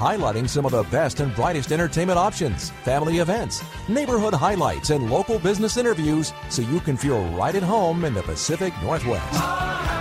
highlighting 0.00 0.48
some 0.48 0.64
of 0.64 0.72
the 0.72 0.82
best 0.84 1.20
and 1.20 1.34
brightest 1.34 1.72
entertainment 1.72 2.18
options, 2.18 2.70
family 2.84 3.18
events, 3.18 3.62
neighborhood 3.86 4.32
highlights, 4.32 4.88
and 4.88 5.10
local 5.10 5.38
business 5.38 5.76
interviews 5.76 6.32
so 6.48 6.62
you 6.62 6.80
can 6.80 6.96
feel 6.96 7.22
right 7.36 7.54
at 7.54 7.62
home 7.62 8.06
in 8.06 8.14
the 8.14 8.22
Pacific 8.22 8.72
Northwest. 8.82 9.99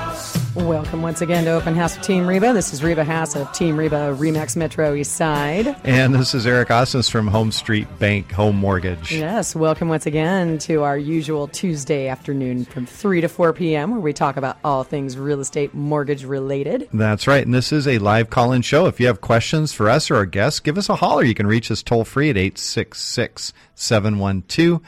Welcome 0.55 1.03
once 1.03 1.21
again 1.21 1.43
to 1.45 1.51
Open 1.51 1.75
House 1.75 1.95
with 1.95 2.05
Team 2.05 2.25
Reba. 2.25 2.53
This 2.53 2.73
is 2.73 2.83
Reba 2.83 3.05
Haas 3.05 3.35
of 3.35 3.51
Team 3.51 3.77
Reba 3.77 4.15
Remax 4.17 4.55
Metro 4.55 4.95
East 4.95 5.13
Side. 5.13 5.75
And 5.83 6.15
this 6.15 6.33
is 6.33 6.47
Eric 6.47 6.69
Osnes 6.69 7.09
from 7.09 7.27
Home 7.27 7.51
Street 7.51 7.87
Bank 7.99 8.31
Home 8.31 8.55
Mortgage. 8.55 9.11
Yes, 9.11 9.55
welcome 9.55 9.89
once 9.89 10.07
again 10.07 10.57
to 10.59 10.81
our 10.81 10.97
usual 10.97 11.47
Tuesday 11.47 12.07
afternoon 12.07 12.65
from 12.65 12.87
3 12.87 13.21
to 13.21 13.29
4 13.29 13.53
p.m., 13.53 13.91
where 13.91 13.99
we 13.99 14.11
talk 14.11 14.37
about 14.37 14.57
all 14.63 14.83
things 14.83 15.17
real 15.17 15.39
estate 15.39 15.75
mortgage 15.75 16.25
related. 16.25 16.89
That's 16.91 17.27
right. 17.27 17.45
And 17.45 17.53
this 17.53 17.71
is 17.71 17.87
a 17.87 17.99
live 17.99 18.31
call 18.31 18.51
in 18.51 18.63
show. 18.63 18.87
If 18.87 18.99
you 18.99 19.05
have 19.05 19.21
questions 19.21 19.71
for 19.71 19.87
us 19.87 20.09
or 20.09 20.15
our 20.15 20.25
guests, 20.25 20.59
give 20.59 20.79
us 20.79 20.89
a 20.89 20.95
holler. 20.95 21.23
You 21.23 21.35
can 21.35 21.45
reach 21.45 21.69
us 21.69 21.83
toll 21.83 22.05
free 22.05 22.31
at 22.31 22.37
866 22.37 23.53
712 23.75 24.81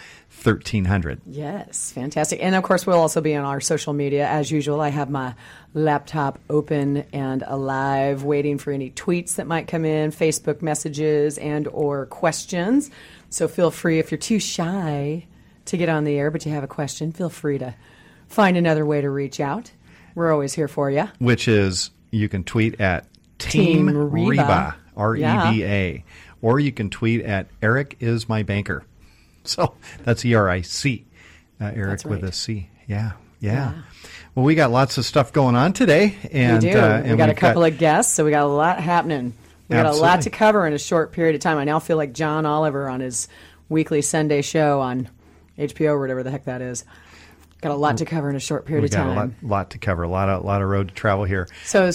1300. 0.43 1.21
Yes, 1.25 1.91
fantastic. 1.91 2.39
And 2.41 2.55
of 2.55 2.63
course, 2.63 2.85
we'll 2.85 2.99
also 2.99 3.21
be 3.21 3.35
on 3.35 3.45
our 3.45 3.61
social 3.61 3.93
media. 3.93 4.27
As 4.27 4.51
usual, 4.51 4.81
I 4.81 4.89
have 4.89 5.09
my 5.09 5.35
laptop 5.73 6.39
open 6.49 7.05
and 7.13 7.43
alive, 7.45 8.23
waiting 8.23 8.57
for 8.57 8.71
any 8.71 8.91
tweets 8.91 9.35
that 9.35 9.47
might 9.47 9.67
come 9.67 9.85
in, 9.85 10.11
Facebook 10.11 10.61
messages, 10.61 11.37
and 11.37 11.67
or 11.67 12.07
questions. 12.07 12.89
So 13.29 13.47
feel 13.47 13.71
free, 13.71 13.99
if 13.99 14.11
you're 14.11 14.17
too 14.17 14.39
shy 14.39 15.25
to 15.65 15.77
get 15.77 15.89
on 15.89 16.03
the 16.03 16.17
air, 16.17 16.31
but 16.31 16.45
you 16.45 16.51
have 16.51 16.63
a 16.63 16.67
question, 16.67 17.11
feel 17.11 17.29
free 17.29 17.57
to 17.59 17.73
find 18.27 18.57
another 18.57 18.85
way 18.85 19.01
to 19.01 19.09
reach 19.09 19.39
out. 19.39 19.71
We're 20.15 20.31
always 20.31 20.53
here 20.53 20.67
for 20.67 20.89
you. 20.91 21.07
Which 21.19 21.47
is, 21.47 21.91
you 22.09 22.27
can 22.27 22.43
tweet 22.43 22.81
at 22.81 23.07
Team, 23.37 23.87
Team 23.87 24.11
Reba. 24.11 24.75
R 24.97 25.15
E. 25.15 25.21
B 25.21 25.63
A, 25.63 26.03
or 26.41 26.59
you 26.59 26.73
can 26.73 26.89
tweet 26.89 27.21
at 27.21 27.47
Eric 27.61 27.95
is 28.01 28.27
my 28.27 28.43
banker. 28.43 28.83
So 29.47 29.73
that's 30.03 30.23
E 30.23 30.33
R 30.35 30.49
I 30.49 30.61
C, 30.61 31.05
uh, 31.59 31.71
Eric 31.73 31.89
That's 31.89 32.05
with 32.05 32.23
a 32.23 32.31
C. 32.31 32.69
Yeah, 32.87 33.13
yeah, 33.39 33.53
Yeah. 33.53 33.81
Well, 34.35 34.45
we 34.45 34.55
got 34.55 34.71
lots 34.71 34.97
of 34.97 35.05
stuff 35.05 35.33
going 35.33 35.55
on 35.55 35.73
today, 35.73 36.15
and 36.31 36.63
we 36.63 36.71
do. 36.71 36.79
Uh, 36.79 37.03
we 37.05 37.15
got 37.17 37.29
a 37.29 37.33
couple 37.33 37.63
of 37.63 37.77
guests, 37.77 38.13
so 38.13 38.23
we 38.23 38.31
got 38.31 38.43
a 38.43 38.47
lot 38.47 38.79
happening. 38.79 39.33
We 39.67 39.75
got 39.75 39.85
a 39.87 39.93
lot 39.93 40.21
to 40.21 40.29
cover 40.29 40.65
in 40.67 40.73
a 40.73 40.77
short 40.77 41.11
period 41.11 41.35
of 41.35 41.41
time. 41.41 41.57
I 41.57 41.63
now 41.63 41.79
feel 41.79 41.97
like 41.97 42.13
John 42.13 42.45
Oliver 42.45 42.87
on 42.89 42.99
his 42.99 43.27
weekly 43.67 44.01
Sunday 44.01 44.41
show 44.41 44.79
on 44.81 45.09
HBO 45.57 45.91
or 45.91 45.99
whatever 45.99 46.23
the 46.23 46.31
heck 46.31 46.45
that 46.45 46.61
is. 46.61 46.85
Got 47.61 47.71
a 47.71 47.75
lot 47.75 47.97
to 47.97 48.05
cover 48.05 48.29
in 48.29 48.35
a 48.35 48.39
short 48.39 48.65
period 48.65 48.81
we 48.81 48.87
of 48.87 48.91
got 48.91 49.03
time. 49.03 49.09
a 49.09 49.15
lot, 49.15 49.29
lot 49.41 49.69
to 49.71 49.77
cover, 49.77 50.03
a 50.03 50.09
lot 50.09 50.29
of 50.29 50.43
lot 50.43 50.61
of 50.61 50.67
road 50.69 50.89
to 50.89 50.93
travel 50.93 51.25
here. 51.25 51.47
So, 51.63 51.89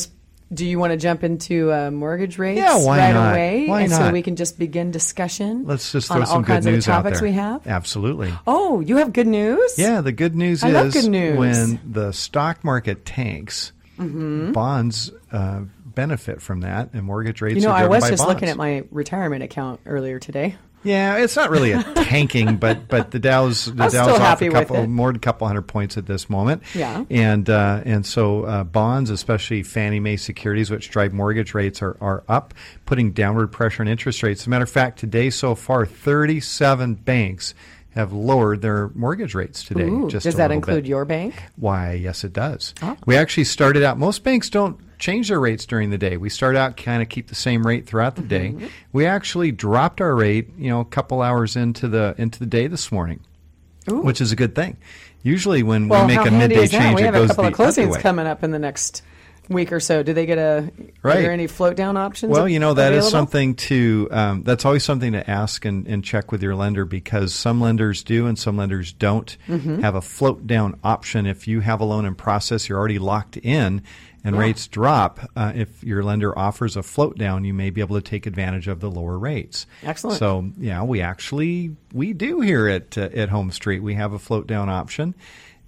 do 0.52 0.64
you 0.64 0.78
want 0.78 0.92
to 0.92 0.96
jump 0.96 1.24
into 1.24 1.72
uh, 1.72 1.90
mortgage 1.90 2.38
rates 2.38 2.58
Yeah, 2.60 2.78
why 2.84 2.98
right 2.98 3.12
not? 3.12 3.32
away, 3.32 3.66
Why 3.66 3.80
and 3.82 3.92
so 3.92 4.10
we 4.12 4.22
can 4.22 4.36
just 4.36 4.58
begin 4.58 4.90
discussion? 4.92 5.64
Let's 5.66 5.90
just 5.90 6.10
on 6.10 6.18
throw 6.18 6.26
all 6.26 6.32
some 6.34 6.42
good 6.42 6.46
kinds 6.52 6.66
of 6.66 6.70
the 6.72 6.76
news 6.76 6.88
out 6.88 6.96
topics 7.02 7.18
there. 7.20 7.28
we 7.28 7.34
have. 7.34 7.66
Absolutely. 7.66 8.32
Oh, 8.46 8.80
you 8.80 8.98
have 8.98 9.12
good 9.12 9.26
news. 9.26 9.78
Yeah, 9.78 10.00
the 10.02 10.12
good 10.12 10.34
news 10.36 10.62
I 10.62 10.68
is 10.84 10.94
good 10.94 11.10
news. 11.10 11.36
when 11.38 11.80
the 11.84 12.12
stock 12.12 12.62
market 12.64 13.04
tanks, 13.04 13.72
Mm-hmm. 13.98 14.52
bonds 14.52 15.10
uh, 15.32 15.60
benefit 15.86 16.42
from 16.42 16.60
that, 16.60 16.90
and 16.92 17.02
mortgage 17.02 17.40
rates. 17.40 17.56
You 17.56 17.62
know, 17.62 17.70
I 17.72 17.86
was 17.86 18.06
just 18.06 18.18
bonds. 18.22 18.28
looking 18.34 18.50
at 18.50 18.58
my 18.58 18.84
retirement 18.90 19.42
account 19.42 19.80
earlier 19.86 20.18
today. 20.18 20.56
Yeah, 20.86 21.16
it's 21.16 21.36
not 21.36 21.50
really 21.50 21.72
a 21.72 21.82
tanking, 21.94 22.56
but 22.56 22.88
but 22.88 23.10
the 23.10 23.18
Dow's 23.18 23.66
the 23.66 23.84
I'm 23.84 23.90
Dow's 23.90 24.20
off 24.20 24.40
a 24.40 24.48
couple 24.48 24.86
more 24.86 25.08
than 25.08 25.16
a 25.16 25.20
couple 25.20 25.46
hundred 25.46 25.62
points 25.62 25.96
at 25.96 26.06
this 26.06 26.30
moment. 26.30 26.62
Yeah. 26.74 27.04
and 27.10 27.48
uh, 27.50 27.82
and 27.84 28.06
so 28.06 28.44
uh, 28.44 28.64
bonds, 28.64 29.10
especially 29.10 29.62
Fannie 29.62 30.00
Mae 30.00 30.16
securities, 30.16 30.70
which 30.70 30.90
drive 30.90 31.12
mortgage 31.12 31.54
rates, 31.54 31.82
are 31.82 31.96
are 32.00 32.22
up, 32.28 32.54
putting 32.84 33.12
downward 33.12 33.48
pressure 33.48 33.82
on 33.82 33.88
interest 33.88 34.22
rates. 34.22 34.42
As 34.42 34.46
a 34.46 34.50
matter 34.50 34.64
of 34.64 34.70
fact, 34.70 34.98
today 34.98 35.30
so 35.30 35.54
far, 35.54 35.84
thirty 35.84 36.40
seven 36.40 36.94
banks 36.94 37.54
have 37.96 38.12
lowered 38.12 38.62
their 38.62 38.90
mortgage 38.94 39.34
rates 39.34 39.64
today. 39.64 39.84
Ooh, 39.84 40.08
just 40.08 40.24
does 40.24 40.36
that 40.36 40.52
include 40.52 40.84
bit. 40.84 40.88
your 40.88 41.04
bank? 41.04 41.34
Why, 41.56 41.92
yes, 41.94 42.22
it 42.24 42.32
does. 42.32 42.74
Oh. 42.82 42.96
We 43.06 43.16
actually 43.16 43.44
started 43.44 43.82
out, 43.82 43.98
most 43.98 44.22
banks 44.22 44.50
don't 44.50 44.78
change 44.98 45.28
their 45.28 45.40
rates 45.40 45.66
during 45.66 45.90
the 45.90 45.98
day. 45.98 46.16
We 46.16 46.28
start 46.28 46.56
out 46.56 46.76
kind 46.76 47.02
of 47.02 47.08
keep 47.08 47.28
the 47.28 47.34
same 47.34 47.66
rate 47.66 47.86
throughout 47.86 48.14
the 48.16 48.22
Mm-hmm. 48.22 48.58
day. 48.58 48.68
We 48.92 49.06
actually 49.06 49.50
dropped 49.50 50.00
our 50.00 50.14
rate, 50.14 50.50
you 50.58 50.68
know, 50.70 50.80
a 50.80 50.84
couple 50.84 51.22
hours 51.22 51.56
into 51.56 51.88
the 51.88 52.14
into 52.18 52.38
the 52.38 52.46
day 52.46 52.66
this 52.66 52.92
morning, 52.92 53.20
which 53.88 54.20
is 54.20 54.30
a 54.32 54.36
good 54.36 54.54
thing. 54.54 54.76
Usually 55.22 55.62
when 55.62 55.88
Well, 55.88 56.06
we 56.06 56.16
make 56.16 56.26
a 56.26 56.30
midday 56.30 56.66
change, 56.68 56.94
We 56.96 57.02
it 57.02 57.06
have 57.06 57.14
goes 57.14 57.30
a 57.30 57.34
couple 57.34 57.44
the 57.44 57.48
of 57.50 57.54
closings 57.74 57.98
coming 58.00 58.26
up 58.26 58.44
in 58.44 58.50
the 58.52 58.58
next 58.58 59.02
week 59.48 59.72
or 59.72 59.80
so. 59.80 60.02
Do 60.02 60.12
they 60.12 60.26
get 60.26 60.38
a? 60.38 60.58
Are 60.58 60.70
Right. 61.02 61.20
there 61.22 61.30
any 61.32 61.46
float 61.46 61.76
down 61.76 61.96
options? 61.96 62.32
Well, 62.32 62.48
you 62.48 62.58
know 62.58 62.74
that 62.74 62.92
is 62.92 62.98
available? 63.06 63.10
something 63.10 63.54
to. 63.54 64.08
Um, 64.10 64.42
that's 64.42 64.64
always 64.64 64.84
something 64.84 65.12
to 65.12 65.28
ask 65.30 65.64
and, 65.64 65.86
and 65.86 66.02
check 66.04 66.32
with 66.32 66.42
your 66.42 66.54
lender 66.54 66.84
because 66.84 67.34
some 67.34 67.60
lenders 67.60 68.02
do 68.02 68.26
and 68.26 68.38
some 68.38 68.56
lenders 68.56 68.92
don't 68.92 69.36
Mm-hmm. 69.48 69.80
have 69.80 69.94
a 69.94 70.00
float 70.00 70.46
down 70.46 70.78
option. 70.82 71.26
If 71.26 71.46
you 71.48 71.60
have 71.60 71.80
a 71.80 71.84
loan 71.84 72.04
in 72.06 72.14
process, 72.14 72.68
you're 72.68 72.78
already 72.78 72.98
locked 72.98 73.36
in, 73.36 73.82
and 74.24 74.36
rates 74.36 74.66
drop. 74.66 75.20
Uh, 75.36 75.52
if 75.54 75.84
your 75.84 76.02
lender 76.02 76.36
offers 76.36 76.76
a 76.76 76.82
float 76.82 77.16
down, 77.16 77.44
you 77.44 77.54
may 77.54 77.70
be 77.70 77.80
able 77.80 77.94
to 77.96 78.02
take 78.02 78.26
advantage 78.26 78.66
of 78.66 78.80
the 78.80 78.90
lower 78.90 79.18
rates. 79.18 79.66
Excellent. 79.84 80.18
So 80.18 80.50
yeah, 80.58 80.82
we 80.82 81.00
actually 81.00 81.76
we 81.92 82.12
do 82.12 82.40
here 82.40 82.66
at 82.68 82.98
uh, 82.98 83.08
at 83.14 83.28
Home 83.28 83.50
Street. 83.52 83.80
We 83.82 83.94
have 83.94 84.12
a 84.12 84.18
float 84.18 84.46
down 84.48 84.68
option. 84.68 85.14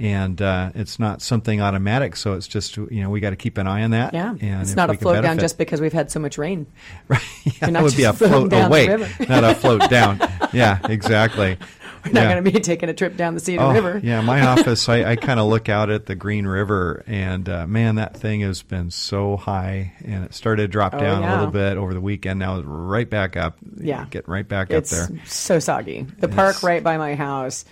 And 0.01 0.41
uh, 0.41 0.71
it's 0.77 1.01
not 1.01 1.23
something 1.23 1.61
automatic, 1.61 2.15
so 2.15 2.35
it's 2.35 2.47
just 2.47 2.77
you 2.77 3.03
know 3.03 3.11
we 3.11 3.19
got 3.19 3.31
to 3.31 3.37
keep 3.37 3.59
an 3.59 3.67
eye 3.67 3.83
on 3.83 3.91
that. 3.91 4.15
Yeah, 4.15 4.31
and 4.31 4.63
it's 4.63 4.77
not 4.77 4.91
a 4.91 4.95
float 4.95 5.23
down 5.23 5.41
just 5.41 5.59
because 5.59 5.81
we've 5.81 5.93
had 5.93 6.11
so 6.13 6.21
much 6.21 6.39
rain. 6.39 6.67
Right. 7.09 7.23
Yeah, 7.45 7.71
that 7.71 7.83
would 7.83 7.97
be 7.97 8.05
a 8.05 8.13
float 8.13 8.53
away, 8.53 8.87
river. 8.89 9.25
not 9.29 9.43
a 9.43 9.55
float 9.55 9.89
down. 9.91 10.21
Yeah, 10.53 10.79
exactly. 10.89 11.57
We're 12.05 12.13
not 12.13 12.21
yeah. 12.23 12.33
going 12.33 12.45
to 12.45 12.51
be 12.53 12.61
taking 12.61 12.89
a 12.89 12.95
trip 12.95 13.17
down 13.17 13.35
the 13.35 13.41
Cedar 13.41 13.63
Oh, 13.63 13.73
River. 13.73 14.01
yeah, 14.03 14.21
my 14.21 14.47
office, 14.47 14.89
I, 14.89 15.05
I 15.05 15.17
kind 15.17 15.41
of 15.41 15.49
look 15.49 15.69
out 15.69 15.91
at 15.91 16.07
the 16.07 16.15
Green 16.15 16.47
River, 16.47 17.03
and 17.07 17.49
uh, 17.49 17.67
man, 17.67 17.97
that 17.97 18.17
thing 18.17 18.41
has 18.43 18.63
been 18.63 18.91
so 18.93 19.37
high, 19.37 19.95
and 20.05 20.25
it 20.25 20.33
started 20.35 20.63
to 20.63 20.69
drop 20.69 20.95
Oh, 20.95 21.01
down 21.01 21.25
a 21.25 21.31
little 21.35 21.51
bit 21.51 21.77
over 21.77 21.93
the 21.95 22.01
weekend. 22.01 22.39
Now 22.39 22.59
it's 22.59 22.67
right 22.67 23.09
back 23.09 23.37
up. 23.37 23.57
Yeah. 23.77 24.07
getting 24.11 24.31
right 24.31 24.47
back 24.47 24.71
it's 24.71 24.93
up 24.97 25.09
there. 25.09 25.21
so 25.27 25.59
soggy. 25.59 26.07
The 26.19 26.29
park 26.29 26.63
right 26.63 26.83
by 26.85 26.99
my 26.99 27.15
house. 27.17 27.65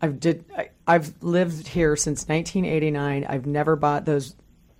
I've 0.00 0.20
did. 0.20 0.44
I, 0.56 0.70
I've 0.86 1.12
lived 1.22 1.68
here 1.68 1.96
since 1.96 2.28
1989. 2.28 3.24
I've 3.28 3.46
never 3.46 3.76
bought 3.76 4.04
those 4.04 4.34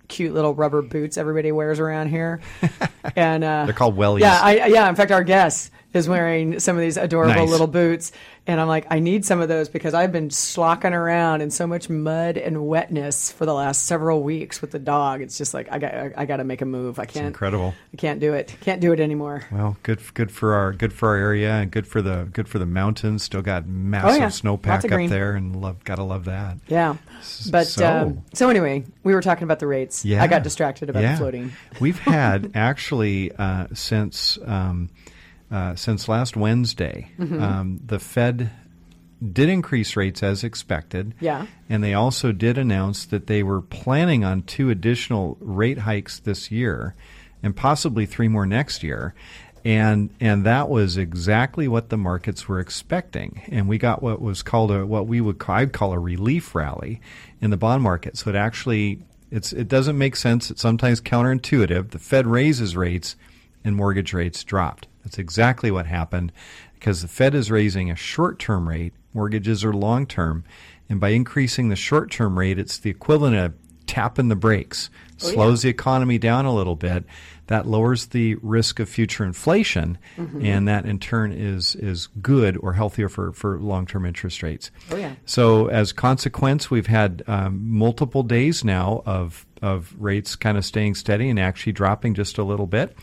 cute 0.07 0.33
little 0.33 0.53
rubber 0.53 0.81
boots 0.81 1.17
everybody 1.17 1.51
wears 1.51 1.79
around 1.79 2.09
here. 2.09 2.39
and 3.15 3.43
uh, 3.43 3.65
They're 3.65 3.73
called 3.73 3.97
wellies. 3.97 4.21
Yeah, 4.21 4.39
I, 4.41 4.67
yeah. 4.67 4.87
In 4.89 4.95
fact, 4.95 5.11
our 5.11 5.23
guest 5.23 5.71
is 5.93 6.07
wearing 6.07 6.59
some 6.59 6.75
of 6.75 6.81
these 6.81 6.97
adorable 6.97 7.33
Nice. 7.41 7.49
little 7.49 7.67
boots, 7.67 8.11
and 8.47 8.59
I'm 8.61 8.67
like, 8.69 8.87
I 8.89 8.99
need 8.99 9.25
some 9.25 9.41
of 9.41 9.49
those 9.49 9.67
because 9.67 9.93
I've 9.93 10.11
been 10.11 10.29
slocking 10.29 10.93
around 10.93 11.41
in 11.41 11.51
so 11.51 11.67
much 11.67 11.89
mud 11.89 12.37
and 12.37 12.65
wetness 12.65 13.29
for 13.31 13.45
the 13.45 13.53
last 13.53 13.83
several 13.85 14.23
weeks 14.23 14.61
with 14.61 14.71
the 14.71 14.79
dog. 14.79 15.21
It's 15.21 15.37
just 15.37 15.53
like 15.53 15.69
I 15.71 15.77
got, 15.79 15.93
I, 15.93 16.11
I 16.15 16.25
got 16.25 16.37
to 16.37 16.45
make 16.45 16.61
a 16.61 16.65
move. 16.65 16.97
I 16.97 17.05
can't. 17.05 17.27
incredible. 17.27 17.73
I 17.93 17.97
can't 17.97 18.19
do 18.21 18.33
it. 18.33 18.55
Can't 18.61 18.79
do 18.79 18.93
it 18.93 18.99
anymore. 19.01 19.43
Well, 19.51 19.75
good, 19.83 19.99
good 20.13 20.31
for 20.31 20.53
our 20.53 20.71
good 20.71 20.93
for 20.93 21.09
our 21.09 21.15
area, 21.17 21.51
and 21.51 21.69
good 21.69 21.85
for 21.85 22.01
the 22.01 22.29
good 22.31 22.47
for 22.47 22.57
the 22.57 22.65
mountains. 22.65 23.21
Still 23.23 23.41
got 23.41 23.67
massive 23.67 24.09
Oh, 24.11 24.15
yeah. 24.15 24.27
snowpack 24.27 24.85
up 24.85 24.89
green. 24.91 25.09
there, 25.09 25.33
and 25.35 25.61
love 25.61 25.83
gotta 25.83 26.03
love 26.03 26.25
that. 26.25 26.57
Yeah. 26.67 26.95
But 27.51 27.67
so- 27.67 27.85
um, 27.87 28.23
so 28.33 28.49
anyway, 28.49 28.85
we 29.03 29.13
were 29.13 29.21
talking 29.21 29.43
about 29.43 29.59
the 29.59 29.67
rates. 29.67 30.05
Yeah. 30.05 30.23
I 30.23 30.27
got 30.27 30.43
distracted 30.43 30.89
about 30.89 31.03
yeah. 31.03 31.11
the 31.13 31.17
floating. 31.17 31.51
We've 31.81 31.99
had 31.99 32.51
actually 32.55 33.31
uh, 33.33 33.67
since 33.73 34.37
um, 34.45 34.89
uh, 35.51 35.75
since 35.75 36.07
last 36.09 36.35
Wednesday, 36.35 37.09
Mm-hmm. 37.19 37.41
um, 37.41 37.79
the 37.85 37.99
Fed 37.99 38.51
did 39.33 39.49
increase 39.49 39.95
rates 39.95 40.21
as 40.21 40.43
expected. 40.43 41.13
Yeah. 41.19 41.47
and 41.69 41.83
they 41.83 41.93
also 41.95 42.31
did 42.31 42.57
announce 42.57 43.05
that 43.07 43.25
they 43.27 43.41
were 43.43 43.61
planning 43.61 44.23
on 44.23 44.43
two 44.43 44.69
additional 44.69 45.37
rate 45.39 45.79
hikes 45.79 46.19
this 46.19 46.51
year, 46.51 46.93
and 47.41 47.55
possibly 47.55 48.05
three 48.05 48.27
more 48.27 48.45
next 48.45 48.83
year. 48.83 49.13
And 49.65 50.11
and 50.21 50.45
that 50.45 50.69
was 50.69 50.97
exactly 50.97 51.67
what 51.67 51.89
the 51.89 51.97
markets 51.97 52.47
were 52.47 52.59
expecting. 52.59 53.41
And 53.47 53.67
we 53.67 53.77
got 53.77 54.01
what 54.03 54.21
was 54.21 54.41
called 54.43 54.71
a 54.71 54.85
what 54.85 55.07
we 55.07 55.19
would 55.19 55.39
call, 55.39 55.55
I'd 55.55 55.73
call 55.73 55.93
a 55.93 55.99
relief 55.99 56.53
rally 56.55 57.01
in 57.41 57.49
the 57.49 57.57
bond 57.57 57.83
market. 57.83 58.17
So 58.17 58.29
it 58.29 58.35
actually 58.35 59.01
it's 59.31 59.51
it 59.51 59.67
doesn't 59.67 59.97
make 59.97 60.15
sense. 60.15 60.51
It's 60.51 60.61
sometimes 60.61 61.01
counterintuitive. 61.01 61.89
The 61.89 61.99
Fed 61.99 62.27
raises 62.27 62.77
rates 62.77 63.15
and 63.67 63.75
mortgage 63.75 64.13
rates 64.13 64.43
dropped. 64.43 64.87
That's 65.03 65.17
exactly 65.17 65.71
what 65.71 65.85
happened 65.85 66.31
because 66.73 67.01
the 67.01 67.07
Fed 67.07 67.33
is 67.35 67.49
raising 67.51 67.89
a 67.91 67.95
short 67.95 68.39
term 68.39 68.67
rate, 68.67 68.93
mortgages 69.13 69.63
are 69.65 69.73
long 69.73 70.05
term, 70.05 70.43
And 70.89 70.99
by 70.99 71.09
increasing 71.09 71.69
the 71.69 71.75
short 71.75 72.09
term 72.11 72.37
rate, 72.39 72.57
it's 72.59 72.77
the 72.77 72.89
equivalent 72.89 73.35
of 73.35 73.53
tapping 73.87 74.27
the 74.29 74.35
brakes, 74.35 74.89
Oh, 75.23 75.29
slows 75.31 75.63
the 75.63 75.69
economy 75.69 76.19
down 76.19 76.45
a 76.45 76.53
little 76.53 76.75
bit. 76.75 77.03
That 77.47 77.65
lowers 77.65 78.07
the 78.07 78.35
risk 78.43 78.79
of 78.79 78.87
future 78.89 79.23
inflation, 79.23 79.97
Mm-hmm. 80.17 80.45
and 80.45 80.67
that 80.67 80.85
in 80.85 80.99
turn 80.99 81.31
is 81.31 81.75
is 81.75 82.07
good 82.21 82.57
or 82.57 82.73
healthier 82.73 83.09
for, 83.09 83.31
for 83.31 83.57
long 83.57 83.85
term 83.87 84.05
interest 84.05 84.43
rates. 84.43 84.69
Oh, 84.91 84.97
yeah. 84.97 85.15
So 85.25 85.67
as 85.67 85.93
consequence, 85.93 86.69
we've 86.69 86.87
had 86.87 87.23
um, 87.27 87.67
multiple 87.69 88.21
days 88.23 88.63
now 88.63 89.01
of 89.05 89.45
of 89.63 89.95
rates 89.97 90.35
kind 90.35 90.57
of 90.57 90.65
staying 90.65 90.93
steady 90.95 91.29
and 91.29 91.39
actually 91.39 91.71
dropping 91.73 92.13
just 92.13 92.37
a 92.37 92.43
little 92.43 92.67
bit. 92.67 92.95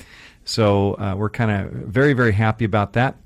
So 0.44 0.94
uh, 0.94 1.14
we're 1.16 1.30
kind 1.30 1.50
of 1.50 1.72
very 1.72 2.12
very 2.12 2.32
happy 2.32 2.64
about 2.64 2.92
that. 2.94 3.16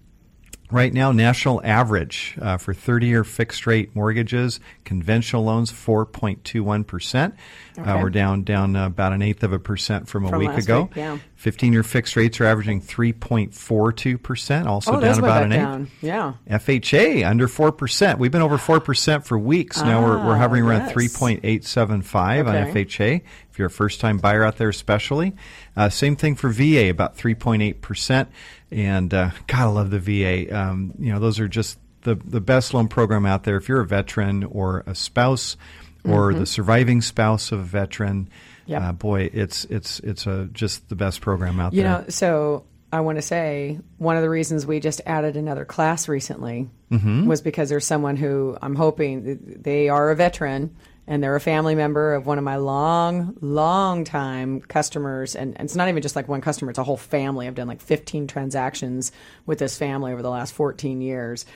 Right 0.70 0.92
now, 0.92 1.12
national 1.12 1.62
average 1.64 2.36
uh, 2.42 2.58
for 2.58 2.74
30 2.74 3.06
year 3.06 3.24
fixed 3.24 3.66
rate 3.66 3.96
mortgages, 3.96 4.60
conventional 4.84 5.44
loans, 5.44 5.72
4.21%. 5.72 7.32
Uh, 7.78 7.98
we're 8.02 8.10
down 8.10 8.42
down 8.42 8.76
uh, 8.76 8.86
about 8.86 9.12
an 9.14 9.22
eighth 9.22 9.42
of 9.42 9.52
a 9.54 9.58
percent 9.58 10.08
from 10.08 10.26
a 10.26 10.28
From 10.28 10.40
week 10.40 10.50
ago. 10.58 10.82
week, 10.82 10.96
yeah. 10.96 11.18
15 11.36 11.72
year 11.72 11.82
fixed 11.82 12.16
rates 12.16 12.38
are 12.40 12.44
averaging 12.44 12.82
3.42%, 12.82 14.66
also 14.66 14.96
oh, 14.96 15.00
down 15.00 15.18
about 15.18 15.44
an 15.44 15.52
eighth. 15.52 15.58
down. 15.60 15.90
Yeah. 16.02 16.34
FHA 16.50 17.26
under 17.26 17.48
four 17.48 17.72
percent. 17.72 18.18
We've 18.18 18.32
been 18.32 18.42
over 18.42 18.58
four 18.58 18.80
percent 18.80 19.24
for 19.26 19.38
weeks 19.38 19.80
now. 19.80 20.02
We're, 20.02 20.18
we're 20.26 20.34
Ah, 20.34 20.38
hovering 20.38 20.64
around 20.64 20.82
yes. 20.82 20.92
three 20.92 21.08
point 21.08 21.40
eight 21.44 21.64
seven 21.64 22.02
five 22.02 22.46
on 22.46 22.54
FHA. 22.54 23.22
If 23.50 23.58
you're 23.58 23.68
a 23.68 23.70
first 23.70 24.00
time 24.00 24.18
buyer 24.18 24.44
out 24.44 24.56
there, 24.58 24.68
especially, 24.68 25.34
uh, 25.76 25.88
same 25.88 26.14
thing 26.16 26.34
for 26.34 26.50
VA, 26.50 26.90
about 26.90 27.16
three 27.16 27.34
point 27.34 27.62
eight 27.62 27.80
percent. 27.80 28.28
And 28.70 29.12
uh, 29.14 29.30
gotta 29.46 29.70
love 29.70 29.90
the 29.90 29.98
VA. 29.98 30.54
Um, 30.56 30.94
you 30.98 31.12
know, 31.12 31.18
those 31.18 31.40
are 31.40 31.48
just 31.48 31.78
the 32.02 32.14
the 32.16 32.40
best 32.40 32.74
loan 32.74 32.88
program 32.88 33.24
out 33.26 33.44
there. 33.44 33.56
If 33.56 33.68
you're 33.68 33.80
a 33.80 33.86
veteran 33.86 34.44
or 34.44 34.84
a 34.86 34.94
spouse 34.94 35.56
or 36.04 36.32
the 36.32 36.46
surviving 36.46 37.00
spouse 37.02 37.52
of 37.52 37.60
a 37.60 37.64
veteran. 37.64 38.24
Mm-hmm. 38.24 38.72
Yep. 38.72 38.82
Uh, 38.82 38.92
boy, 38.92 39.30
it's 39.32 39.64
it's 39.64 40.00
it's 40.00 40.26
a, 40.26 40.48
just 40.52 40.88
the 40.90 40.94
best 40.94 41.22
program 41.22 41.58
out 41.58 41.72
You 41.72 41.82
there. 41.82 41.90
You 41.92 41.98
know, 41.98 42.04
so 42.08 42.64
I 42.92 43.00
want 43.00 43.16
to 43.16 43.22
say 43.22 43.78
one 43.96 44.16
of 44.16 44.22
the 44.22 44.28
reasons 44.28 44.66
we 44.66 44.80
just 44.80 45.00
added 45.06 45.36
another 45.36 45.64
class 45.64 46.08
recently 46.08 46.68
Mm-hmm. 46.90 47.26
was 47.26 47.42
because 47.42 47.68
there's 47.68 47.84
someone 47.84 48.16
who 48.16 48.56
I'm 48.62 48.74
hoping 48.74 49.58
they 49.60 49.90
are 49.90 50.10
a 50.10 50.16
veteran 50.16 50.74
and 51.08 51.22
they're 51.22 51.34
a 51.34 51.40
family 51.40 51.74
member 51.74 52.14
of 52.14 52.26
one 52.26 52.36
of 52.38 52.44
my 52.44 52.56
long, 52.56 53.34
long 53.40 54.04
time 54.04 54.60
customers. 54.60 55.34
And, 55.34 55.56
and 55.56 55.64
it's 55.64 55.74
not 55.74 55.88
even 55.88 56.02
just 56.02 56.14
like 56.14 56.28
one 56.28 56.40
customer, 56.42 56.70
it's 56.70 56.78
a 56.78 56.84
whole 56.84 56.98
family. 56.98 57.48
I've 57.48 57.54
done 57.54 57.66
like 57.66 57.80
15 57.80 58.26
transactions 58.28 59.10
with 59.46 59.58
this 59.58 59.76
family 59.78 60.12
over 60.12 60.22
the 60.22 60.30
last 60.30 60.52
14 60.52 61.00
years. 61.00 61.46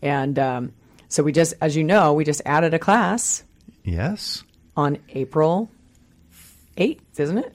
And 0.00 0.38
um, 0.38 0.72
so 1.08 1.22
we 1.22 1.30
just, 1.30 1.54
as 1.60 1.76
you 1.76 1.84
know, 1.84 2.14
we 2.14 2.24
just 2.24 2.40
added 2.46 2.72
a 2.74 2.78
class 2.78 3.44
yes. 3.84 4.42
on 4.76 4.96
April 5.10 5.70
8th, 6.78 7.00
isn't 7.18 7.38
it? 7.38 7.52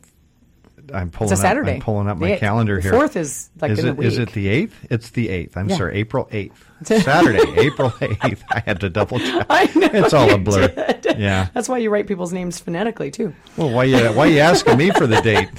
I'm 0.93 1.09
pulling 1.09 1.31
It's 1.33 1.41
a 1.41 1.43
up. 1.43 1.49
Saturday. 1.49 1.73
I'm 1.73 1.81
pulling 1.81 2.07
up 2.07 2.17
my 2.17 2.31
The 2.33 2.37
calendar 2.37 2.75
the 2.75 2.81
here. 2.83 2.91
fourth 2.91 3.15
is, 3.17 3.49
like, 3.59 3.71
is 3.71 3.79
in 3.79 3.87
a 3.87 3.93
it 3.93 3.99
is 4.05 4.19
week. 4.19 4.29
it 4.29 4.33
the 4.33 4.47
eighth? 4.47 4.87
It's 4.91 5.09
the 5.09 5.27
eighth. 5.29 5.57
I'm 5.57 5.69
Yeah. 5.69 5.75
sorry, 5.77 5.97
April 5.97 6.29
eighth. 6.31 6.66
Saturday, 6.83 7.43
April 7.59 7.91
eighth. 8.01 8.43
I 8.51 8.59
had 8.65 8.79
to 8.81 8.89
double 8.89 9.19
check. 9.19 9.45
I 9.49 9.65
know 9.75 9.89
it's 9.93 10.13
all 10.13 10.31
a 10.33 10.37
blur. 10.37 10.67
did. 11.01 11.17
Yeah. 11.19 11.47
That's 11.53 11.67
why 11.67 11.79
you 11.79 11.89
write 11.89 12.07
people's 12.07 12.31
names 12.33 12.59
phonetically 12.59 13.09
too. 13.11 13.33
Well, 13.55 13.69
why 13.71 13.85
you 13.85 13.97
why 14.13 14.27
you 14.27 14.39
asking 14.39 14.77
me 14.77 14.91
for 14.91 15.07
the 15.07 15.19
date? 15.21 15.49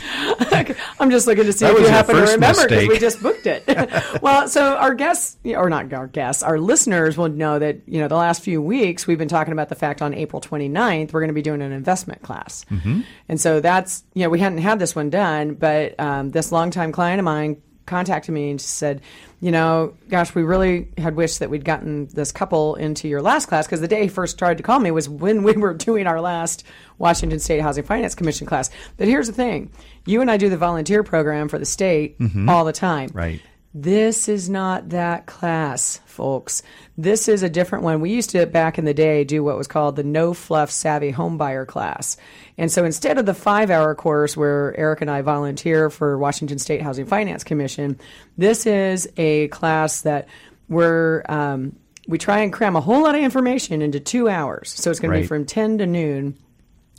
I'm 1.00 1.10
just 1.10 1.26
looking 1.26 1.44
to 1.44 1.52
see 1.52 1.64
That 1.66 1.74
if 1.74 1.80
you 1.80 1.88
happen 1.88 2.14
to 2.16 2.22
remember 2.22 2.68
because 2.68 2.88
we 2.88 2.98
just 2.98 3.22
booked 3.22 3.46
it. 3.46 3.64
well, 4.22 4.48
so 4.48 4.76
our 4.76 4.94
guests, 4.94 5.36
or 5.44 5.68
not 5.70 5.92
our 5.92 6.06
guests, 6.06 6.42
our 6.42 6.58
listeners 6.58 7.16
will 7.16 7.28
know 7.28 7.58
that 7.58 7.80
you 7.86 8.00
know 8.00 8.08
the 8.08 8.16
last 8.16 8.42
few 8.42 8.60
weeks 8.62 9.06
we've 9.06 9.18
been 9.18 9.28
talking 9.28 9.52
about 9.52 9.68
the 9.68 9.74
fact 9.74 10.02
on 10.02 10.14
April 10.14 10.40
29th 10.40 11.12
we're 11.12 11.20
going 11.20 11.28
to 11.28 11.34
be 11.34 11.42
doing 11.42 11.62
an 11.62 11.72
investment 11.72 12.22
class, 12.22 12.64
Mm-hmm. 12.70 13.00
and 13.28 13.40
so 13.40 13.60
that's 13.60 14.04
you 14.14 14.22
know 14.22 14.28
we 14.30 14.38
hadn't 14.38 14.58
had 14.58 14.78
this 14.78 14.94
one 14.94 15.10
done, 15.10 15.54
but 15.54 15.98
um, 15.98 16.30
this 16.30 16.52
longtime 16.52 16.92
client 16.92 17.18
of 17.18 17.24
mine 17.24 17.60
contacted 17.88 18.32
me 18.32 18.50
and 18.50 18.60
said, 18.60 19.00
you 19.40 19.50
know, 19.50 19.94
gosh, 20.08 20.34
we 20.34 20.42
really 20.42 20.88
had 20.96 21.16
wished 21.16 21.38
that 21.40 21.50
we'd 21.50 21.64
gotten 21.64 22.06
this 22.08 22.32
couple 22.32 22.74
into 22.74 23.08
your 23.08 23.22
last 23.22 23.46
class 23.46 23.66
because 23.66 23.80
the 23.80 23.88
day 23.88 24.02
he 24.02 24.08
first 24.08 24.38
tried 24.38 24.58
to 24.58 24.62
call 24.62 24.78
me 24.78 24.90
was 24.90 25.08
when 25.08 25.42
we 25.42 25.52
were 25.52 25.74
doing 25.88 26.06
our 26.06 26.20
last 26.20 26.64
Washington 26.98 27.38
State 27.38 27.60
Housing 27.60 27.84
Finance 27.84 28.14
Commission 28.14 28.46
class. 28.46 28.70
But 28.96 29.08
here's 29.08 29.26
the 29.26 29.32
thing 29.32 29.70
you 30.06 30.20
and 30.20 30.30
I 30.30 30.36
do 30.36 30.48
the 30.48 30.56
volunteer 30.56 31.02
program 31.02 31.48
for 31.48 31.58
the 31.58 31.66
state 31.66 32.18
mm-hmm. 32.18 32.48
all 32.48 32.64
the 32.64 32.72
time. 32.72 33.10
Right. 33.12 33.40
This 33.74 34.28
is 34.28 34.48
not 34.48 34.90
that 34.90 35.26
class, 35.26 36.00
folks. 36.06 36.62
This 36.96 37.28
is 37.28 37.42
a 37.42 37.50
different 37.50 37.84
one. 37.84 38.00
We 38.00 38.10
used 38.10 38.30
to, 38.30 38.46
back 38.46 38.78
in 38.78 38.86
the 38.86 38.94
day, 38.94 39.24
do 39.24 39.44
what 39.44 39.58
was 39.58 39.68
called 39.68 39.96
the 39.96 40.02
No 40.02 40.32
Fluff 40.32 40.70
Savvy 40.70 41.12
Homebuyer 41.12 41.66
class. 41.66 42.16
And 42.56 42.72
so 42.72 42.84
instead 42.84 43.18
of 43.18 43.26
the 43.26 43.34
five 43.34 43.70
hour 43.70 43.94
course 43.94 44.36
where 44.36 44.74
Eric 44.78 45.02
and 45.02 45.10
I 45.10 45.20
volunteer 45.20 45.90
for 45.90 46.16
Washington 46.16 46.58
State 46.58 46.80
Housing 46.80 47.04
Finance 47.06 47.44
Commission, 47.44 48.00
this 48.38 48.66
is 48.66 49.08
a 49.18 49.48
class 49.48 50.00
that 50.02 50.28
we're, 50.68 51.22
um, 51.28 51.76
we 52.08 52.16
try 52.16 52.40
and 52.40 52.52
cram 52.52 52.74
a 52.74 52.80
whole 52.80 53.02
lot 53.02 53.14
of 53.14 53.20
information 53.20 53.82
into 53.82 54.00
two 54.00 54.30
hours. 54.30 54.70
So 54.70 54.90
it's 54.90 54.98
going 54.98 55.12
to 55.12 55.20
be 55.20 55.26
from 55.26 55.44
10 55.44 55.78
to 55.78 55.86
noon. 55.86 56.38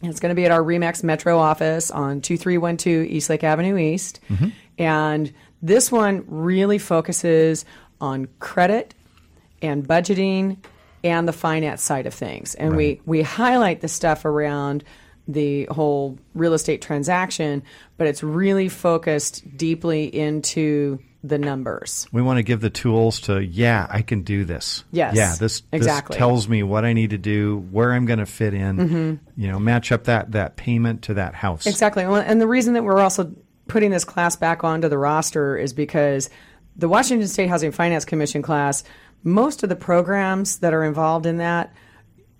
It's 0.04 0.19
going 0.19 0.30
to 0.30 0.36
be 0.36 0.45
at 0.45 0.51
our 0.51 0.62
Remax 0.62 1.04
Metro 1.04 1.38
office 1.39 1.89
on 1.89 2.22
2312 2.22 3.07
East 3.07 3.30
Lake 3.30 3.44
Avenue 3.44 3.75
East. 3.75 4.19
And 4.77 5.33
this 5.61 5.91
one 5.91 6.23
really 6.27 6.77
focuses 6.77 7.65
on 8.01 8.27
credit 8.39 8.94
and 9.61 9.88
budgeting 9.88 10.57
and 11.03 11.27
the 11.27 11.33
finance 11.33 11.81
side 11.81 12.06
of 12.06 12.13
things. 12.13 12.56
And 12.56 12.75
we, 12.75 13.01
we 13.06 13.21
highlight 13.21 13.81
the 13.81 13.88
stuff 13.88 14.25
around 14.25 14.83
the 15.27 15.65
whole 15.65 16.17
real 16.33 16.53
estate 16.53 16.81
transaction, 16.81 17.63
but 17.97 18.07
it's 18.07 18.23
really 18.23 18.67
focused 18.67 19.57
deeply 19.57 20.06
into 20.06 21.00
the 21.23 21.38
numbers. 21.38 22.07
We 22.12 22.21
want 22.21 22.38
to 22.38 22.44
give 22.44 22.62
the 22.62 22.69
tools 22.69 23.19
to 23.21 23.44
yeah, 23.44 23.88
I 23.89 24.01
can 24.01 24.23
do 24.23 24.45
this. 24.45 24.83
Yes, 24.91 25.15
Yeah, 25.15 25.35
this 25.38 25.62
exactly. 25.71 26.13
this 26.13 26.17
tells 26.17 26.47
me 26.47 26.63
what 26.63 26.85
I 26.85 26.94
need 26.94 27.09
to 27.09 27.17
do, 27.17 27.67
where 27.71 27.91
I'm 27.91 28.05
going 28.05 28.19
to 28.19 28.25
fit 28.25 28.53
in. 28.53 28.77
Mm-hmm. 28.77 29.41
You 29.41 29.51
know, 29.51 29.59
match 29.59 29.91
up 29.91 30.05
that 30.05 30.31
that 30.31 30.55
payment 30.55 31.03
to 31.03 31.15
that 31.15 31.35
house. 31.35 31.67
Exactly. 31.67 32.03
And 32.03 32.39
the 32.39 32.47
reason 32.47 32.73
that 32.73 32.83
we're 32.83 33.01
also 33.01 33.33
putting 33.69 33.92
this 33.92 34.04
class 34.04 34.36
back 34.36 34.63
onto 34.63 34.89
the 34.89 34.98
roster 34.98 35.56
is 35.56 35.74
because 35.74 36.30
the 36.75 36.89
Washington 36.89 37.27
State 37.27 37.48
Housing 37.48 37.71
Finance 37.71 38.06
Commission 38.06 38.42
class, 38.42 38.83
most 39.24 39.63
of 39.63 39.69
the 39.69 39.75
programs 39.75 40.60
that 40.60 40.74
are 40.74 40.83
involved 40.83 41.25
in 41.25 41.38
that, 41.38 41.74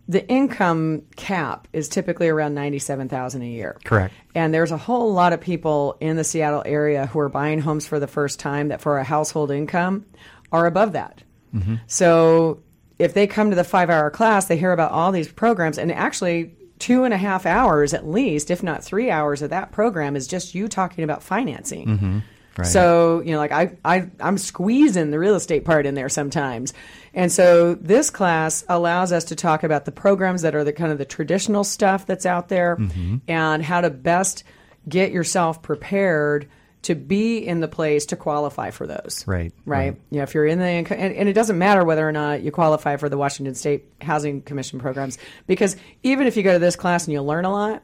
the 0.08 0.28
income 0.28 1.04
cap 1.16 1.68
is 1.72 1.88
typically 1.88 2.30
around 2.30 2.56
97,000 2.56 3.42
a 3.44 3.46
year. 3.46 3.78
Correct. 3.84 4.14
And 4.34 4.54
there's 4.54 4.72
a 4.72 4.78
whole 4.78 5.14
lot 5.14 5.34
of 5.34 5.40
people 5.40 5.98
in 6.00 6.16
the 6.18 6.24
Seattle 6.24 6.64
area 6.66 7.06
who 7.06 7.20
are 7.20 7.30
buying 7.30 7.60
homes 7.60 7.86
for 7.86 8.00
the 8.00 8.08
first 8.08 8.40
time 8.40 8.70
that 8.70 8.82
for 8.82 8.98
a 8.98 9.04
household 9.04 9.52
income 9.52 10.06
are 10.52 10.66
above 10.66 10.94
that. 10.94 11.22
Mm-hmm. 11.54 11.76
So 11.86 12.64
if 12.98 13.14
they 13.14 13.28
come 13.28 13.52
to 13.52 13.56
the 13.56 13.64
five 13.64 13.90
hour 13.90 14.10
class, 14.10 14.46
they 14.46 14.58
hear 14.58 14.72
about 14.72 14.92
all 14.92 15.12
these 15.12 15.32
programs, 15.32 15.78
and 15.78 15.92
actually, 15.92 16.56
two 16.80 17.04
and 17.04 17.14
a 17.14 17.18
half 17.18 17.46
hours 17.46 17.94
at 17.94 18.08
least, 18.08 18.50
if 18.50 18.64
not 18.64 18.84
three 18.84 19.12
hours 19.12 19.42
of 19.42 19.50
that 19.52 19.72
program, 19.72 20.16
is 20.16 20.28
just 20.28 20.56
you 20.56 20.68
talking 20.68 21.04
about 21.04 21.22
financing. 21.22 22.24
Right. 22.58 22.68
So, 22.68 23.22
you 23.22 23.32
know, 23.32 23.38
like 23.38 23.52
I, 23.52 23.78
I, 23.86 24.10
I'm 24.20 24.38
squeezing 24.38 25.12
the 25.12 25.20
real 25.20 25.36
estate 25.36 25.64
part 25.64 25.86
in 25.86 25.96
there 25.96 26.10
sometimes. 26.10 26.74
And 27.14 27.32
so 27.32 27.76
this 27.76 28.10
class 28.10 28.66
allows 28.68 29.12
us 29.14 29.26
to 29.26 29.36
talk 29.36 29.64
about 29.64 29.86
the 29.86 29.92
programs 29.94 30.42
that 30.42 30.56
are 30.56 30.64
the 30.64 30.74
kind 30.74 30.92
of 30.92 30.98
the 30.98 31.06
traditional 31.06 31.64
stuff 31.64 32.06
that's 32.06 32.26
out 32.26 32.50
there 32.50 32.76
Mm-hmm. 32.76 33.18
and 33.28 33.64
how 33.64 33.82
to 33.82 33.90
best 33.90 34.44
get 34.88 35.12
yourself 35.12 35.62
prepared 35.62 36.50
to 36.84 36.96
be 36.96 37.38
in 37.40 37.60
the 37.60 37.68
place 37.68 38.06
to 38.08 38.16
qualify 38.16 38.72
for 38.72 38.88
those. 38.88 39.24
Right, 39.28 39.52
Right. 39.66 39.78
right. 39.90 40.02
You 40.10 40.18
know, 40.18 40.24
if 40.24 40.34
you're 40.34 40.46
in 40.46 40.60
the, 40.60 40.66
and, 40.66 40.90
and 40.92 41.28
it 41.30 41.34
doesn't 41.34 41.58
matter 41.58 41.84
whether 41.84 42.08
or 42.08 42.12
not 42.12 42.42
you 42.42 42.52
qualify 42.52 42.96
for 42.96 43.10
the 43.10 43.18
Washington 43.18 43.54
State 43.56 43.86
Housing 44.02 44.42
Commission 44.42 44.80
programs, 44.80 45.18
because 45.46 45.76
even 46.04 46.26
if 46.26 46.38
you 46.38 46.44
go 46.44 46.54
to 46.54 46.60
this 46.60 46.76
class 46.78 47.06
and 47.06 47.14
you 47.14 47.22
learn 47.22 47.44
a 47.46 47.52
lot, 47.52 47.84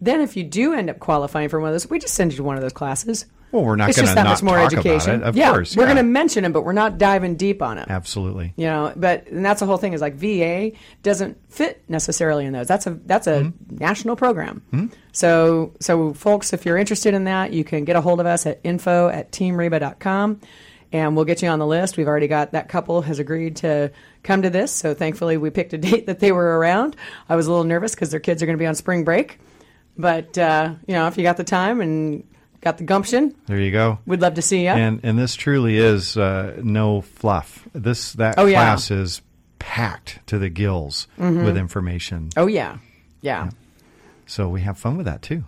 then 0.00 0.20
if 0.20 0.36
you 0.36 0.42
do 0.42 0.74
end 0.74 0.90
up 0.90 0.98
qualifying 0.98 1.48
for 1.48 1.60
one 1.60 1.68
of 1.68 1.74
those, 1.74 1.88
we 1.88 2.00
just 2.00 2.14
send 2.14 2.32
you 2.32 2.38
to 2.38 2.42
one 2.42 2.56
of 2.56 2.62
those 2.62 2.72
classes. 2.72 3.26
Well, 3.52 3.64
we're 3.64 3.76
not 3.76 3.90
It's 3.90 3.98
going 3.98 4.06
just 4.06 4.12
to 4.12 4.14
that 4.16 4.22
not 4.24 4.30
much 4.30 4.42
more 4.42 4.56
talk 4.56 4.72
education. 4.72 5.16
about 5.16 5.26
it. 5.26 5.28
Of 5.28 5.36
yeah, 5.36 5.50
course, 5.50 5.76
we're 5.76 5.82
yeah. 5.82 5.94
going 5.94 6.04
to 6.04 6.10
mention 6.10 6.42
them, 6.42 6.52
but 6.52 6.62
we're 6.64 6.72
not 6.72 6.96
diving 6.98 7.36
deep 7.36 7.60
on 7.62 7.76
it. 7.78 7.86
absolutely. 7.90 8.54
You 8.56 8.66
know, 8.66 8.92
but 8.96 9.26
and 9.28 9.44
that's 9.44 9.60
the 9.60 9.66
whole 9.66 9.76
thing 9.76 9.92
is 9.92 10.00
like 10.00 10.14
VA 10.14 10.72
doesn't 11.02 11.36
fit 11.52 11.84
necessarily 11.88 12.46
in 12.46 12.52
those. 12.54 12.66
That's 12.66 12.86
a 12.86 12.90
that's 13.06 13.26
a 13.26 13.42
Mm-hmm. 13.42 13.76
national 13.76 14.16
program. 14.16 14.90
So 15.12 15.74
so 15.80 16.14
folks, 16.14 16.52
if 16.52 16.64
you're 16.64 16.78
interested 16.78 17.12
in 17.14 17.24
that, 17.24 17.52
you 17.52 17.62
can 17.62 17.84
get 17.84 17.94
a 17.96 18.00
hold 18.00 18.20
of 18.20 18.26
us 18.26 18.46
at 18.46 18.58
info 18.64 19.08
at 19.08 19.30
teamreba.com 19.32 20.40
and 20.92 21.16
we'll 21.16 21.24
get 21.24 21.42
you 21.42 21.48
on 21.48 21.58
the 21.58 21.66
list. 21.66 21.96
We've 21.96 22.08
already 22.08 22.28
got 22.28 22.52
that 22.52 22.68
couple 22.68 23.02
has 23.02 23.18
agreed 23.18 23.56
to 23.56 23.90
come 24.22 24.42
to 24.42 24.50
this. 24.50 24.72
So 24.72 24.94
thankfully 24.94 25.36
we 25.36 25.50
picked 25.50 25.72
a 25.74 25.78
date 25.90 26.06
that 26.06 26.20
they 26.20 26.32
were 26.32 26.58
around. 26.58 26.96
I 27.28 27.36
was 27.36 27.46
a 27.46 27.50
little 27.50 27.64
nervous 27.64 27.94
because 27.94 28.10
their 28.10 28.20
kids 28.20 28.42
are 28.42 28.46
going 28.46 28.56
to 28.56 28.62
be 28.62 28.66
on 28.66 28.74
spring 28.74 29.04
break. 29.04 29.38
But 29.98 30.38
uh, 30.38 30.74
you 30.86 30.94
know, 30.94 31.06
if 31.06 31.16
you 31.18 31.22
got 31.22 31.36
the 31.36 31.44
time 31.44 31.80
and 31.82 32.24
got 32.62 32.78
the 32.78 32.84
gumption, 32.84 33.34
There 33.46 33.60
you 33.60 33.70
go. 33.70 33.98
we'd 34.06 34.20
love 34.22 34.34
to 34.34 34.42
see 34.42 34.62
you. 34.62 34.70
And 34.70 35.00
and 35.02 35.18
this 35.18 35.34
truly 35.34 35.76
is 35.76 36.16
uh, 36.16 36.58
no 36.62 37.02
fluff. 37.02 37.68
This 37.74 38.14
that 38.14 38.36
Oh, 38.38 38.46
yeah. 38.46 38.62
class 38.64 38.90
is 38.90 39.20
packed 39.58 40.18
to 40.28 40.38
the 40.38 40.48
gills 40.48 41.06
with 41.18 41.56
information. 41.58 42.30
Oh 42.36 42.46
yeah, 42.46 42.78
yeah. 43.20 43.50
So 44.26 44.48
we 44.48 44.62
have 44.62 44.78
fun 44.78 44.96
with 44.96 45.06
that 45.06 45.20
too. 45.22 45.44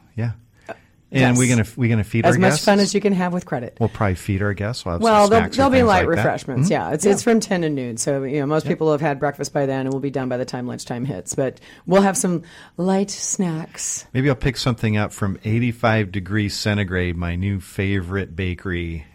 Yeah. 1.14 1.28
And 1.28 1.38
we're 1.38 1.48
gonna 1.48 1.66
we're 1.76 1.88
gonna 1.88 2.02
feed 2.04 2.26
our 2.26 2.32
guests. 2.32 2.36
As 2.36 2.36
our 2.36 2.40
much 2.40 2.50
guests. 2.52 2.64
fun 2.64 2.80
as 2.80 2.92
you 2.94 3.00
can 3.00 3.12
have 3.12 3.32
with 3.32 3.46
credit. 3.46 3.76
We'll 3.78 3.88
probably 3.88 4.16
feed 4.16 4.42
our 4.42 4.52
guests. 4.52 4.84
We'll, 4.84 4.98
Well, 4.98 5.28
there'll, 5.28 5.48
there'll 5.48 5.70
be 5.70 5.82
light 5.82 6.06
like 6.08 6.16
that. 6.16 6.20
Mm-hmm. 6.22 6.26
refreshments. 6.26 6.70
Yeah, 6.70 6.90
it's 6.92 7.06
it's 7.06 7.22
from 7.22 7.40
ten 7.40 7.62
to 7.62 7.70
noon, 7.70 7.96
so 7.96 8.24
you 8.24 8.40
know 8.40 8.46
most 8.46 8.66
people 8.66 8.90
have 8.92 9.00
had 9.00 9.20
breakfast 9.20 9.52
by 9.52 9.66
then, 9.66 9.82
and 9.86 9.90
we'll 9.92 10.00
be 10.00 10.10
done 10.10 10.28
by 10.28 10.36
the 10.36 10.44
time 10.44 10.66
lunchtime 10.66 11.04
hits. 11.04 11.34
But 11.34 11.60
we'll 11.86 12.02
have 12.02 12.16
some 12.16 12.42
light 12.76 13.10
snacks. 13.10 14.06
Maybe 14.12 14.28
I'll 14.28 14.34
pick 14.36 14.56
something 14.56 14.96
up 14.96 15.12
from 15.12 15.38
85 15.44 16.10
degrees 16.12 16.54
centigrade, 16.54 17.16
my 17.16 17.36
new 17.36 17.60
favorite 17.60 18.34
bakery 18.34 19.06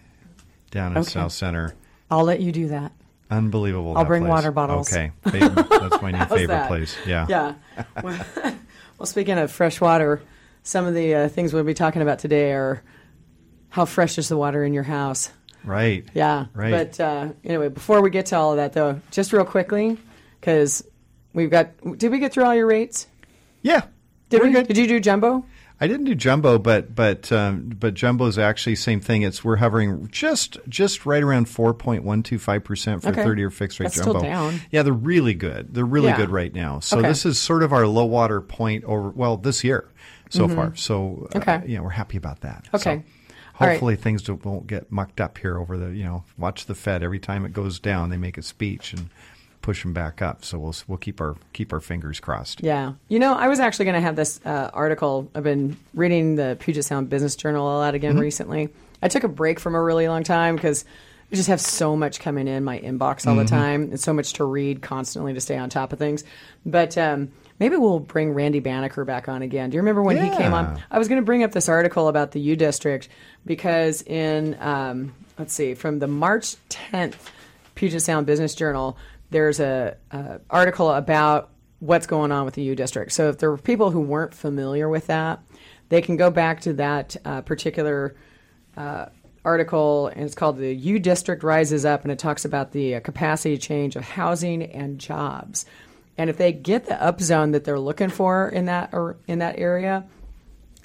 down 0.71 0.93
in 0.93 0.99
Okay. 0.99 1.09
South 1.09 1.31
Center. 1.33 1.75
I'll 2.11 2.23
let 2.23 2.39
you 2.39 2.51
do 2.51 2.69
that. 2.69 2.91
Unbelievable. 3.31 3.95
I'll 3.97 4.05
bring 4.05 4.23
place. 4.23 4.31
water 4.31 4.51
bottles. 4.51 4.91
Okay. 4.91 5.11
That's 5.23 6.01
my 6.01 6.11
new 6.17 6.25
favorite 6.25 6.47
that? 6.47 6.67
place. 6.67 6.95
Yeah. 7.05 7.25
Yeah. 7.29 7.53
well, 8.01 8.25
well, 8.97 9.05
speaking 9.05 9.37
of 9.37 9.51
fresh 9.51 9.79
water, 9.79 10.21
some 10.69 10.85
of 10.85 10.93
the 10.93 11.15
uh, 11.15 11.29
things 11.29 11.51
we'll 11.51 11.63
be 11.63 11.73
talking 11.73 12.03
about 12.03 12.19
today 12.19 12.51
are 12.51 12.83
how 13.69 13.85
fresh 13.85 14.19
is 14.19 14.29
the 14.29 14.37
water 14.37 14.63
in 14.63 14.71
your 14.71 14.83
house. 14.83 15.31
Right. 15.63 16.05
Yeah. 16.13 16.45
Right. 16.53 16.69
But 16.71 16.99
uh, 16.99 17.29
anyway, 17.43 17.69
before 17.69 18.01
we 18.01 18.11
get 18.11 18.27
to 18.27 18.37
all 18.37 18.51
of 18.51 18.57
that, 18.57 18.73
though, 18.73 19.01
just 19.09 19.33
real 19.33 19.45
quickly, 19.45 19.97
because 20.39 20.83
we've 21.33 21.49
got. 21.49 21.71
Did 21.97 22.11
we 22.11 22.19
get 22.19 22.31
through 22.33 22.43
all 22.45 22.53
your 22.53 22.67
rates? 22.67 23.07
Yeah. 23.63 23.81
Did 24.29 24.43
we? 24.43 24.51
good. 24.51 24.67
Did 24.67 24.77
you 24.77 24.87
do 24.87 24.99
jumbo? 24.99 25.43
I 25.81 25.87
didn't 25.87 26.05
do 26.05 26.13
jumbo, 26.13 26.59
but 26.59 26.93
but 26.93 27.31
um, 27.31 27.69
but 27.79 27.93
jumbo 27.95 28.27
is 28.27 28.37
actually 28.37 28.75
same 28.75 28.99
thing. 29.01 29.23
It's 29.23 29.43
we're 29.43 29.55
hovering 29.55 30.07
just 30.11 30.57
just 30.69 31.05
right 31.05 31.23
around 31.23 31.49
four 31.49 31.73
point 31.73 32.03
one 32.03 32.21
two 32.21 32.37
five 32.37 32.63
percent 32.63 33.01
for 33.01 33.09
Okay. 33.09 33.23
thirty 33.23 33.41
year 33.41 33.49
fixed 33.49 33.79
rate 33.79 33.85
That's 33.85 33.95
still 33.99 34.13
jumbo. 34.13 34.27
down. 34.27 34.61
Yeah, 34.71 34.83
they're 34.83 34.93
really 34.93 35.33
good. 35.33 35.73
They're 35.73 35.85
really 35.85 36.09
Yeah. 36.09 36.17
good 36.17 36.29
right 36.29 36.53
now. 36.53 36.79
So 36.79 36.99
Okay. 36.99 37.07
this 37.07 37.25
is 37.25 37.39
sort 37.39 37.63
of 37.63 37.73
our 37.73 37.87
low 37.87 38.05
water 38.05 38.39
point 38.41 38.83
over 38.83 39.09
well 39.09 39.35
this 39.37 39.63
year 39.63 39.89
so 40.29 40.47
far. 40.47 40.75
So 40.75 41.27
uh, 41.33 41.39
Mm-hmm. 41.39 41.49
Okay. 41.49 41.63
yeah, 41.67 41.79
we're 41.81 41.89
happy 41.89 42.17
about 42.17 42.41
that. 42.41 42.67
Okay. 42.73 42.81
So 42.83 42.89
All 43.59 43.67
right. 43.67 43.73
hopefully 43.73 43.95
things 43.97 44.21
don't, 44.23 44.43
won't 44.45 44.67
get 44.67 44.91
mucked 44.91 45.19
up 45.19 45.37
here 45.37 45.57
over 45.57 45.77
the 45.77 45.87
you 45.95 46.03
know 46.03 46.23
watch 46.37 46.65
the 46.65 46.75
Fed 46.75 47.03
every 47.03 47.19
time 47.19 47.45
it 47.45 47.53
goes 47.53 47.79
down 47.79 48.09
they 48.09 48.17
make 48.17 48.37
a 48.37 48.41
speech 48.41 48.93
and 48.93 49.09
push 49.61 49.81
them 49.83 49.91
back 49.91 50.21
up. 50.21 50.45
So 50.45 50.57
we'll 50.57 50.75
we'll 50.87 50.97
keep 50.97 51.19
our 51.19 51.35
keep 51.53 51.73
our 51.73 51.81
fingers 51.81 52.19
crossed. 52.21 52.63
Yeah. 52.63 52.93
You 53.09 53.19
know, 53.19 53.33
I 53.33 53.47
was 53.49 53.59
actually 53.59 53.85
going 53.85 53.95
to 53.95 54.01
have 54.01 54.15
this 54.15 54.39
uh, 54.45 54.69
article. 54.73 55.29
I've 55.35 55.43
been 55.43 55.75
reading 55.93 56.35
the 56.35 56.55
Puget 56.59 56.85
Sound 56.85 57.09
Business 57.09 57.35
Journal 57.35 57.67
a 57.67 57.77
lot 57.77 57.93
again 57.95 58.17
recently. 58.17 58.69
I 59.01 59.07
took 59.09 59.23
a 59.25 59.27
break 59.29 59.59
from 59.59 59.75
a 59.75 59.81
really 59.81 60.07
long 60.07 60.23
time 60.23 60.55
because 60.55 60.85
I 61.31 61.35
just 61.35 61.49
have 61.49 61.61
so 61.61 61.95
much 61.95 62.19
coming 62.21 62.47
in 62.47 62.63
my 62.63 62.79
inbox 62.79 63.27
all 63.27 63.35
the 63.35 63.45
time 63.45 63.83
and 63.83 63.99
so 63.99 64.13
much 64.13 64.33
to 64.33 64.45
read 64.45 64.81
constantly 64.81 65.33
to 65.33 65.41
stay 65.41 65.57
on 65.57 65.69
top 65.69 65.91
of 65.93 65.99
things. 65.99 66.23
But 66.65 66.97
um, 66.97 67.31
maybe 67.59 67.75
we'll 67.75 67.99
bring 67.99 68.33
Randy 68.33 68.59
Banneker 68.59 69.05
back 69.05 69.29
on 69.29 69.41
again. 69.41 69.69
Do 69.69 69.75
you 69.75 69.81
remember 69.81 70.01
when 70.01 70.17
he 70.17 70.29
came 70.37 70.53
on? 70.53 70.81
I 70.89 70.97
was 70.97 71.07
going 71.07 71.21
to 71.21 71.25
bring 71.25 71.43
up 71.43 71.51
this 71.51 71.69
article 71.69 72.07
about 72.07 72.31
the 72.31 72.39
U 72.39 72.55
District 72.55 73.09
because 73.45 74.01
in, 74.03 74.57
um, 74.59 75.13
let's 75.37 75.53
see, 75.53 75.73
from 75.73 75.99
the 75.99 76.07
March 76.07 76.55
10th 76.69 77.17
Puget 77.75 78.01
Sound 78.01 78.25
Business 78.25 78.55
Journal, 78.55 78.97
there's 79.29 79.59
a, 79.59 79.95
a 80.11 80.39
article 80.49 80.91
about 80.91 81.49
what's 81.79 82.07
going 82.07 82.31
on 82.31 82.45
with 82.45 82.55
the 82.55 82.63
U 82.63 82.75
District. 82.75 83.11
So 83.11 83.29
if 83.29 83.37
there 83.37 83.49
were 83.51 83.57
people 83.57 83.91
who 83.91 84.01
weren't 84.01 84.33
familiar 84.33 84.89
with 84.89 85.07
that, 85.07 85.41
they 85.89 86.01
can 86.01 86.17
go 86.17 86.29
back 86.29 86.61
to 86.61 86.73
that 86.73 87.15
uh, 87.25 87.41
particular 87.41 88.15
uh, 88.77 89.07
article, 89.43 90.07
and 90.07 90.23
it's 90.23 90.35
called 90.35 90.57
"The 90.57 90.73
U 90.73 90.99
District 90.99 91.43
Rises 91.43 91.85
Up," 91.85 92.03
and 92.03 92.11
it 92.11 92.19
talks 92.19 92.45
about 92.45 92.71
the 92.71 92.95
uh, 92.95 92.99
capacity 92.99 93.57
change 93.57 93.95
of 93.95 94.03
housing 94.03 94.63
and 94.63 94.99
jobs. 94.99 95.65
And 96.19 96.29
if 96.29 96.37
they 96.37 96.51
get 96.51 96.85
the 96.85 96.95
upzone 96.95 97.53
that 97.53 97.63
they're 97.63 97.79
looking 97.79 98.09
for 98.09 98.49
in 98.49 98.65
that 98.65 98.89
or 98.91 99.15
in 99.25 99.39
that 99.39 99.57
area, 99.57 100.05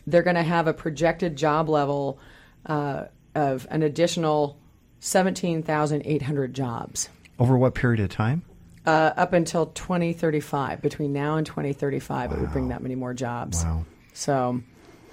they're 0.07 0.23
going 0.23 0.37
to 0.37 0.45
have 0.45 0.69
a 0.69 0.73
projected 0.73 1.35
job 1.35 1.69
level 1.69 2.21
uh, 2.67 3.07
of 3.35 3.67
an 3.69 3.83
additional 3.83 4.57
seventeen 5.01 5.63
thousand 5.65 6.03
eight 6.07 6.23
hundred 6.23 6.55
jobs 6.55 7.09
Over 7.39 7.59
what 7.59 7.75
period 7.75 7.99
of 8.01 8.11
time? 8.11 8.43
uh, 8.87 9.11
up 9.17 9.33
until 9.33 9.67
2035. 9.67 10.81
Between 10.81 11.13
now 11.13 11.37
and 11.37 11.45
2035, 11.47 12.33
it 12.33 12.39
would 12.39 12.53
bring 12.53 12.69
that 12.69 12.81
many 12.83 12.95
more 12.95 13.13
jobs. 13.13 13.65
Wow. 13.65 13.85
So 14.13 14.61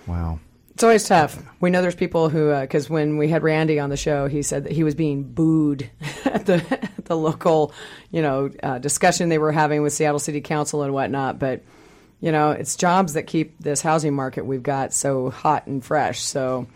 Wow. 0.05 0.39
It's 0.73 0.83
always 0.83 1.07
tough. 1.07 1.37
We 1.59 1.69
know 1.69 1.81
there's 1.81 1.95
people 1.95 2.29
who, 2.29 2.59
because 2.61 2.89
when 2.89 3.17
we 3.17 3.27
had 3.27 3.43
Randy 3.43 3.79
on 3.79 3.89
the 3.89 3.97
show, 3.97 4.27
he 4.27 4.41
said 4.41 4.63
that 4.63 4.71
he 4.71 4.83
was 4.83 4.95
being 4.95 5.23
booed 5.23 5.89
at 6.25 6.45
the 6.45 6.55
at 6.71 7.05
the 7.05 7.17
local, 7.17 7.73
you 8.11 8.21
know, 8.21 8.49
uh, 8.63 8.79
discussion 8.79 9.29
they 9.29 9.37
were 9.37 9.51
having 9.51 9.81
with 9.81 9.93
Seattle 9.93 10.19
City 10.19 10.41
Council 10.41 10.83
and 10.83 10.93
whatnot. 10.93 11.39
But 11.39 11.63
you 12.21 12.31
know, 12.31 12.51
it's 12.51 12.75
jobs 12.75 13.13
that 13.13 13.23
keep 13.23 13.59
this 13.59 13.81
housing 13.81 14.13
market 14.13 14.45
we've 14.45 14.63
got 14.63 14.93
so 14.93 15.31
hot 15.31 15.67
and 15.67 15.83
fresh. 15.83 16.21
So 16.21 16.67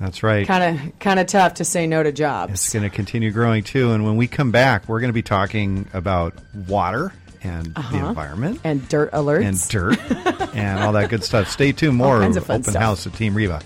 That's 0.00 0.22
right. 0.22 0.46
kind 0.46 0.78
of 0.80 0.98
kind 0.98 1.20
of 1.20 1.26
tough 1.26 1.54
to 1.54 1.64
say 1.64 1.86
no 1.86 2.02
to 2.02 2.10
jobs. 2.10 2.52
It's 2.54 2.72
going 2.72 2.82
to 2.82 2.90
continue 2.90 3.30
growing 3.30 3.62
too. 3.62 3.92
And 3.92 4.04
when 4.04 4.16
we 4.16 4.26
come 4.26 4.50
back, 4.50 4.88
we're 4.88 5.00
going 5.00 5.10
to 5.10 5.14
be 5.14 5.22
talking 5.22 5.88
about 5.92 6.34
water 6.66 7.12
and 7.44 7.66
the 7.92 7.98
environment 8.08 8.56
Uh-huh. 8.56 8.68
and 8.68 8.88
dirt 8.88 9.12
alerts. 9.12 9.44
and 9.44 9.68
dirt 9.68 10.50
and 10.56 10.80
all 10.80 10.92
that 10.92 11.10
good 11.10 11.22
stuff. 11.22 11.48
Stay 11.50 11.70
tuned. 11.72 11.96
More 11.96 12.18
kinds 12.20 12.36
of 12.36 12.46
fun 12.46 12.60
open 12.62 12.70
stuff. 12.72 12.82
house 12.82 13.06
at 13.06 13.14
Team 13.14 13.34
Reba. 13.34 13.60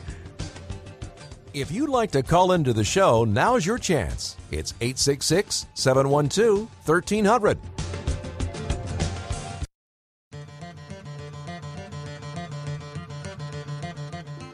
If 1.55 1.73
you'd 1.73 1.89
like 1.89 2.11
to 2.13 2.23
call 2.23 2.53
into 2.53 2.73
the 2.73 2.85
show, 2.85 3.25
now's 3.25 3.65
your 3.65 3.79
chance. 3.79 4.37
It's 4.51 4.75
866 4.81 5.67
712 5.75 6.69
1300. 6.85 7.59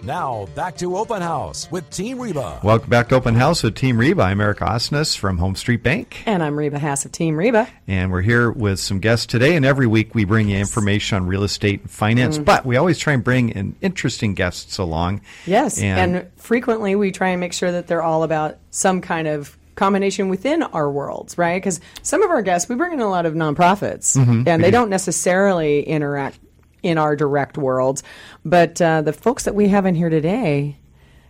Now, 0.04 0.46
back 0.54 0.76
to 0.78 0.98
Open 0.98 1.22
House 1.22 1.70
with 1.70 1.88
Team 1.88 2.18
Reba. 2.18 2.60
Welcome 2.62 2.90
back 2.90 3.08
to 3.08 3.14
Open 3.14 3.34
House 3.34 3.62
with 3.62 3.74
Team 3.74 3.96
Reba. 3.96 4.20
I'm 4.22 4.40
Eric 4.40 4.58
Osnes 4.58 5.16
from 5.16 5.38
Home 5.38 5.56
Street 5.56 5.82
Bank. 5.82 6.22
and 6.26 6.42
I'm 6.42 6.58
Reba 6.58 6.78
Haas 6.78 7.06
of 7.06 7.12
Team 7.12 7.36
Reba. 7.36 7.66
And 7.88 8.12
we're 8.12 8.20
here 8.20 8.50
with 8.50 8.78
some 8.80 8.98
guests 8.98 9.24
today. 9.24 9.56
And 9.56 9.64
every 9.64 9.86
week 9.86 10.14
we 10.14 10.24
bring 10.26 10.50
you 10.50 10.58
information 10.58 11.16
on 11.16 11.26
real 11.26 11.42
estate 11.42 11.80
and 11.80 11.90
finance, 11.90 12.34
Mm-hmm. 12.36 12.44
but 12.44 12.66
we 12.66 12.76
always 12.76 12.98
try 12.98 13.14
and 13.14 13.24
bring 13.24 13.48
in 13.48 13.76
interesting 13.80 14.34
guests 14.34 14.76
along. 14.76 15.22
Yes, 15.46 15.80
And, 15.80 16.16
and, 16.16 16.30
frequently 16.36 16.94
we 16.96 17.10
try 17.10 17.30
and 17.30 17.40
make 17.40 17.54
sure 17.54 17.72
that 17.72 17.86
they're 17.86 18.02
all 18.02 18.24
about 18.24 18.58
some 18.70 19.00
kind 19.00 19.26
of 19.26 19.56
combination 19.74 20.28
within 20.28 20.62
our 20.62 20.90
worlds, 20.90 21.38
right? 21.38 21.56
Because 21.60 21.80
some 22.02 22.22
of 22.22 22.30
our 22.30 22.42
guests, 22.42 22.68
we 22.68 22.76
bring 22.76 22.92
in 22.92 23.00
a 23.00 23.08
lot 23.08 23.24
of 23.24 23.32
nonprofits, 23.32 24.16
Mm-hmm. 24.18 24.46
and 24.46 24.62
they 24.62 24.70
don't 24.70 24.90
necessarily 24.90 25.82
interact 25.82 26.38
in 26.84 26.98
our 26.98 27.16
direct 27.16 27.58
worlds, 27.58 28.02
but 28.44 28.80
uh, 28.80 29.02
the 29.02 29.12
folks 29.12 29.44
that 29.44 29.54
we 29.54 29.68
have 29.68 29.86
in 29.86 29.94
here 29.94 30.10
today, 30.10 30.76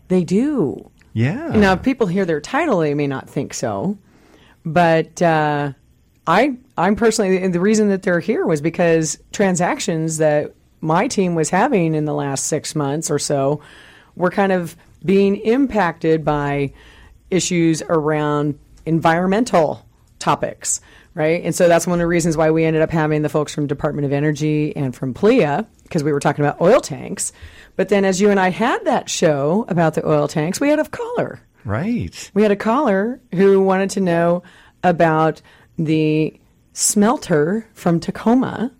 they 0.09 0.25
do. 0.25 0.91
yeah. 1.15 1.49
Now, 1.49 1.75
if 1.75 1.83
people 1.83 2.07
hear 2.07 2.25
their 2.25 2.41
title, 2.41 2.81
they 2.81 2.95
may 2.95 3.07
not 3.07 3.31
think 3.31 3.55
so, 3.55 3.97
but 4.65 5.23
uh, 5.23 5.73
I, 6.27 6.57
I'm 6.77 6.97
personally 6.97 7.47
the 7.49 7.61
reason 7.61 7.89
that 7.89 8.03
they're 8.03 8.21
here 8.21 8.45
was 8.45 8.61
because 8.61 9.19
transactions 9.33 10.19
that 10.19 10.55
my 10.81 11.09
team 11.09 11.35
was 11.35 11.51
having 11.51 11.95
in 11.95 12.05
the 12.05 12.15
last 12.15 12.47
six 12.47 12.75
months 12.75 13.11
or 13.11 13.19
so 13.19 13.63
were 14.17 14.31
kind 14.31 14.53
of 14.53 14.77
being 15.05 15.37
impacted 15.37 16.25
by 16.25 16.73
issues 17.31 17.83
around 17.89 18.59
environmental 18.87 19.87
topics, 20.19 20.81
right? 21.15 21.43
And 21.45 21.55
so 21.55 21.69
that's 21.69 21.87
one 21.87 21.95
of 21.95 22.01
the 22.01 22.07
reasons 22.07 22.37
why 22.37 22.51
we 22.51 22.65
ended 22.65 22.83
up 22.83 22.91
having 22.91 23.23
the 23.23 23.29
folks 23.29 23.55
from 23.55 23.67
Department 23.67 24.05
of 24.05 24.13
Energy 24.13 24.75
and 24.77 24.95
from 24.95 25.15
PLIA 25.15 25.67
because 25.85 26.03
we 26.03 26.13
were 26.13 26.21
talking 26.21 26.45
about 26.45 26.61
oil 26.61 26.81
tanks. 26.81 27.33
But 27.77 27.89
then, 27.89 28.05
as 28.05 28.21
you 28.21 28.31
and 28.31 28.41
I 28.41 28.51
had 28.51 28.85
that 28.85 29.09
show 29.09 29.65
about 29.69 29.95
the 29.95 30.07
oil 30.09 30.29
tanks, 30.29 30.61
we 30.61 30.69
had 30.69 30.79
a 30.79 30.85
caller. 30.85 31.41
right. 31.65 32.31
We 32.35 32.43
had 32.43 32.51
a 32.51 32.57
caller 32.57 33.21
who 33.33 33.61
wanted 33.61 33.91
to 33.91 34.01
know 34.01 34.43
about 34.83 35.41
the 35.79 36.39
smelter 36.73 37.67
from 37.75 38.01
Tacoma 38.01 38.73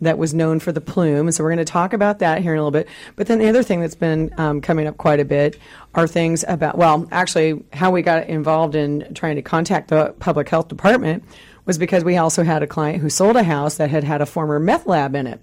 that 0.00 0.16
was 0.16 0.32
known 0.32 0.60
for 0.60 0.70
the 0.70 0.80
plume. 0.80 1.26
And 1.26 1.34
so 1.34 1.42
we're 1.42 1.50
going 1.50 1.58
to 1.58 1.64
talk 1.64 1.92
about 1.92 2.20
that 2.20 2.40
here 2.40 2.52
in 2.52 2.58
a 2.58 2.62
little 2.62 2.70
bit. 2.70 2.88
But 3.16 3.26
then 3.26 3.38
the 3.40 3.48
other 3.48 3.64
thing 3.64 3.80
that's 3.80 3.96
been 3.96 4.32
um, 4.38 4.60
coming 4.60 4.86
up 4.86 4.96
quite 4.96 5.18
a 5.18 5.24
bit 5.24 5.58
are 5.94 6.06
things 6.06 6.44
about, 6.46 6.78
well, 6.78 7.08
actually, 7.10 7.64
how 7.72 7.90
we 7.90 8.02
got 8.02 8.28
involved 8.28 8.76
in 8.76 9.12
trying 9.14 9.36
to 9.36 9.42
contact 9.42 9.88
the 9.88 10.14
public 10.20 10.48
health 10.48 10.68
department 10.68 11.24
was 11.68 11.78
because 11.78 12.02
we 12.02 12.16
also 12.16 12.42
had 12.42 12.62
a 12.62 12.66
client 12.66 13.00
who 13.02 13.08
sold 13.10 13.36
a 13.36 13.44
house 13.44 13.76
that 13.76 13.90
had 13.90 14.02
had 14.02 14.20
a 14.20 14.26
former 14.26 14.58
meth 14.58 14.86
lab 14.86 15.14
in 15.14 15.26
it. 15.28 15.40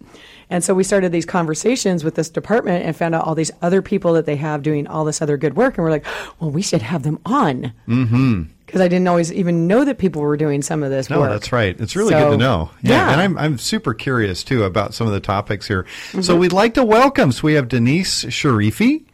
And 0.50 0.64
so 0.64 0.74
we 0.74 0.84
started 0.84 1.12
these 1.12 1.26
conversations 1.26 2.04
with 2.04 2.16
this 2.16 2.30
department 2.30 2.84
and 2.84 2.96
found 2.96 3.16
out 3.16 3.24
all 3.26 3.36
these 3.36 3.52
other 3.62 3.82
people 3.82 4.14
that 4.14 4.26
they 4.26 4.36
have 4.36 4.62
doing 4.64 4.88
all 4.88 5.06
this 5.06 5.22
other 5.22 5.38
good 5.38 5.56
work. 5.56 5.78
And 5.78 5.84
we're 5.86 5.92
like, 5.92 6.06
well, 6.40 6.52
we 6.52 6.62
should 6.62 6.82
have 6.82 7.04
them 7.04 7.20
on. 7.26 7.72
Mm-hmm. 7.88 8.44
Because 8.66 8.82
I 8.82 8.88
didn't 8.88 9.08
always 9.08 9.32
even 9.32 9.68
know 9.68 9.86
that 9.86 10.00
people 10.00 10.22
were 10.24 10.36
doing 10.38 10.62
some 10.64 10.82
of 10.84 10.90
this 10.90 11.10
No, 11.10 11.20
work. 11.20 11.30
that's 11.30 11.52
right. 11.52 11.80
It's 11.80 11.96
really 11.96 12.12
So, 12.14 12.20
good 12.20 12.32
to 12.32 12.38
know. 12.38 12.72
yeah. 12.82 13.12
And 13.12 13.22
I'm, 13.22 13.38
I'm 13.38 13.58
super 13.60 13.94
curious 13.94 14.44
too 14.44 14.64
about 14.64 14.94
some 14.96 15.06
of 15.08 15.14
the 15.14 15.20
topics 15.20 15.68
here. 15.68 15.84
Mm-hmm. 15.84 16.22
So 16.22 16.36
we'd 16.36 16.52
like 16.54 16.74
to 16.74 16.84
welcome. 16.84 17.32
So 17.32 17.44
we 17.44 17.54
have 17.54 17.68
Denise 17.68 18.26
Sharifi 18.26 19.06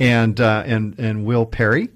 and, 0.00 0.40
uh, 0.40 0.64
and, 0.66 0.98
and 0.98 1.24
Will 1.24 1.46
Perry. 1.46 1.88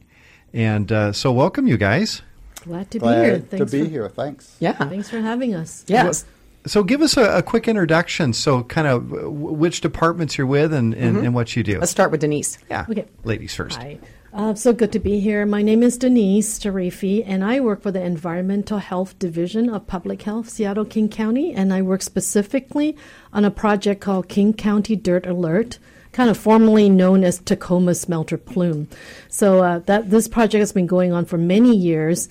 And, 0.55 0.91
uh, 0.93 1.13
so 1.13 1.33
welcome 1.33 1.67
you 1.67 1.77
guys. 1.77 2.23
Glad 2.65 2.91
to 2.93 3.01
be 3.01 3.07
here. 3.07 3.39
Glad 3.39 3.51
to 3.51 3.57
Thanks 3.59 3.73
be 3.73 3.85
for, 3.85 3.91
here. 3.91 4.09
Thanks. 4.09 4.57
Yeah. 4.61 4.73
Thanks 4.73 5.09
for 5.11 5.21
having 5.21 5.55
us. 5.55 5.85
Yes. 5.89 6.25
So 6.65 6.85
give 6.85 7.03
us 7.03 7.17
a, 7.17 7.39
a 7.39 7.43
quick 7.43 7.67
introduction. 7.67 8.33
So 8.33 8.63
kind 8.63 8.87
of 8.87 9.11
w- 9.11 9.29
which 9.39 9.81
departments 9.81 10.39
you're 10.39 10.47
with 10.47 10.73
and, 10.73 10.95
and, 10.95 11.17
and 11.19 11.35
what 11.35 11.57
you 11.57 11.63
do. 11.65 11.81
Let's 11.81 11.91
start 11.91 12.11
with 12.13 12.21
Denise. 12.21 12.59
yeah. 12.71 12.87
Okay. 12.89 13.07
Ladies 13.25 13.55
first. 13.55 13.79
Hi. 13.79 13.99
Uh, 14.33 14.55
so 14.55 14.73
good 14.73 14.93
to 14.93 14.99
be 14.99 15.21
here. 15.21 15.45
My 15.45 15.61
name 15.61 15.83
is 15.83 15.99
Denise 15.99 16.59
Sharifi, 16.59 17.23
and 17.27 17.45
I 17.45 17.61
work 17.61 17.83
for 17.83 17.91
the 17.91 18.03
Environmental 18.03 18.79
Health 18.79 19.19
Division 19.19 19.69
of 19.69 19.87
Public 19.87 20.23
Health, 20.23 20.49
Seattle 20.49 20.87
King 20.87 21.11
County, 21.11 21.53
and 21.53 21.71
I 21.71 21.83
work 21.83 22.01
specifically 22.01 22.97
on 23.35 23.45
a 23.45 23.51
project 23.51 24.01
called 24.01 24.31
King 24.31 24.55
County 24.55 24.97
Dirt 24.97 25.27
Alert, 25.27 25.79
kind 26.13 26.31
of 26.31 26.39
formerly 26.39 26.89
known 26.89 27.25
as 27.25 27.41
Tacoma 27.41 27.95
Smelter 27.95 28.39
Plume. 28.39 28.89
So 29.29 29.63
uh, 29.63 29.79
that 29.81 30.09
this 30.09 30.29
project 30.29 30.61
has 30.61 30.73
been 30.73 30.87
going 30.87 31.13
on 31.13 31.27
for 31.27 31.37
many 31.37 31.77
years, 31.77 32.31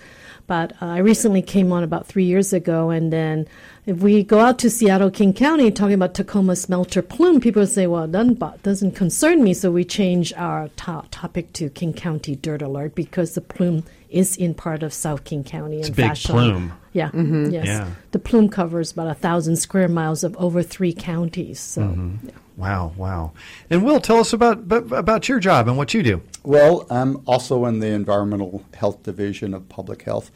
but 0.52 0.74
uh, 0.82 0.86
I 0.86 0.98
recently 0.98 1.42
came 1.42 1.72
on 1.72 1.82
about 1.82 2.08
three 2.08 2.26
years 2.26 2.52
ago, 2.52 2.90
and 2.90 3.14
then 3.14 3.48
if 3.86 3.98
we 3.98 4.24
go 4.24 4.40
out 4.40 4.60
to 4.60 4.70
Seattle, 4.70 5.10
King 5.12 5.34
County, 5.34 5.72
talking 5.72 5.96
about 5.96 6.14
Tacoma 6.14 6.56
smelter 6.56 7.02
plume, 7.02 7.42
people 7.42 7.66
say, 7.66 7.88
well, 7.88 8.04
it 8.04 8.12
doesn't, 8.12 8.64
doesn't 8.64 8.92
concern 8.96 9.44
me. 9.44 9.54
So 9.54 9.72
we 9.72 9.84
change 9.84 10.34
our 10.34 10.68
to- 10.70 11.04
topic 11.12 11.52
to 11.54 11.70
King 11.70 11.94
County 11.94 12.36
Dirt 12.36 12.62
Alert 12.62 12.94
because 12.96 13.34
the 13.34 13.42
plume 13.42 13.84
is 14.10 14.36
in 14.38 14.54
part 14.54 14.84
of 14.84 14.94
South 14.94 15.24
King 15.24 15.44
County. 15.44 15.80
It's 15.80 15.88
a 15.88 15.92
and 15.92 15.96
big 15.96 16.12
Vashon. 16.12 16.30
plume. 16.32 16.74
Yeah. 16.94 17.10
Mm-hmm. 17.12 17.50
Yes. 17.52 17.66
Yeah. 17.66 17.88
The 18.12 18.20
plume 18.20 18.50
covers 18.50 18.92
about 18.92 19.08
a 19.08 19.14
thousand 19.14 19.56
square 19.56 19.88
miles 19.88 20.24
of 20.26 20.36
over 20.38 20.62
three 20.62 20.94
counties. 20.94 21.60
So 21.60 21.82
Mm-hmm. 21.82 22.28
yeah. 22.28 22.34
Wow, 22.58 22.94
wow. 22.98 23.32
And 23.72 23.84
Will, 23.84 24.00
tell 24.02 24.18
us 24.20 24.34
about 24.34 24.60
about 24.60 24.92
about 24.92 25.28
your 25.30 25.40
job 25.40 25.68
and 25.68 25.78
what 25.78 25.94
you 25.96 26.04
do. 26.04 26.22
Well, 26.44 26.86
I'm 26.92 27.24
also 27.26 27.66
in 27.66 27.80
the 27.80 27.88
Environmental 27.88 28.64
Health 28.76 29.02
Division 29.02 29.54
of 29.56 29.68
Public 29.70 30.04
Health, 30.04 30.30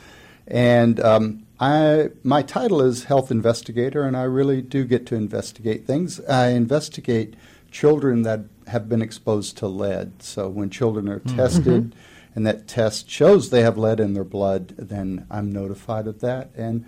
and 0.48 1.00
um, 1.02 1.45
I 1.60 2.10
my 2.24 2.42
title 2.42 2.82
is 2.82 3.06
Health 3.06 3.32
Investigator, 3.32 4.04
and 4.04 4.18
I 4.18 4.24
really 4.24 4.62
do 4.62 4.84
get 4.84 5.06
to 5.08 5.16
investigate 5.16 5.86
things. 5.88 6.20
I 6.22 6.50
investigate 6.50 7.36
children 7.72 8.24
that 8.24 8.42
have 8.68 8.90
been 8.90 9.02
exposed 9.02 9.58
to 9.58 9.68
lead. 9.68 10.22
So 10.22 10.50
when 10.50 10.70
children 10.70 11.08
are 11.08 11.20
tested, 11.20 11.96
and 12.36 12.46
that 12.46 12.68
test 12.68 13.10
shows 13.10 13.50
they 13.50 13.62
have 13.62 13.78
lead 13.78 14.00
in 14.00 14.14
their 14.14 14.24
blood, 14.24 14.76
then 14.78 15.26
I'm 15.32 15.52
notified 15.52 16.08
of 16.08 16.20
that, 16.22 16.50
and 16.56 16.86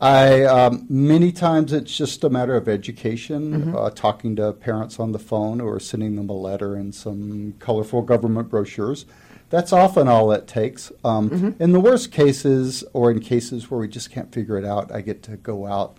I 0.00 0.44
um, 0.44 0.86
many 0.88 1.32
times 1.32 1.72
it's 1.72 1.96
just 1.96 2.22
a 2.24 2.30
matter 2.30 2.54
of 2.54 2.68
education, 2.68 3.74
uh, 3.74 3.90
talking 3.90 4.36
to 4.36 4.52
parents 4.52 5.00
on 5.00 5.12
the 5.12 5.18
phone 5.18 5.60
or 5.60 5.80
sending 5.80 6.16
them 6.16 6.28
a 6.28 6.34
letter 6.34 6.74
and 6.74 6.94
some 6.94 7.54
colorful 7.58 8.02
government 8.02 8.48
brochures. 8.50 9.06
That's 9.48 9.72
often 9.72 10.08
all 10.08 10.32
it 10.32 10.46
takes. 10.46 10.90
Um, 11.04 11.54
In 11.60 11.72
the 11.72 11.80
worst 11.80 12.10
cases, 12.10 12.82
or 12.92 13.10
in 13.10 13.20
cases 13.20 13.70
where 13.70 13.78
we 13.80 13.88
just 13.88 14.10
can't 14.10 14.32
figure 14.32 14.58
it 14.58 14.64
out, 14.64 14.90
I 14.92 15.00
get 15.02 15.22
to 15.24 15.36
go 15.36 15.66
out 15.66 15.96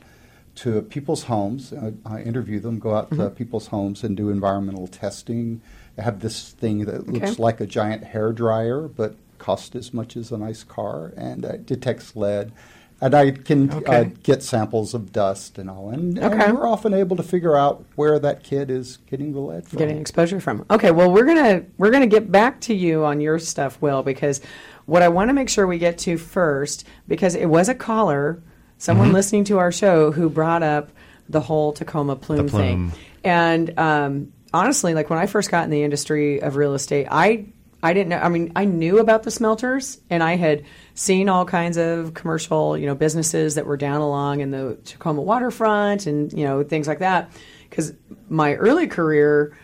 to 0.56 0.82
people's 0.82 1.24
homes. 1.24 1.72
I, 1.72 1.94
I 2.06 2.22
interview 2.22 2.60
them, 2.60 2.80
go 2.80 2.96
out 2.96 3.10
to 3.12 3.30
people's 3.30 3.68
homes 3.68 4.04
and 4.04 4.18
do 4.18 4.30
environmental 4.30 4.88
testing. 4.88 5.62
I 5.98 6.02
have 6.02 6.20
this 6.20 6.52
thing 6.52 6.86
that 6.86 7.08
looks 7.08 7.40
like 7.40 7.62
a 7.62 7.66
giant 7.68 8.04
hair 8.04 8.34
dryer, 8.34 8.82
but 8.88 9.16
costs 9.38 9.76
as 9.76 9.94
much 9.94 10.18
as 10.18 10.32
a 10.32 10.38
nice 10.38 10.64
car, 10.64 11.14
and 11.16 11.46
uh, 11.46 11.58
detects 11.58 12.16
lead. 12.16 12.52
And 13.00 13.14
I 13.14 13.30
can 13.30 13.70
uh, 13.86 14.06
get 14.24 14.42
samples 14.42 14.96
of 14.96 15.12
dust 15.12 15.60
and 15.60 15.70
all, 15.70 15.92
and, 15.92 16.18
and 16.18 16.58
we're 16.58 16.68
often 16.68 16.96
able 16.96 17.16
to 17.18 17.22
figure 17.24 17.56
out 17.56 17.86
where 17.96 18.18
that 18.18 18.44
kid 18.44 18.72
is 18.72 18.98
getting 19.08 19.34
the 19.34 19.40
lead 19.40 19.68
from. 19.68 19.78
getting 19.78 20.00
exposure 20.00 20.40
from. 20.40 20.66
Okay, 20.72 20.90
well 20.90 21.12
we're 21.12 21.26
gonna 21.26 21.64
we're 21.78 21.92
gonna 21.92 22.08
get 22.08 22.32
back 22.32 22.60
to 22.62 22.74
you 22.74 23.06
on 23.06 23.22
your 23.22 23.38
stuff, 23.38 23.80
Will, 23.84 24.02
because 24.02 24.42
what 24.88 25.04
I 25.04 25.10
want 25.10 25.30
to 25.30 25.34
make 25.34 25.48
sure 25.48 25.68
we 25.68 25.78
get 25.78 26.00
to 26.00 26.18
first, 26.18 26.88
because 27.08 27.36
it 27.36 27.46
was 27.46 27.70
a 27.70 27.76
caller, 27.76 28.42
someone 28.80 29.14
listening 29.14 29.44
to 29.46 29.60
our 29.60 29.72
show 29.72 30.12
who 30.12 30.28
brought 30.28 30.64
up 30.64 30.90
the 31.30 31.42
whole 31.42 31.74
Tacoma 31.74 32.16
plume, 32.16 32.50
plume. 32.50 32.90
thing, 32.90 33.00
and 33.24 33.78
um, 33.78 34.34
honestly, 34.54 34.96
like 34.96 35.12
when 35.12 35.20
I 35.20 35.28
first 35.28 35.52
got 35.52 35.66
in 35.66 35.70
the 35.70 35.84
industry 35.84 36.42
of 36.42 36.56
real 36.56 36.74
estate, 36.74 37.08
I 37.12 37.46
I 37.84 37.94
didn't 37.94 38.10
know. 38.10 38.18
I 38.18 38.30
mean, 38.30 38.52
I 38.56 38.66
knew 38.66 39.00
about 39.00 39.24
the 39.24 39.32
smelters, 39.32 40.00
and 40.10 40.24
I 40.24 40.36
had 40.36 40.66
seen 40.96 41.30
all 41.30 41.46
kinds 41.46 41.78
of 41.78 42.14
commercial, 42.14 42.78
you 42.78 42.88
know, 42.88 42.96
businesses 42.96 43.56
that 43.56 43.66
were 43.66 43.78
down 43.78 44.02
along 44.02 44.40
in 44.40 44.52
the 44.52 44.78
Tacoma 44.84 45.22
waterfront, 45.22 46.08
and 46.08 46.34
you 46.34 46.44
know, 46.44 46.64
things 46.64 46.88
like 46.88 47.00
that. 47.00 47.32
Because 47.70 47.94
my 48.30 48.56
early 48.56 48.88
career, 48.88 49.56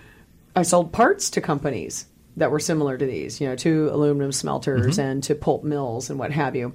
I 0.55 0.61
sold 0.61 0.91
parts 0.91 1.31
to 1.31 1.41
companies 1.41 2.05
that 2.37 2.51
were 2.51 2.59
similar 2.59 2.97
to 2.97 3.05
these, 3.05 3.39
you 3.39 3.47
know, 3.47 3.55
to 3.55 3.89
aluminum 3.91 4.31
smelters 4.31 4.97
mm-hmm. 4.97 5.09
and 5.09 5.23
to 5.23 5.35
pulp 5.35 5.63
mills 5.63 6.09
and 6.09 6.19
what 6.19 6.31
have 6.31 6.55
you. 6.55 6.73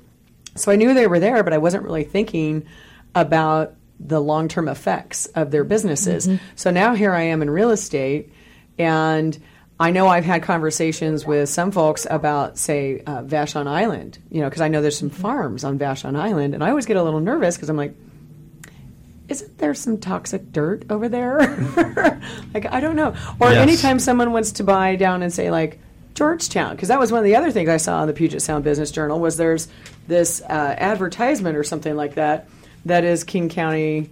So 0.55 0.73
I 0.73 0.77
knew 0.77 0.95
they 0.95 1.07
were 1.07 1.21
there, 1.21 1.43
but 1.43 1.53
I 1.53 1.59
wasn't 1.59 1.85
really 1.85 2.05
thinking 2.05 2.67
about 3.15 3.75
the 4.01 4.21
long 4.21 4.49
term 4.49 4.69
effects 4.69 5.27
of 5.27 5.51
their 5.51 5.65
businesses. 5.65 6.27
Mm-hmm. 6.27 6.45
So 6.57 6.71
now 6.71 6.95
here 6.95 7.13
I 7.13 7.23
am 7.23 7.43
in 7.43 7.51
real 7.51 7.71
estate, 7.71 8.33
and 8.79 9.39
I 9.81 9.91
know 9.93 10.09
I've 10.09 10.25
had 10.25 10.43
conversations 10.43 11.25
with 11.25 11.49
some 11.49 11.71
folks 11.71 12.07
about, 12.11 12.59
say, 12.59 13.01
uh, 13.07 13.23
Vashon 13.23 13.69
Island, 13.69 14.19
you 14.31 14.41
know, 14.41 14.49
because 14.49 14.61
I 14.61 14.67
know 14.69 14.83
there's 14.83 14.99
some 14.99 15.11
farms 15.11 15.63
on 15.63 15.79
Vashon 15.79 16.17
Island, 16.19 16.55
and 16.55 16.65
I 16.65 16.71
always 16.71 16.85
get 16.87 16.97
a 16.97 17.03
little 17.03 17.21
nervous 17.21 17.57
because 17.57 17.69
I'm 17.69 17.77
like, 17.77 17.95
isn't 19.29 19.59
there 19.59 19.75
some 19.75 19.99
toxic 19.99 20.53
dirt 20.53 20.85
over 20.91 21.09
there? 21.09 21.39
like, 22.55 22.67
I 22.73 22.81
don't 22.81 22.97
know. 22.97 23.15
Or 23.41 23.51
Yes. 23.53 23.59
anytime 23.63 23.99
someone 24.01 24.33
wants 24.33 24.53
to 24.53 24.65
buy 24.65 24.97
down 24.97 25.23
and 25.23 25.33
say, 25.33 25.51
like, 25.51 25.79
Georgetown, 26.15 26.75
because 26.75 26.89
that 26.89 26.99
was 26.99 27.13
one 27.13 27.19
of 27.19 27.25
the 27.25 27.37
other 27.37 27.53
things 27.53 27.69
I 27.69 27.77
saw 27.77 28.01
in 28.03 28.09
the 28.09 28.15
Puget 28.15 28.43
Sound 28.43 28.65
Business 28.65 28.91
Journal 28.91 29.21
was 29.21 29.37
there's 29.37 29.69
this 30.09 30.41
uh, 30.41 30.75
advertisement 30.77 31.57
or 31.57 31.63
something 31.63 31.95
like 31.95 32.15
that 32.15 32.49
that 32.87 33.05
is 33.05 33.23
King 33.23 33.49
County 33.49 34.11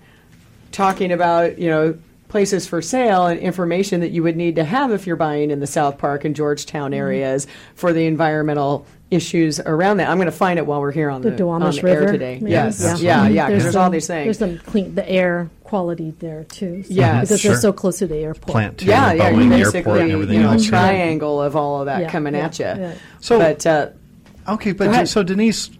talking 0.71 1.11
about, 1.11 1.59
you 1.59 1.69
know, 1.71 1.99
places 2.37 2.67
for 2.67 2.83
sale 2.83 3.27
and 3.29 3.41
information 3.41 4.01
that 4.01 4.11
you 4.11 4.23
would 4.23 4.37
need 4.37 4.57
to 4.57 4.65
have 4.65 4.93
if 4.93 5.07
you're 5.07 5.17
buying 5.17 5.51
in 5.51 5.59
the 5.59 5.67
South 5.67 5.97
Park 5.97 6.23
and 6.27 6.37
Georgetown 6.37 6.91
Mm-hmm. 6.91 7.01
areas 7.01 7.47
for 7.77 7.95
the 7.95 8.05
environmental 8.05 8.87
issues 9.11 9.59
around 9.61 9.97
that. 9.97 10.11
I'm 10.11 10.19
going 10.19 10.27
to 10.27 10.33
find 10.33 10.59
it 10.59 10.67
while 10.67 10.83
we're 10.83 10.93
here 10.93 11.09
on 11.09 11.23
The 11.23 11.31
the, 11.31 11.45
on 11.45 11.63
Duwamish 11.63 11.81
the 11.81 11.89
air 11.91 12.01
River. 12.01 12.13
today. 12.13 12.35
maybe? 12.39 12.51
Yes, 12.51 12.79
Yeah. 12.83 12.97
yeah, 12.99 13.29
yeah. 13.29 13.47
Because 13.47 13.49
There's 13.49 13.63
there's 13.63 13.77
all 13.77 13.85
some- 13.87 13.93
these 13.93 14.07
There's 14.09 14.39
some 14.39 14.59
clean 14.59 14.95
the 14.95 15.09
air 15.09 15.49
quality 15.65 16.11
there 16.19 16.45
too. 16.45 16.83
So, 16.83 16.89
Yes. 16.93 17.23
because 17.29 17.41
Sure. 17.41 17.53
they're 17.53 17.61
so 17.63 17.73
close 17.73 17.99
to 18.01 18.07
the 18.07 18.17
airport. 18.17 18.47
Plant 18.53 18.79
to 18.79 18.85
Yeah, 18.85 19.13
yeah. 19.15 19.31
Boeing 19.33 19.47
You 19.47 19.53
Airport 19.55 19.73
basically, 19.73 20.01
and 20.03 20.13
everything 20.13 20.35
you 20.37 20.43
know, 20.43 20.53
else. 20.53 20.67
a 20.67 20.69
triangle 20.69 21.41
of 21.43 21.57
all 21.57 21.81
of 21.81 21.87
that 21.87 22.03
Yeah, 22.03 22.11
coming 22.11 22.35
yeah, 22.35 22.45
at 22.45 22.59
you. 22.59 22.65
yeah. 22.67 22.93
So- 23.21 23.39
but 23.39 23.67
uh, 23.67 23.87
Okay, 24.47 24.73
Go 24.73 24.79
but 24.85 24.89
ahead. 24.89 25.09
so 25.09 25.23
Denise, 25.23 25.71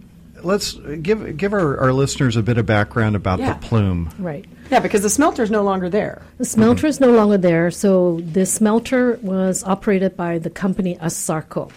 let's 0.43 0.73
give 1.03 1.37
give 1.37 1.53
our, 1.53 1.77
our 1.79 1.93
listeners 1.93 2.35
a 2.35 2.41
bit 2.41 2.57
of 2.57 2.65
background 2.65 3.15
about 3.15 3.39
Yeah. 3.39 3.53
the 3.53 3.59
plume. 3.59 4.09
Right. 4.19 4.45
Yeah, 4.71 4.79
because 4.79 5.01
the 5.01 5.09
smelter 5.09 5.43
is 5.43 5.51
no 5.51 5.63
longer 5.63 5.89
there. 5.89 6.21
The 6.37 6.45
smelter 6.45 6.87
is 6.87 6.99
no 6.99 7.11
longer 7.11 7.37
there. 7.37 7.71
So 7.71 8.19
the 8.21 8.45
smelter 8.45 9.19
was 9.21 9.63
operated 9.63 10.15
by 10.15 10.39
the 10.39 10.49
company 10.49 10.95
Asarco, 10.97 11.71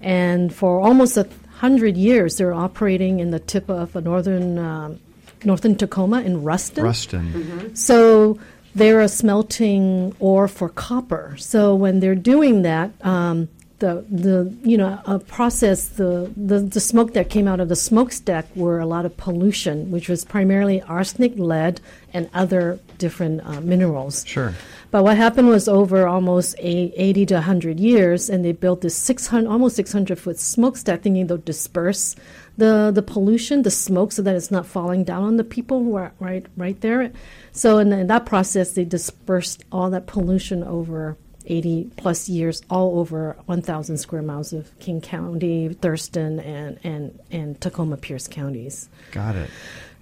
and 0.00 0.54
for 0.54 0.80
almost 0.80 1.16
a 1.16 1.26
hundred 1.58 1.96
years, 1.96 2.36
they're 2.36 2.54
operating 2.54 3.20
in 3.20 3.30
the 3.30 3.38
tip 3.40 3.68
of 3.70 3.96
a 3.96 4.00
northern 4.00 4.58
um, 4.58 5.00
northern 5.44 5.76
Tacoma 5.76 6.20
in 6.20 6.42
Ruston. 6.42 6.84
Ruston. 6.84 7.74
So 7.76 8.38
they're 8.74 9.00
a 9.00 9.08
smelting 9.08 10.14
ore 10.18 10.48
for 10.48 10.68
copper. 10.68 11.34
So 11.38 11.74
when 11.74 12.00
they're 12.00 12.14
doing 12.14 12.62
that, 12.62 12.90
um, 13.04 13.48
the 13.78 14.04
the 14.10 14.54
you 14.62 14.78
know 14.78 14.98
a 15.04 15.18
process 15.18 15.88
the, 15.88 16.32
the 16.36 16.60
the 16.60 16.80
smoke 16.80 17.12
that 17.12 17.28
came 17.28 17.46
out 17.46 17.60
of 17.60 17.68
the 17.68 17.76
smokestack 17.76 18.46
were 18.56 18.80
a 18.80 18.86
lot 18.86 19.04
of 19.04 19.16
pollution, 19.16 19.90
which 19.90 20.08
was 20.08 20.24
primarily 20.24 20.80
arsenic, 20.82 21.34
lead, 21.36 21.80
and 22.12 22.30
other 22.32 22.78
different 22.98 23.46
uh, 23.46 23.60
minerals. 23.60 24.24
Sure. 24.26 24.54
But 24.90 25.02
what 25.02 25.16
happened 25.16 25.48
was 25.48 25.68
over 25.68 26.06
almost 26.06 26.56
a 26.58 26.92
80 26.96 27.26
to 27.26 27.34
100 27.34 27.78
years, 27.80 28.30
and 28.30 28.44
they 28.44 28.52
built 28.52 28.80
this 28.80 28.96
600, 28.96 29.48
almost 29.48 29.76
600 29.76 30.18
foot 30.18 30.38
smokestack, 30.38 31.02
thinking 31.02 31.26
they'll 31.26 31.36
disperse 31.36 32.16
the, 32.56 32.90
the 32.94 33.02
pollution, 33.02 33.62
the 33.62 33.70
smoke, 33.70 34.12
so 34.12 34.22
that 34.22 34.34
it's 34.34 34.50
not 34.50 34.64
falling 34.64 35.04
down 35.04 35.24
on 35.24 35.36
the 35.36 35.44
people 35.44 35.82
who 35.82 35.96
are 35.96 36.12
right 36.18 36.46
right 36.56 36.80
there. 36.80 37.12
So 37.52 37.78
in, 37.78 37.92
in 37.92 38.06
that 38.06 38.24
process, 38.24 38.72
they 38.72 38.84
dispersed 38.84 39.64
all 39.70 39.90
that 39.90 40.06
pollution 40.06 40.62
over 40.62 41.18
80 41.46 41.90
plus 41.96 42.28
years, 42.28 42.62
all 42.70 42.98
over 42.98 43.36
1,000 43.46 43.96
square 43.98 44.22
miles 44.22 44.52
of 44.52 44.76
King 44.78 45.00
County, 45.00 45.68
Thurston, 45.72 46.40
and 46.40 46.78
and 46.84 47.18
and 47.30 47.60
Tacoma 47.60 47.96
Pierce 47.96 48.28
counties. 48.28 48.88
Got 49.12 49.36
it. 49.36 49.50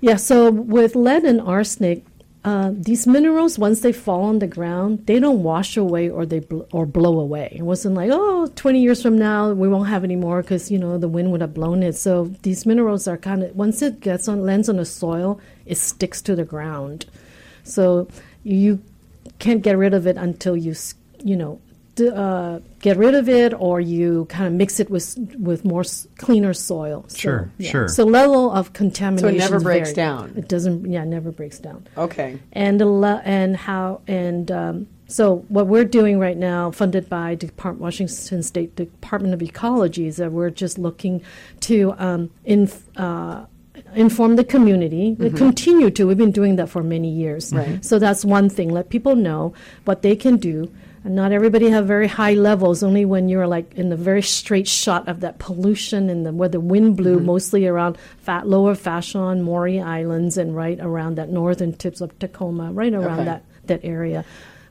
Yeah, 0.00 0.16
so 0.16 0.50
with 0.50 0.94
lead 0.96 1.24
and 1.24 1.40
arsenic, 1.40 2.04
uh, 2.44 2.72
these 2.74 3.07
minerals, 3.07 3.59
once 3.59 3.80
they 3.80 3.92
fall 3.92 4.24
on 4.24 4.38
the 4.38 4.46
ground, 4.46 5.07
they 5.07 5.18
don't 5.18 5.42
wash 5.42 5.78
away 5.78 6.11
or 6.11 6.26
they 6.26 6.40
bl- 6.40 6.62
or 6.72 6.85
blow 6.85 7.18
away. 7.18 7.50
It 7.57 7.62
wasn't 7.62 7.94
like, 7.94 8.11
oh, 8.12 8.46
20 8.54 8.83
years 8.83 9.00
from 9.00 9.16
now 9.16 9.52
we 9.52 9.66
won't 9.66 9.88
have 9.88 10.04
any 10.04 10.16
more 10.16 10.42
because 10.42 10.70
you 10.70 10.78
know 10.78 10.98
the 10.98 11.09
wind 11.09 11.33
would 11.33 11.40
have 11.40 11.54
blown 11.54 11.83
it. 11.83 11.94
So 11.94 12.26
these 12.42 12.66
minerals 12.66 13.09
are 13.09 13.16
kind 13.16 13.42
of 13.42 13.57
once 13.57 13.80
it 13.80 14.00
gets 14.00 14.28
on 14.28 14.42
lands 14.44 14.68
on 14.68 14.76
the 14.76 14.85
soil, 14.85 15.40
it 15.64 15.76
sticks 15.76 16.20
to 16.22 16.37
the 16.37 16.44
ground. 16.44 17.07
So 17.62 18.09
you 18.42 18.83
can't 19.38 19.62
get 19.62 19.78
rid 19.78 19.94
of 19.94 20.07
it 20.07 20.18
until 20.18 20.54
you 20.54 20.74
you 21.25 21.37
know 21.37 21.61
d- 21.97 22.11
uh, 22.15 22.59
get 22.81 22.97
rid 22.97 23.15
of 23.15 23.29
it 23.29 23.53
or 23.59 23.81
you 23.81 24.27
kind 24.29 24.47
of 24.47 24.53
mix 24.53 24.79
it 24.81 24.89
with 24.91 25.17
with 25.39 25.65
more 25.65 25.81
s- 25.83 26.07
cleaner 26.19 26.53
soil. 26.55 27.05
So, 27.09 27.19
Sure, 27.19 27.51
yeah. 27.59 27.71
sure. 27.71 27.89
So 27.89 28.05
level 28.05 28.51
of 28.53 28.73
contamination 28.73 29.29
So 29.31 29.35
it 29.35 29.39
never 29.39 29.61
breaks 29.61 29.91
very- 29.93 29.97
down. 30.07 30.33
It 30.37 30.49
doesn't. 30.49 30.87
Yeah, 30.91 31.03
it 31.03 31.07
never 31.07 31.31
breaks 31.33 31.59
down. 31.59 31.87
Okay. 31.97 32.39
And 32.53 32.81
the 32.81 32.87
le- 32.87 33.23
and 33.25 33.57
how 33.57 34.01
and 34.07 34.51
um, 34.51 34.87
so 35.07 35.45
what 35.49 35.67
we're 35.67 35.85
doing 35.85 36.19
right 36.19 36.37
now, 36.37 36.71
funded 36.71 37.09
by 37.09 37.35
Depart- 37.37 37.79
Washington 37.79 38.43
State 38.43 38.75
Department 38.75 39.35
of 39.35 39.43
Ecology, 39.43 40.07
is 40.07 40.17
that 40.17 40.33
we're 40.33 40.51
just 40.51 40.79
looking 40.79 41.23
to 41.61 41.95
um, 41.99 42.31
inf- 42.45 42.89
uh, 42.99 43.45
inform 43.95 44.37
the 44.37 44.45
community. 44.45 45.15
We 45.19 45.31
continue 45.31 45.91
to. 45.91 46.07
We've 46.07 46.17
been 46.27 46.33
doing 46.33 46.57
that 46.57 46.69
for 46.71 46.83
many 46.83 47.11
years. 47.11 47.53
Right. 47.53 47.85
So 47.85 47.99
that's 47.99 48.25
one 48.25 48.49
thing. 48.49 48.71
Let 48.71 48.89
people 48.89 49.15
know 49.15 49.53
what 49.85 50.03
they 50.03 50.17
can 50.17 50.37
do. 50.39 50.71
And 51.05 51.14
not 51.14 51.33
everybody 51.33 51.69
have 51.69 51.87
very 51.87 52.09
high 52.09 52.33
levels. 52.33 52.83
Only 52.83 53.05
when 53.05 53.29
you're 53.29 53.47
like 53.47 53.75
in 53.75 53.90
the 53.90 53.97
very 53.97 54.23
straight 54.23 54.67
shot 54.67 55.07
of 55.07 55.21
that 55.21 55.38
pollution 55.38 56.09
and 56.09 56.25
the, 56.25 56.33
where 56.33 56.49
the 56.49 56.61
wind 56.61 56.97
blew, 56.97 57.17
Mm-hmm. 57.17 57.27
mostly 57.27 57.67
around 57.67 57.99
fat, 58.19 58.49
lower 58.49 58.75
Vashon, 58.75 59.43
Maury 59.43 59.81
Islands, 59.81 60.38
and 60.38 60.57
right 60.57 60.79
around 60.81 61.17
that 61.17 61.29
northern 61.29 61.75
tips 61.75 62.01
of 62.01 62.19
Tacoma, 62.19 62.73
right 62.73 62.93
around 62.95 63.21
Okay. 63.21 63.25
that 63.27 63.45
that 63.67 63.81
area, 63.85 64.25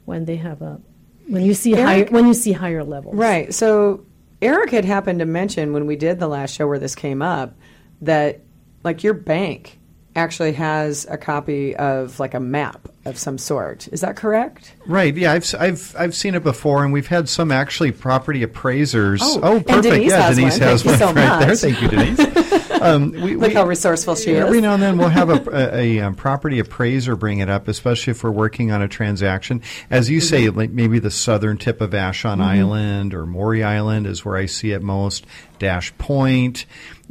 when 0.05 0.25
they 0.25 0.35
have 0.37 0.61
a 0.61 0.79
when 1.27 1.43
you 1.43 1.53
see 1.53 1.73
Eric- 1.75 1.85
higher 1.85 2.05
when 2.11 2.27
you 2.27 2.33
see 2.33 2.51
higher 2.51 2.83
levels. 2.83 3.15
Right. 3.15 3.53
So 3.53 4.03
Eric 4.41 4.71
had 4.71 4.85
happened 4.85 5.19
to 5.19 5.25
mention 5.25 5.71
when 5.71 5.85
we 5.85 5.95
did 5.95 6.19
the 6.19 6.27
last 6.27 6.55
show 6.55 6.67
where 6.67 6.79
this 6.79 6.95
came 6.95 7.21
up 7.21 7.55
that 8.01 8.41
like 8.83 9.03
your 9.03 9.13
bank 9.13 9.79
actually 10.15 10.53
has 10.53 11.05
a 11.09 11.17
copy 11.17 11.75
of 11.75 12.19
like 12.19 12.33
a 12.33 12.39
map 12.39 12.89
of 13.05 13.17
some 13.17 13.37
sort. 13.37 13.87
Is 13.91 14.01
that 14.01 14.15
correct? 14.15 14.73
Right. 14.85 15.15
Yeah, 15.15 15.33
I've, 15.33 15.53
I've 15.59 15.95
I've 15.97 16.15
seen 16.15 16.35
it 16.35 16.43
before, 16.43 16.83
and 16.83 16.93
we've 16.93 17.07
had 17.07 17.27
some 17.27 17.51
actually 17.51 17.91
property 17.91 18.43
appraisers. 18.43 19.21
Oh, 19.23 19.57
and 19.57 19.65
perfect. 19.67 19.83
Denise 19.83 20.09
yeah, 20.11 20.21
has 20.21 20.37
Denise 20.37 20.59
one. 20.59 20.61
has 20.69 20.83
Thank 20.83 20.99
you 21.01 21.05
one 21.05 21.15
so 21.15 21.21
right 21.29 21.39
there. 21.45 21.55
Thank 21.55 21.81
you, 21.81 21.87
Denise. 21.89 22.81
um, 22.81 23.11
we, 23.23 23.35
Look 23.35 23.49
we- 23.49 23.53
how 23.53 23.65
resourceful 23.65 24.15
she 24.15 24.31
is. 24.31 24.45
Every 24.45 24.61
now 24.61 24.73
and 24.75 24.81
then 24.83 24.97
we'll 24.97 25.09
have 25.09 25.29
a, 25.29 25.33
a, 25.51 25.97
a, 25.97 25.99
um, 26.01 26.15
property 26.15 26.59
appraiser 26.59 27.15
bring 27.15 27.39
it 27.39 27.49
up, 27.49 27.67
especially 27.67 28.11
if 28.11 28.23
we're 28.23 28.31
working 28.31 28.71
on 28.71 28.81
a 28.81 28.87
transaction. 28.87 29.61
As 29.89 30.09
you 30.09 30.21
say, 30.21 30.43
Mm-hmm. 30.45 30.57
like 30.57 30.69
maybe 30.71 30.99
the 30.99 31.11
southern 31.11 31.57
tip 31.57 31.79
of 31.81 31.91
Vashon 31.91 32.41
Island 32.41 33.13
or 33.13 33.25
Maury 33.25 33.63
Island 33.63 34.07
is 34.07 34.23
where 34.25 34.35
I 34.37 34.45
see 34.45 34.71
it 34.71 34.81
most. 34.81 35.25
Dash 35.59 35.95
Point. 35.97 36.65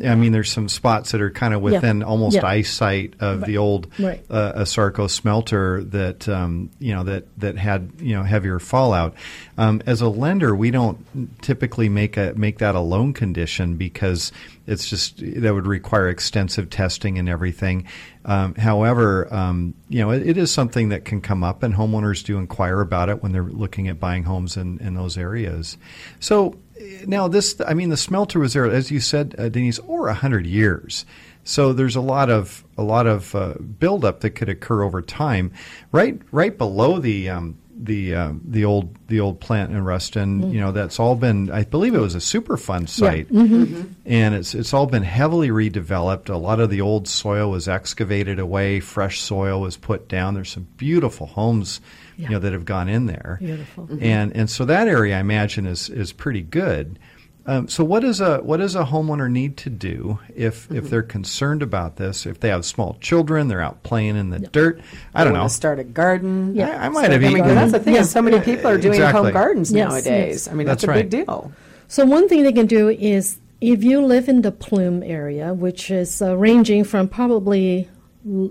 I 0.05 0.15
mean, 0.15 0.33
there's 0.33 0.51
some 0.51 0.69
spots 0.69 1.13
that 1.13 1.21
are 1.21 1.31
kind 1.31 1.53
of 1.53 1.61
Yeah. 1.61 1.71
within 1.73 2.03
almost 2.03 2.37
Yeah. 2.37 2.47
eyesight 2.47 3.15
of 3.21 3.45
the 3.45 3.59
old 3.59 3.89
Right. 3.99 4.25
uh, 4.31 4.53
Asarco 4.63 5.09
smelter 5.09 5.85
that 5.85 6.29
um, 6.29 6.71
you 6.79 6.95
know 6.95 7.05
that 7.05 7.27
that 7.39 7.59
had 7.59 7.91
you 8.01 8.15
know 8.15 8.23
heavier 8.23 8.59
fallout. 8.59 9.15
Um, 9.59 9.83
as 9.87 10.01
a 10.01 10.09
lender, 10.09 10.57
we 10.57 10.71
don't 10.71 10.99
typically 11.43 11.89
make 11.89 12.17
a 12.17 12.33
make 12.37 12.59
that 12.59 12.75
a 12.75 12.81
loan 12.81 13.13
condition 13.13 13.77
because 13.77 14.33
it's 14.67 14.89
just 14.89 15.19
that 15.41 15.53
would 15.53 15.67
require 15.67 16.09
extensive 16.09 16.71
testing 16.71 17.19
and 17.19 17.29
everything. 17.29 17.85
Um, 18.25 18.55
however, 18.55 19.33
um, 19.33 19.75
you 19.91 20.01
know 20.01 20.11
it, 20.11 20.27
it 20.27 20.37
is 20.39 20.51
something 20.51 20.89
that 20.89 21.05
can 21.05 21.21
come 21.21 21.45
up, 21.45 21.63
and 21.63 21.75
homeowners 21.75 22.25
do 22.25 22.39
inquire 22.39 22.81
about 22.81 23.09
it 23.11 23.23
when 23.23 23.33
they're 23.33 23.43
looking 23.43 23.89
at 23.89 24.01
buying 24.01 24.23
homes 24.25 24.57
in, 24.57 24.79
in 24.79 24.95
those 24.95 25.19
areas. 25.19 25.77
So 26.19 26.57
now 27.07 27.29
this, 27.29 27.61
I 27.67 27.75
mean, 27.75 27.89
the 27.89 27.97
smelter 27.97 28.39
was 28.39 28.53
there, 28.55 28.67
as 28.67 28.91
you 28.91 29.01
said, 29.01 29.35
uh, 29.39 29.49
Denise, 29.49 29.81
over 29.89 30.09
a 30.09 30.15
hundred 30.15 30.47
years. 30.47 31.05
So 31.45 31.73
there's 31.73 31.97
a 31.97 32.01
lot 32.01 32.31
of 32.31 32.65
a 32.79 32.83
lot 32.83 33.07
of 33.07 33.35
uh, 33.35 33.55
buildup 33.55 34.21
that 34.21 34.31
could 34.31 34.49
occur 34.49 34.83
over 34.83 35.03
time. 35.03 35.53
Right, 35.91 36.21
right 36.31 36.57
below 36.57 36.99
the 36.99 37.29
um, 37.29 37.59
the 37.85 38.15
uh, 38.15 38.33
the 38.45 38.65
old 38.65 38.95
the 39.09 39.21
old 39.21 39.41
plant 39.41 39.73
in 39.73 39.85
Ruston, 39.85 40.41
mm-hmm. 40.41 40.53
you 40.53 40.61
know, 40.61 40.73
that's 40.73 41.01
all 41.01 41.17
been. 41.17 41.51
I 41.51 41.65
believe 41.65 41.95
it 41.95 42.01
was 42.01 42.15
a 42.15 42.19
Superfund 42.19 42.89
site, 42.89 43.29
mm-hmm. 43.29 43.63
Mm-hmm. 43.65 43.93
and 44.07 44.35
it's 44.35 44.55
it's 44.55 44.73
all 44.73 44.87
been 44.87 45.03
heavily 45.03 45.49
redeveloped. 45.49 46.31
A 46.31 46.37
lot 46.37 46.61
of 46.61 46.71
the 46.71 46.81
old 46.81 47.09
soil 47.09 47.51
was 47.51 47.69
excavated 47.69 48.39
away. 48.39 48.81
Fresh 48.81 49.21
soil 49.21 49.61
was 49.61 49.77
put 49.77 50.09
down. 50.09 50.35
There's 50.35 50.51
some 50.51 50.69
beautiful 50.77 51.27
homes, 51.27 51.81
Yeah. 52.17 52.29
you 52.29 52.35
know, 52.35 52.39
that 52.41 52.53
have 52.53 52.65
gone 52.65 52.89
in 52.89 53.07
there. 53.07 53.39
Beautiful. 53.41 53.89
And 54.01 54.35
and 54.37 54.49
so 54.49 54.65
that 54.65 54.89
area, 54.89 55.17
I 55.17 55.21
imagine, 55.21 55.67
is 55.67 55.89
is 55.89 56.13
pretty 56.13 56.43
good. 56.43 56.99
Um, 57.45 57.67
so 57.69 57.83
what 57.83 58.01
does 58.01 58.21
a 58.21 58.39
what 58.39 58.59
does 58.59 58.77
a 58.77 58.85
homeowner 58.85 59.29
need 59.31 59.57
to 59.59 59.71
do 59.71 60.19
if 60.35 60.71
if 60.71 60.89
they're 60.91 61.03
concerned 61.03 61.61
about 61.63 61.97
this? 61.97 62.25
If 62.25 62.39
they 62.41 62.49
have 62.51 62.65
small 62.65 62.97
children, 63.01 63.49
they're 63.49 63.61
out 63.61 63.83
playing 63.83 64.17
in 64.17 64.31
the 64.31 64.39
dirt. 64.39 64.81
I 65.15 65.25
don't 65.25 65.33
Wanna 65.33 65.45
know. 65.45 65.49
Start 65.49 65.81
a 65.81 65.85
garden. 65.85 66.55
Yeah. 66.55 66.69
I, 66.81 66.87
I 66.87 66.89
might 66.89 67.07
Start- 67.07 67.23
have 67.23 67.25
I 67.25 67.35
mean, 67.35 67.45
that's 67.55 67.73
the 67.73 67.81
thing. 67.81 67.95
Yeah. 67.95 68.01
Is 68.03 68.11
so 68.11 68.23
many 68.23 68.39
people 68.41 68.69
are 68.71 68.79
doing 68.79 68.95
Exactly. 68.95 69.23
home 69.25 69.33
gardens 69.33 69.73
Yes, 69.73 69.89
nowadays. 69.89 70.47
yes. 70.47 70.49
I 70.49 70.55
mean, 70.55 70.67
that's, 70.69 70.83
That's 70.85 70.97
a 70.99 71.03
big 71.03 71.11
deal. 71.11 71.53
So 71.89 72.05
one 72.07 72.29
thing 72.29 72.45
they 72.45 72.53
can 72.53 72.67
do 72.67 72.89
is 72.89 73.39
if 73.61 73.83
you 73.83 74.05
live 74.07 74.29
in 74.29 74.43
the 74.43 74.53
Plume 74.53 75.03
area, 75.03 75.53
which 75.53 75.91
is 75.91 76.23
uh, 76.23 76.37
ranging 76.37 76.85
from 76.85 77.09
probably 77.09 77.89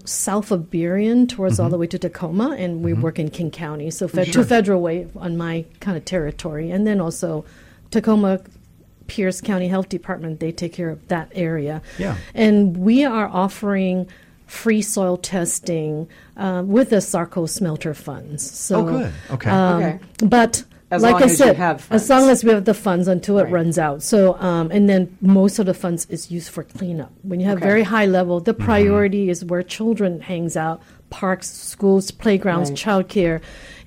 south 0.04 0.52
of 0.52 0.64
Burien 0.70 1.30
towards 1.30 1.54
Mm-hmm. 1.56 1.64
all 1.64 1.70
the 1.70 1.78
way 1.78 1.88
to 1.88 1.98
Tacoma, 1.98 2.56
and 2.60 2.84
we 2.84 2.92
work 2.92 3.20
in 3.20 3.30
King 3.30 3.52
County, 3.52 3.90
so 3.90 4.08
fe- 4.10 4.26
two 4.26 4.44
federal 4.44 4.82
way 4.82 5.08
on 5.16 5.38
my 5.38 5.64
kind 5.80 5.96
of 5.96 6.04
territory, 6.04 6.72
and 6.72 6.86
then 6.86 7.00
also 7.00 7.46
Tacoma. 7.90 8.42
Pierce 9.12 9.41
County 9.41 9.67
Health 9.67 9.89
Department, 9.89 10.39
they 10.39 10.54
take 10.54 10.71
care 10.71 10.89
of 10.89 11.06
that 11.10 11.30
area. 11.36 11.82
Yeah. 11.97 12.15
And 12.34 12.78
we 12.78 13.04
are 13.04 13.28
offering 13.28 14.08
free 14.47 14.82
soil 14.82 15.17
testing 15.17 16.08
uh, 16.38 16.63
with 16.65 16.91
the 16.91 17.02
Sarco 17.02 17.45
Smelter 17.45 17.93
funds. 17.93 18.50
So, 18.50 18.76
Oh, 18.80 18.84
good. 18.86 19.13
Okay. 19.32 19.50
um, 19.50 19.84
Okay. 19.84 20.00
But 20.24 20.63
As 20.91 21.02
like 21.04 21.13
long 21.13 21.21
I 21.24 21.26
as 21.26 21.32
you 21.32 21.38
said, 21.47 21.56
have 21.58 21.88
as 21.91 22.10
long 22.10 22.30
as 22.30 22.43
we 22.45 22.52
have 22.52 22.63
the 22.63 22.74
funds 22.74 23.10
until 23.10 23.38
it 23.39 23.43
Right. 23.43 23.52
runs 23.60 23.78
out. 23.78 24.02
So, 24.02 24.36
um, 24.39 24.71
and 24.71 24.88
then 24.89 25.02
most 25.21 25.60
of 25.60 25.65
the 25.65 25.74
funds 25.74 26.06
is 26.10 26.32
used 26.32 26.50
for 26.50 26.63
cleanup. 26.63 27.12
When 27.24 27.39
you 27.41 27.47
have 27.47 27.58
Okay. 27.58 27.67
very 27.67 27.84
high 27.84 28.06
level, 28.06 28.39
the 28.39 28.54
Mm-hmm. 28.54 28.63
priority 28.71 29.30
is 29.30 29.43
where 29.43 29.62
children 29.63 30.21
hangs 30.21 30.56
out, 30.56 30.82
parks, 31.10 31.47
schools, 31.50 32.12
playgrounds, 32.12 32.69
Right. 32.71 32.80
childcare, 32.80 33.41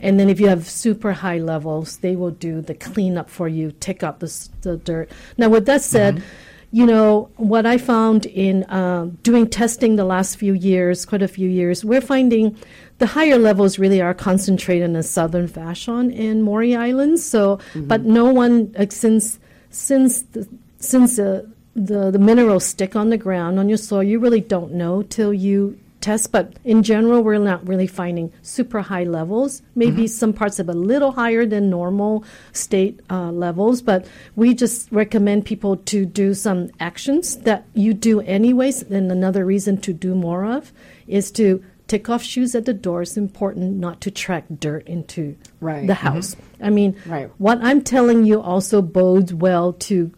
and 0.05 0.21
then 0.21 0.29
if 0.29 0.38
you 0.38 0.49
have 0.49 0.69
super 0.69 1.12
high 1.12 1.38
levels, 1.38 1.97
they 1.99 2.14
will 2.14 2.31
do 2.31 2.61
the 2.61 2.75
cleanup 2.75 3.29
for 3.31 3.49
you, 3.49 3.73
take 3.81 4.03
out 4.03 4.21
the, 4.21 4.49
the 4.61 4.77
dirt. 4.77 5.11
Now, 5.37 5.49
with 5.49 5.67
that 5.67 5.83
said. 5.83 6.17
Mm-hmm. 6.17 6.27
You 6.75 6.87
know, 6.87 7.31
what 7.37 7.67
I 7.67 7.79
found 7.79 8.27
in 8.27 8.69
um, 8.69 9.11
doing 9.23 9.49
testing 9.49 9.95
the 9.95 10.05
last 10.05 10.37
few 10.37 10.55
years, 10.55 11.07
quite 11.07 11.23
a 11.23 11.29
few 11.29 11.49
years, 11.49 11.85
we're 11.85 12.01
finding 12.01 12.57
the 12.99 13.07
higher 13.07 13.38
levels 13.38 13.79
really 13.79 14.01
are 14.01 14.12
concentrated 14.12 14.83
in 14.83 14.93
the 14.95 15.05
southern 15.05 15.47
Vashon 15.47 16.11
and 16.19 16.43
Maury 16.43 16.75
Islands. 16.75 17.25
So, 17.25 17.61
but 17.77 18.03
no 18.03 18.25
one, 18.25 18.73
like, 18.77 18.90
since, 18.90 19.38
since, 19.71 20.23
the, 20.23 20.49
since 20.81 21.14
the, 21.14 21.49
the, 21.77 22.11
the 22.11 22.19
minerals 22.19 22.64
stick 22.64 22.97
on 22.97 23.11
the 23.11 23.19
ground, 23.19 23.61
on 23.61 23.69
your 23.69 23.79
soil, 23.79 24.03
you 24.03 24.19
really 24.19 24.40
don't 24.40 24.73
know 24.73 25.03
till 25.03 25.33
you 25.33 25.79
test. 26.05 26.31
But 26.31 26.53
in 26.64 26.83
general, 26.83 27.23
we're 27.23 27.38
not 27.38 27.67
really 27.67 27.87
finding 27.87 28.33
super 28.43 28.81
high 28.83 29.05
levels. 29.05 29.62
Maybe 29.75 30.07
some 30.07 30.33
parts 30.33 30.59
of 30.59 30.69
a 30.69 30.73
little 30.73 31.12
higher 31.12 31.45
than 31.47 31.71
normal 31.71 32.25
state 32.53 33.01
uh, 33.11 33.31
levels. 33.33 33.83
But 33.83 34.07
we 34.37 34.55
just 34.55 34.93
recommend 34.93 35.47
people 35.47 35.77
to 35.93 36.05
do 36.07 36.35
some 36.35 36.71
actions 36.79 37.38
that 37.49 37.64
you 37.75 37.95
do 37.95 38.21
anyways. 38.21 38.83
And 38.83 39.11
another 39.11 39.45
reason 39.45 39.79
to 39.79 39.93
do 39.93 40.14
more 40.14 40.45
of 40.45 40.73
is 41.07 41.31
to 41.33 41.64
take 41.87 42.09
off 42.09 42.23
shoes 42.23 42.55
at 42.55 42.64
the 42.64 42.73
door. 42.73 43.03
It's 43.03 43.17
important 43.17 43.77
not 43.77 44.01
to 44.03 44.11
track 44.11 44.45
dirt 44.59 44.87
into 44.87 45.37
Right. 45.61 45.87
the 45.87 45.95
house. 45.95 46.35
I 46.62 46.71
mean, 46.71 46.97
Right. 47.07 47.31
what 47.38 47.59
I'm 47.62 47.83
telling 47.83 48.25
you 48.25 48.40
also 48.40 48.81
bodes 48.81 49.35
well 49.35 49.73
to 49.88 50.11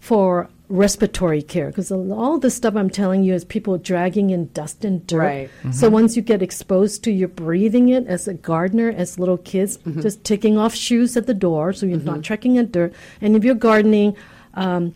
for 0.00 0.48
respiratory 0.68 1.40
care 1.40 1.68
because 1.68 1.90
all 1.90 2.38
the 2.38 2.50
stuff 2.50 2.76
I'm 2.76 2.90
telling 2.90 3.24
you 3.24 3.32
is 3.32 3.44
people 3.44 3.78
dragging 3.78 4.30
in 4.30 4.48
dust 4.52 4.84
and 4.84 5.06
dirt. 5.06 5.18
Right. 5.18 5.50
So 5.72 5.86
mm-hmm. 5.86 5.94
once 5.94 6.16
you 6.16 6.22
get 6.22 6.42
exposed 6.42 7.04
to 7.04 7.10
you're 7.10 7.28
breathing 7.28 7.88
it 7.88 8.06
as 8.06 8.28
a 8.28 8.34
gardener, 8.34 8.90
as 8.90 9.18
little 9.18 9.38
kids, 9.38 9.78
mm-hmm. 9.78 10.00
just 10.00 10.24
taking 10.24 10.58
off 10.58 10.74
shoes 10.74 11.16
at 11.16 11.26
the 11.26 11.34
door 11.34 11.72
so 11.72 11.86
you're 11.86 11.98
mm-hmm. 11.98 12.06
not 12.06 12.22
tracking 12.22 12.56
in 12.56 12.70
dirt. 12.70 12.92
And 13.20 13.34
if 13.34 13.44
you're 13.44 13.54
gardening, 13.54 14.16
um, 14.54 14.94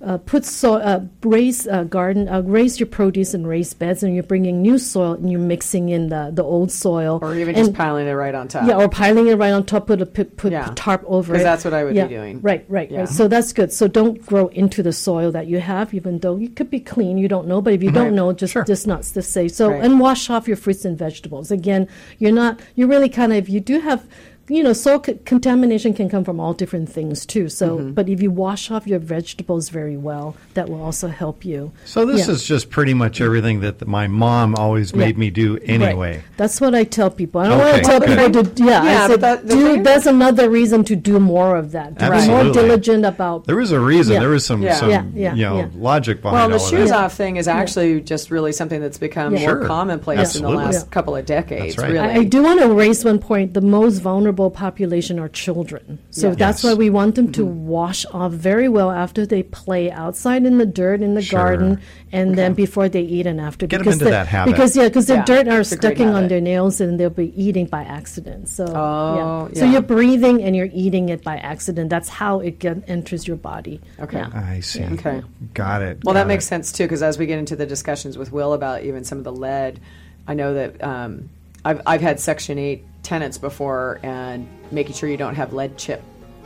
uh, 0.00 0.16
put 0.18 0.44
so 0.44 0.74
uh, 0.74 1.00
raise 1.24 1.66
uh, 1.66 1.82
garden 1.82 2.28
uh, 2.28 2.40
raise 2.42 2.78
your 2.78 2.86
produce 2.86 3.34
in 3.34 3.44
raised 3.46 3.78
beds 3.80 4.02
and 4.04 4.14
you're 4.14 4.22
bringing 4.22 4.62
new 4.62 4.78
soil 4.78 5.14
and 5.14 5.30
you're 5.30 5.40
mixing 5.40 5.88
in 5.88 6.08
the, 6.08 6.30
the 6.32 6.42
old 6.42 6.70
soil 6.70 7.18
Or 7.20 7.34
even 7.34 7.56
And- 7.56 7.66
just 7.66 7.74
piling 7.76 8.06
it 8.06 8.12
right 8.12 8.34
on 8.34 8.46
top. 8.46 8.68
yeah, 8.68 8.76
or 8.76 8.88
piling 8.88 9.26
it 9.26 9.34
right 9.34 9.50
on 9.52 9.64
top, 9.66 9.88
put 9.88 10.00
a 10.00 10.06
put, 10.06 10.36
put 10.36 10.52
Yeah. 10.52 10.70
tarp 10.76 11.02
over 11.06 11.34
it. 11.34 11.38
that's 11.42 11.64
what 11.64 11.74
I 11.74 11.82
would 11.82 11.94
be 11.94 11.96
Yeah, 11.96 12.06
doing. 12.06 12.40
Right, 12.42 12.64
right, 12.68 12.90
Yeah. 12.90 13.00
right. 13.00 13.08
So 13.08 13.26
that's 13.26 13.52
good. 13.52 13.72
So 13.72 13.88
don't 13.88 14.24
grow 14.24 14.46
into 14.48 14.82
the 14.84 14.92
soil 14.92 15.32
that 15.32 15.48
you 15.48 15.58
have, 15.58 15.92
even 15.92 16.20
though 16.20 16.38
it 16.38 16.54
could 16.54 16.70
be 16.70 16.78
clean. 16.80 17.18
You 17.18 17.26
don't 17.26 17.48
know, 17.48 17.60
but 17.60 17.72
if 17.72 17.82
you 17.82 17.90
don't 17.90 18.14
know, 18.14 18.32
just 18.32 18.52
Sure. 18.52 18.64
just 18.64 18.86
not 18.86 19.02
to 19.02 19.22
say. 19.22 19.48
So 19.48 19.70
Right. 19.70 19.82
and 19.82 19.98
wash 19.98 20.30
off 20.30 20.46
your 20.46 20.56
fruits 20.56 20.84
and 20.84 20.96
vegetables. 20.96 21.50
Again, 21.50 21.88
you're 22.18 22.30
not. 22.32 22.60
You're 22.76 22.88
really 22.88 23.08
kind 23.08 23.32
of. 23.32 23.38
If 23.38 23.48
you 23.48 23.58
do 23.60 23.80
have 23.80 24.06
you 24.48 24.62
know, 24.62 24.72
soil 24.72 25.02
c- 25.04 25.18
contamination 25.24 25.92
can 25.94 26.08
come 26.08 26.24
from 26.24 26.40
all 26.40 26.52
different 26.54 26.88
things 26.88 27.26
too. 27.26 27.48
So, 27.48 27.78
mm-hmm. 27.78 27.90
but 27.92 28.08
if 28.08 28.22
you 28.22 28.30
wash 28.30 28.70
off 28.70 28.86
your 28.86 28.98
vegetables 28.98 29.68
very 29.68 29.96
well, 29.96 30.36
that 30.54 30.68
will 30.68 30.82
also 30.82 31.08
help 31.08 31.44
you. 31.44 31.72
So 31.84 32.04
this 32.06 32.26
Yeah. 32.26 32.34
is 32.34 32.44
just 32.44 32.70
pretty 32.70 32.94
much 32.94 33.20
everything 33.20 33.60
that 33.60 33.86
my 33.86 34.06
mom 34.06 34.54
always 34.54 34.94
made 34.94 35.16
Yeah. 35.16 35.20
me 35.20 35.30
do 35.30 35.58
anyway. 35.64 36.16
Right. 36.16 36.24
That's 36.36 36.60
what 36.60 36.74
I 36.74 36.84
tell 36.84 37.10
people. 37.10 37.40
I 37.40 37.48
don't 37.48 37.60
Okay, 37.60 37.70
want 37.72 37.76
to 37.84 37.90
tell 37.90 38.00
good. 38.00 38.18
people 38.18 38.44
to, 38.44 38.64
yeah, 38.64 38.84
Yeah, 38.84 39.04
I 39.04 39.06
said, 39.08 39.20
that- 39.20 39.46
the 39.48 39.54
do, 39.54 39.64
thing- 39.74 39.82
that's 39.82 40.06
another 40.06 40.48
reason 40.50 40.84
to 40.84 40.96
do 40.96 41.18
more 41.20 41.56
of 41.56 41.72
that. 41.72 41.98
To 41.98 42.10
be 42.10 42.28
more 42.28 42.44
diligent 42.52 43.04
about. 43.04 43.44
There 43.46 43.56
was 43.56 43.72
a 43.72 43.80
reason. 43.80 44.14
Yeah. 44.14 44.20
There 44.20 44.30
was 44.30 44.44
some, 44.46 44.62
Yeah. 44.62 44.74
some 44.74 44.90
Yeah, 44.90 45.02
yeah, 45.14 45.34
you 45.34 45.42
know, 45.44 45.58
yeah. 45.58 45.66
logic 45.76 46.22
Well, 46.22 46.32
behind 46.32 46.52
the 46.52 46.58
all 46.58 46.64
of 46.64 46.70
shoes 46.70 46.90
that. 46.90 46.98
off 47.04 47.14
thing 47.14 47.36
is 47.36 47.48
actually 47.48 48.00
just 48.00 48.30
really 48.30 48.52
something 48.52 48.80
that's 48.80 48.98
become 48.98 49.34
Yeah. 49.34 49.40
more 49.40 49.50
Sure. 49.50 49.64
commonplace 49.66 50.18
Absolutely. 50.20 50.54
in 50.54 50.58
the 50.60 50.64
last 50.66 50.86
Yeah. 50.86 50.90
couple 50.90 51.16
of 51.16 51.26
decades. 51.26 51.74
That's 51.76 51.78
right. 51.78 51.92
Really, 51.92 52.08
I, 52.14 52.20
I 52.20 52.24
do 52.24 52.42
want 52.42 52.60
to 52.60 52.68
raise 52.72 53.04
one 53.04 53.18
point. 53.18 53.54
The 53.54 53.60
most 53.60 53.98
vulnerable 53.98 54.37
population 54.46 55.18
are 55.18 55.28
children. 55.28 55.98
So 56.10 56.28
Yeah. 56.28 56.34
that's 56.36 56.62
why 56.62 56.74
we 56.74 56.88
want 56.90 57.16
them 57.16 57.32
to 57.32 57.44
wash 57.44 58.06
off 58.12 58.32
very 58.32 58.68
well 58.68 58.90
after 58.90 59.26
they 59.26 59.42
play 59.42 59.90
outside 59.90 60.46
in 60.46 60.58
the 60.58 60.66
dirt 60.66 61.00
in 61.02 61.14
the 61.14 61.22
Sure. 61.22 61.40
garden, 61.40 61.80
and 62.12 62.36
then 62.38 62.54
before 62.54 62.88
they 62.88 63.02
eat 63.02 63.26
and 63.26 63.40
after. 63.40 63.66
Get 63.66 63.76
'em 63.80 63.82
because 63.82 63.94
into 63.94 64.04
the- 64.06 64.10
that 64.12 64.28
habit. 64.28 64.52
Because 64.52 64.76
yeah, 64.76 64.84
because 64.88 65.06
the 65.06 65.22
dirt 65.26 65.48
are 65.48 65.60
it's 65.60 65.72
a 65.72 65.76
great 65.76 65.96
sticking 65.96 66.08
on 66.14 66.28
their 66.28 66.40
nails, 66.40 66.80
and 66.80 66.98
they'll 66.98 67.10
be 67.10 67.32
eating 67.36 67.66
by 67.66 67.82
accident. 67.82 68.48
So 68.48 68.64
Oh, 68.66 69.48
So 69.54 69.64
yeah. 69.64 69.72
you're 69.72 69.82
breathing 69.82 70.42
and 70.44 70.54
you're 70.54 70.70
eating 70.72 71.08
it 71.08 71.24
by 71.24 71.36
accident. 71.38 71.90
That's 71.90 72.08
how 72.08 72.38
it 72.40 72.58
get, 72.60 72.76
enters 72.88 73.26
your 73.26 73.36
body. 73.36 73.80
Okay. 74.00 74.18
Yeah. 74.18 74.28
I 74.56 74.60
see. 74.60 74.84
Okay. 74.84 75.22
Got 75.54 75.82
it. 75.82 75.98
Well, 76.04 76.14
got 76.14 76.20
that 76.20 76.26
makes 76.28 76.46
sense 76.46 76.70
too, 76.70 76.84
because 76.84 77.02
as 77.02 77.18
we 77.18 77.26
get 77.26 77.38
into 77.38 77.56
the 77.56 77.66
discussions 77.66 78.16
with 78.16 78.32
Will 78.32 78.52
about 78.52 78.84
even 78.84 79.02
some 79.04 79.18
of 79.18 79.24
the 79.24 79.32
lead, 79.32 79.80
I 80.28 80.34
know 80.34 80.54
that 80.54 80.82
um, 80.84 81.30
I've 81.64 81.80
I've 81.86 82.00
had 82.02 82.20
Section 82.20 82.58
Eight 82.58 82.84
tenants 83.08 83.38
before, 83.38 83.98
and 84.02 84.46
making 84.70 84.94
sure 84.94 85.08
you 85.08 85.16
don't 85.16 85.34
have 85.34 85.54
lead 85.54 85.78
chip, 85.78 86.02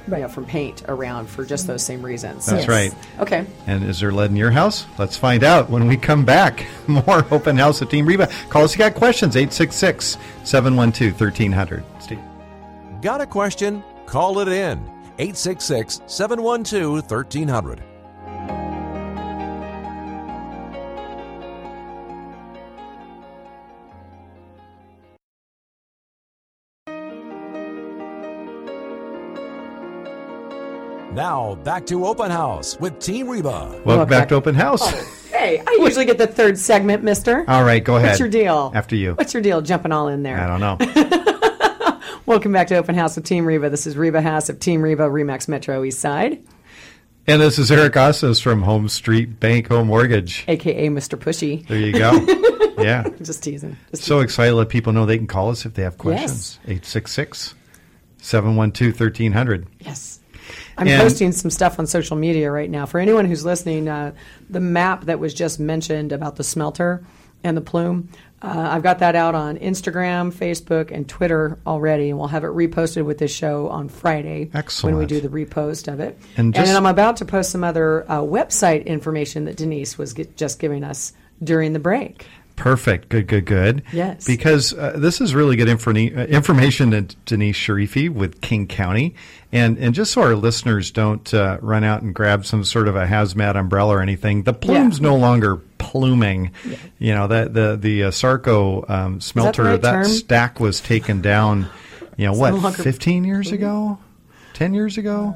you 0.06 0.16
know, 0.16 0.28
from 0.28 0.46
paint 0.46 0.84
around 0.88 1.26
for 1.28 1.44
just 1.44 1.66
those 1.66 1.82
same 1.82 2.02
reasons. 2.02 2.46
That's 2.46 2.62
Yes. 2.62 2.68
right. 2.68 2.94
Okay. 3.18 3.44
And 3.66 3.82
is 3.84 3.98
there 3.98 4.12
lead 4.12 4.30
in 4.30 4.36
your 4.36 4.52
house? 4.52 4.86
Let's 4.96 5.16
find 5.16 5.42
out 5.42 5.68
when 5.70 5.88
we 5.88 5.96
come 5.96 6.24
back. 6.24 6.64
More 6.86 7.26
open 7.32 7.56
house 7.56 7.82
at 7.82 7.90
Team 7.90 8.06
Reba. 8.06 8.28
Call 8.48 8.62
us 8.62 8.72
if 8.74 8.78
you 8.78 8.84
got 8.84 8.94
questions. 8.94 9.34
866 9.36 10.16
712 10.44 11.20
1300. 11.20 11.82
Steve. 12.00 12.20
Got 13.02 13.20
a 13.20 13.26
question? 13.26 13.82
Call 14.06 14.38
it 14.38 14.48
in. 14.48 14.78
866 15.18 16.00
712 16.06 17.10
1300. 17.10 17.82
Now, 31.12 31.56
back 31.56 31.84
to 31.86 32.06
Open 32.06 32.30
Haas 32.30 32.80
with 32.80 32.98
Team 32.98 33.28
Reba. 33.28 33.48
Welcome, 33.50 33.84
Welcome 33.84 34.08
back 34.08 34.20
back. 34.22 34.28
to 34.30 34.34
Open 34.36 34.54
House. 34.54 34.80
Oh, 34.82 35.16
hey, 35.30 35.60
I 35.66 35.78
usually 35.80 36.06
get 36.06 36.16
the 36.16 36.26
third 36.26 36.56
segment, 36.56 37.02
Mister. 37.04 37.44
All 37.48 37.64
right, 37.64 37.84
go 37.84 37.96
ahead. 37.96 38.08
What's 38.10 38.20
your 38.20 38.30
deal? 38.30 38.72
After 38.74 38.96
you. 38.96 39.12
What's 39.14 39.34
your 39.34 39.42
deal? 39.42 39.60
Jumping 39.60 39.92
all 39.92 40.08
in 40.08 40.22
there. 40.22 40.38
I 40.40 40.46
don't 40.46 40.60
know. 40.60 42.00
Welcome 42.26 42.52
back 42.52 42.68
to 42.68 42.76
Open 42.76 42.94
House 42.94 43.16
with 43.16 43.26
Team 43.26 43.44
Reba. 43.44 43.68
This 43.68 43.86
is 43.86 43.94
Reba 43.96 44.22
House 44.22 44.48
of 44.48 44.58
Team 44.58 44.80
Reba, 44.80 45.02
Remax 45.02 45.48
Metro 45.48 45.84
East 45.84 46.00
Side, 46.00 46.42
and 47.26 47.42
this 47.42 47.58
is 47.58 47.70
Eric 47.70 47.92
Osnes 47.92 48.40
from 48.42 48.62
Home 48.62 48.88
Street 48.88 49.38
Bank 49.38 49.68
Home 49.68 49.88
Mortgage. 49.88 50.44
aka 50.48 50.88
Mr. 50.88 51.18
Pushy. 51.18 51.66
There 51.68 51.78
you 51.78 51.92
go. 51.92 52.82
yeah. 52.82 53.06
Just 53.20 53.42
teasing. 53.42 53.76
Just 53.90 54.04
So 54.04 54.20
excited 54.20 54.52
to 54.52 54.56
let 54.56 54.70
people 54.70 54.94
know 54.94 55.04
they 55.04 55.18
can 55.18 55.26
call 55.26 55.50
us 55.50 55.66
if 55.66 55.74
they 55.74 55.82
have 55.82 55.98
questions. 55.98 56.58
866 56.64 57.54
712 58.16 58.98
1300. 58.98 59.66
Yes. 59.80 60.20
I'm 60.78 60.88
And- 60.88 61.00
posting 61.02 61.32
some 61.32 61.50
stuff 61.50 61.78
on 61.78 61.86
social 61.86 62.16
media 62.16 62.50
right 62.50 62.70
now. 62.70 62.86
For 62.86 62.98
anyone 63.00 63.24
who's 63.26 63.44
listening, 63.44 63.88
uh, 63.88 64.12
the 64.50 64.60
map 64.60 65.04
that 65.06 65.18
was 65.18 65.34
just 65.34 65.60
mentioned 65.60 66.12
about 66.12 66.36
the 66.36 66.44
smelter 66.44 67.04
and 67.44 67.56
the 67.56 67.60
plume, 67.60 68.08
uh, 68.42 68.68
I've 68.72 68.82
got 68.82 68.98
that 69.00 69.14
out 69.14 69.34
on 69.36 69.56
Instagram, 69.58 70.32
Facebook, 70.32 70.90
and 70.90 71.08
Twitter 71.08 71.58
already, 71.66 72.10
and 72.10 72.18
we'll 72.18 72.28
have 72.28 72.42
it 72.44 72.50
reposted 72.50 73.04
with 73.04 73.18
this 73.18 73.30
show 73.32 73.68
on 73.68 73.88
Friday 73.88 74.50
Excellent. 74.52 74.96
when 74.96 75.00
we 75.00 75.06
do 75.06 75.20
the 75.20 75.28
repost 75.28 75.92
of 75.92 76.00
it. 76.00 76.18
And 76.36 76.46
And, 76.46 76.54
just- 76.54 76.66
then 76.66 76.76
I'm 76.76 76.86
about 76.86 77.16
to 77.18 77.24
post 77.24 77.50
some 77.50 77.62
other 77.62 78.04
uh, 78.10 78.18
website 78.20 78.84
information 78.86 79.44
that 79.44 79.56
Denise 79.56 79.96
was 79.96 80.12
gi- 80.14 80.26
just 80.36 80.58
giving 80.58 80.82
us 80.82 81.12
during 81.42 81.72
the 81.72 81.78
break. 81.78 82.26
Perfect. 82.56 83.08
Good, 83.08 83.26
good, 83.26 83.44
good. 83.44 83.82
Yes. 83.92 84.26
Because 84.26 84.72
uh, 84.74 84.92
this 84.96 85.20
is 85.20 85.34
really 85.34 85.56
good 85.56 85.68
info- 85.68 85.90
uh, 85.92 85.94
information 86.26 86.90
to 86.92 87.02
Denise 87.24 87.56
Sharifi 87.56 88.08
with 88.10 88.40
King 88.40 88.66
County. 88.66 89.14
And, 89.50 89.76
and 89.78 89.94
just 89.94 90.12
so 90.12 90.22
our 90.22 90.34
listeners 90.34 90.90
don't 90.90 91.32
uh, 91.34 91.58
run 91.60 91.84
out 91.84 92.02
and 92.02 92.14
grab 92.14 92.46
some 92.46 92.64
sort 92.64 92.88
of 92.88 92.96
a 92.96 93.06
hazmat 93.06 93.56
umbrella 93.56 93.96
or 93.96 94.02
anything, 94.02 94.44
the 94.44 94.52
plume's 94.52 94.98
Yeah. 94.98 95.08
no 95.08 95.16
longer 95.16 95.56
pluming. 95.78 96.52
Yeah. 96.64 96.76
You 96.98 97.14
know, 97.14 97.26
that 97.28 97.52
the, 97.54 97.76
the 97.80 98.04
uh, 98.04 98.10
Sarco 98.10 98.84
um, 98.88 99.20
smelter, 99.20 99.64
right 99.64 99.82
that 99.82 100.06
stack 100.06 100.60
was 100.60 100.80
taken 100.80 101.20
down, 101.20 101.68
you 102.16 102.26
know, 102.26 102.32
no 102.32 102.38
what, 102.38 102.54
longer 102.54 102.82
15 102.82 103.24
years 103.24 103.50
ago? 103.52 103.98
10 104.54 104.74
years 104.74 104.98
ago? 104.98 105.34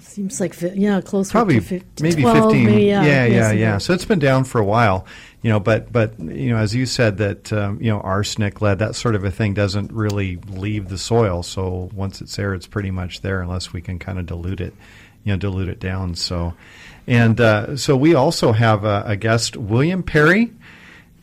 Seems 0.00 0.40
like 0.40 0.54
fi- 0.54 0.72
yeah, 0.74 1.00
close 1.00 1.30
probably 1.30 1.56
to 1.56 1.60
50, 1.60 2.02
maybe 2.02 2.22
12, 2.22 2.36
15 2.52 2.66
maybe, 2.66 2.84
yeah 2.84 3.02
yeah 3.02 3.24
years 3.26 3.54
yeah, 3.54 3.68
ago. 3.70 3.78
so 3.78 3.92
it's 3.92 4.04
been 4.04 4.18
down 4.18 4.44
for 4.44 4.60
a 4.60 4.64
while 4.64 5.06
you 5.42 5.50
know 5.50 5.60
but 5.60 5.92
but 5.92 6.18
you 6.18 6.50
know 6.50 6.56
as 6.56 6.74
you 6.74 6.86
said 6.86 7.18
that 7.18 7.52
um, 7.52 7.80
you 7.80 7.90
know 7.90 8.00
arsenic 8.00 8.60
lead 8.60 8.78
that 8.78 8.94
sort 8.94 9.14
of 9.14 9.24
a 9.24 9.30
thing 9.30 9.54
doesn't 9.54 9.92
really 9.92 10.36
leave 10.48 10.88
the 10.88 10.98
soil. 10.98 11.42
So 11.42 11.90
once 11.94 12.20
it's 12.20 12.34
there 12.36 12.54
it's 12.54 12.66
pretty 12.66 12.90
much 12.90 13.20
there 13.20 13.42
unless 13.42 13.72
we 13.72 13.80
can 13.80 13.98
kind 13.98 14.18
of 14.18 14.26
dilute 14.26 14.60
it 14.60 14.74
you 15.24 15.32
know 15.32 15.38
dilute 15.38 15.68
it 15.68 15.80
down. 15.80 16.14
So 16.14 16.54
and 17.06 17.40
uh, 17.40 17.76
so 17.76 17.96
we 17.96 18.14
also 18.14 18.52
have 18.52 18.84
a, 18.84 19.02
a 19.06 19.16
guest 19.16 19.56
william 19.56 20.02
perry. 20.02 20.52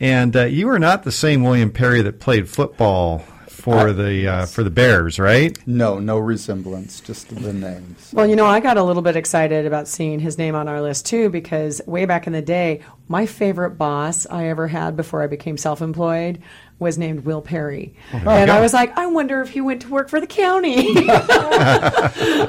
And 0.02 0.34
uh, 0.34 0.44
you 0.44 0.70
are 0.70 0.78
not 0.78 1.02
the 1.02 1.12
same 1.12 1.42
william 1.42 1.70
perry 1.70 2.02
that 2.02 2.20
played 2.20 2.48
football 2.48 3.24
for 3.60 3.92
the 3.92 4.26
uh, 4.26 4.46
for 4.46 4.62
the 4.62 4.70
bears 4.70 5.18
right 5.18 5.58
No, 5.66 5.98
no 5.98 6.18
resemblance, 6.18 7.00
just 7.00 7.28
the 7.28 7.52
names. 7.52 8.10
Well, 8.12 8.26
you 8.26 8.36
know, 8.36 8.46
I 8.46 8.60
got 8.60 8.76
a 8.76 8.82
little 8.82 9.02
bit 9.02 9.16
excited 9.16 9.66
about 9.66 9.88
seeing 9.88 10.20
his 10.20 10.38
name 10.38 10.54
on 10.54 10.68
our 10.68 10.80
list 10.80 11.06
too 11.06 11.28
because 11.28 11.80
way 11.86 12.04
back 12.04 12.26
in 12.26 12.32
the 12.32 12.42
day, 12.42 12.80
my 13.08 13.26
favorite 13.26 13.72
boss 13.72 14.26
I 14.30 14.46
ever 14.46 14.68
had 14.68 14.96
before 14.96 15.22
I 15.22 15.26
became 15.26 15.56
self 15.56 15.82
employed 15.82 16.40
was 16.80 16.98
named 16.98 17.24
Will 17.24 17.42
Perry. 17.42 17.94
and 18.10 18.24
go. 18.24 18.30
I 18.30 18.60
was 18.60 18.72
like, 18.72 18.96
I 18.98 19.06
wonder 19.06 19.40
if 19.42 19.50
he 19.50 19.60
went 19.60 19.82
to 19.82 19.88
work 19.88 20.08
for 20.08 20.18
the 20.20 20.26
county. 20.26 20.94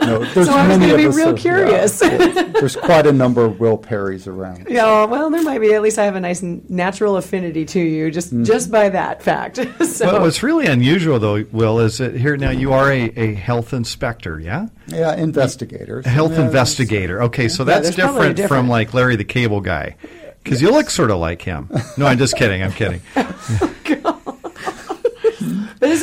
No, 0.02 0.24
so 0.34 0.52
I 0.52 0.68
was 0.68 0.78
going 0.78 0.80
to 0.90 0.98
be 0.98 1.08
real 1.08 1.34
that- 1.34 1.38
curious. 1.38 2.02
yeah. 2.02 2.18
there's 2.54 2.76
quite 2.76 3.06
a 3.06 3.12
number 3.12 3.46
of 3.46 3.60
Will 3.60 3.78
Perrys 3.78 4.28
around. 4.28 4.68
Yeah, 4.70 5.06
well, 5.06 5.30
there 5.30 5.44
might 5.44 5.60
be. 5.60 5.74
At 5.74 5.82
least 5.82 6.00
I 6.00 6.06
have 6.06 6.16
a 6.16 6.20
nice 6.20 6.42
natural 6.42 7.18
affinity 7.18 7.66
to 7.66 7.80
you, 7.80 8.10
just 8.12 8.34
Mm. 8.34 8.46
just 8.46 8.72
by 8.72 8.90
that 8.90 9.22
fact. 9.22 9.58
so, 9.86 10.12
But 10.12 10.22
what's 10.22 10.42
really 10.44 10.66
unusual, 10.66 11.20
though, 11.20 11.46
Will, 11.52 11.80
is 11.80 11.98
that 12.00 12.16
here 12.16 12.38
now 12.38 12.52
you 12.52 12.72
are 12.74 12.92
a, 12.92 13.12
a 13.18 13.34
health 13.34 13.74
inspector, 13.74 14.40
yeah? 14.40 14.68
Yeah, 14.88 15.16
investigator. 15.16 16.00
A 16.06 16.10
health 16.10 16.34
Yeah, 16.34 16.46
investigator. 16.46 17.22
Okay, 17.24 17.48
so 17.50 17.64
that's 17.64 17.84
there's 17.90 17.96
probably 17.96 18.30
a 18.30 18.34
different, 18.34 18.50
from 18.64 18.70
like 18.70 18.94
Larry 18.94 19.16
the 19.18 19.24
Cable 19.26 19.62
Guy. 19.62 19.96
Because 20.44 20.62
you 20.62 20.72
look 20.72 20.90
sort 20.90 21.12
of 21.12 21.20
like 21.20 21.42
him. 21.44 21.70
No, 21.98 22.08
I'm 22.08 22.18
just 22.18 22.36
kidding. 22.36 22.64
I'm 22.64 22.72
kidding. 22.72 23.02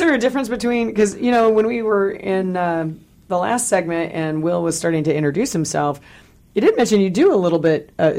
But 0.09 0.15
is 0.15 0.21
there 0.21 0.27
a 0.27 0.31
difference 0.31 0.49
between 0.49 0.87
because 0.87 1.15
you 1.17 1.31
know 1.31 1.49
when 1.51 1.67
we 1.67 1.81
were 1.83 2.09
in 2.11 2.57
uh, 2.57 2.89
the 3.27 3.37
last 3.37 3.67
segment 3.67 4.13
and 4.13 4.41
Will 4.41 4.63
was 4.63 4.77
starting 4.77 5.03
to 5.03 5.13
introduce 5.15 5.53
himself, 5.53 5.99
you 6.55 6.61
did 6.61 6.75
mention 6.77 6.99
you 6.99 7.09
do 7.11 7.33
a 7.33 7.37
little 7.37 7.59
bit. 7.59 7.91
Uh, 7.99 8.13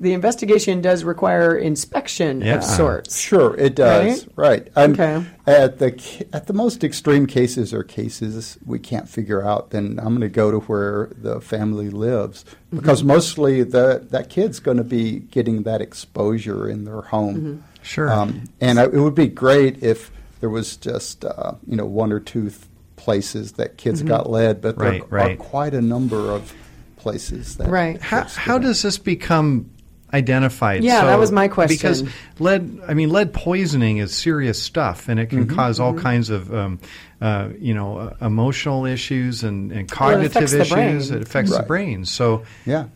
the 0.00 0.12
investigation 0.14 0.80
does 0.80 1.02
require 1.02 1.56
inspection 1.56 2.40
Yeah. 2.40 2.56
of 2.56 2.64
sorts. 2.64 3.18
Sure, 3.18 3.56
it 3.56 3.74
does. 3.74 4.28
Right. 4.36 4.68
Um, 4.76 4.92
Okay. 4.92 5.24
At 5.46 5.78
the 5.80 6.26
at 6.32 6.46
the 6.46 6.52
most 6.52 6.82
extreme 6.84 7.26
cases 7.26 7.72
or 7.74 7.82
cases 7.84 8.58
we 8.66 8.78
can't 8.80 9.08
figure 9.08 9.44
out, 9.44 9.70
then 9.70 9.98
I'm 10.00 10.08
going 10.16 10.20
to 10.20 10.28
go 10.28 10.50
to 10.50 10.58
where 10.60 11.10
the 11.16 11.40
family 11.40 11.90
lives 11.90 12.44
because 12.74 13.02
mostly 13.04 13.62
the 13.64 14.06
that 14.10 14.28
kid's 14.28 14.58
going 14.60 14.76
to 14.78 14.84
be 14.84 15.20
getting 15.20 15.62
that 15.64 15.80
exposure 15.80 16.68
in 16.68 16.84
their 16.84 17.02
home. 17.02 17.62
Sure. 17.82 18.10
Um, 18.10 18.44
and 18.60 18.78
I, 18.80 18.84
it 18.84 18.94
would 19.00 19.14
be 19.14 19.28
great 19.28 19.82
if 19.82 20.10
there 20.40 20.50
was 20.50 20.76
just 20.76 21.24
uh, 21.24 21.52
you 21.66 21.76
know 21.76 21.86
one 21.86 22.12
or 22.12 22.20
two 22.20 22.50
th- 22.50 22.62
places 22.96 23.52
that 23.52 23.76
kids 23.76 24.02
got 24.02 24.28
lead, 24.30 24.60
but 24.60 24.76
Right, 24.78 25.08
there 25.08 25.20
are 25.20 25.26
right. 25.28 25.38
quite 25.38 25.74
a 25.74 25.80
number 25.80 26.30
of 26.32 26.52
places 26.96 27.56
that 27.56 27.68
Right. 27.68 28.00
how, 28.00 28.22
kids 28.22 28.36
how 28.36 28.58
get 28.58 28.64
it. 28.64 28.66
does 28.68 28.82
this 28.82 28.98
become 28.98 29.70
identified? 30.12 30.82
Yeah, 30.82 31.04
that 31.04 31.18
was 31.18 31.30
my 31.30 31.48
question. 31.48 31.76
Because 31.76 32.02
lead, 32.40 32.80
I 32.88 32.94
mean, 32.94 33.10
lead 33.10 33.32
poisoning 33.32 33.98
is 33.98 34.14
serious 34.16 34.60
stuff, 34.60 35.08
and 35.08 35.20
it 35.20 35.26
can 35.26 35.46
Mm-hmm, 35.46 35.54
cause 35.56 35.78
all 35.78 35.94
kinds 35.94 36.30
of, 36.30 36.52
um, 36.52 36.80
uh, 37.20 37.50
you 37.58 37.74
know, 37.74 37.98
uh, 37.98 38.16
emotional 38.20 38.84
issues 38.86 39.44
and, 39.44 39.70
and 39.70 39.88
Well, 40.00 40.10
it 40.10 40.30
cognitive 40.30 40.36
affects 40.36 40.52
the 40.52 40.60
issues. 40.60 40.72
brain. 41.08 41.20
It 41.20 41.22
affects 41.28 41.56
the 41.56 41.62
brain. 41.62 42.04
So, 42.04 42.42
yeah. 42.66 42.86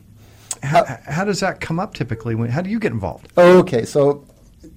how, 0.63 0.85
how 1.07 1.25
does 1.25 1.41
that 1.41 1.61
come 1.61 1.79
up 1.79 1.95
typically? 1.95 2.35
When, 2.35 2.49
how 2.51 2.61
do 2.63 2.71
you 2.71 2.79
get 2.81 2.93
involved? 2.93 3.29
Okay, 3.39 3.85
so 3.85 4.25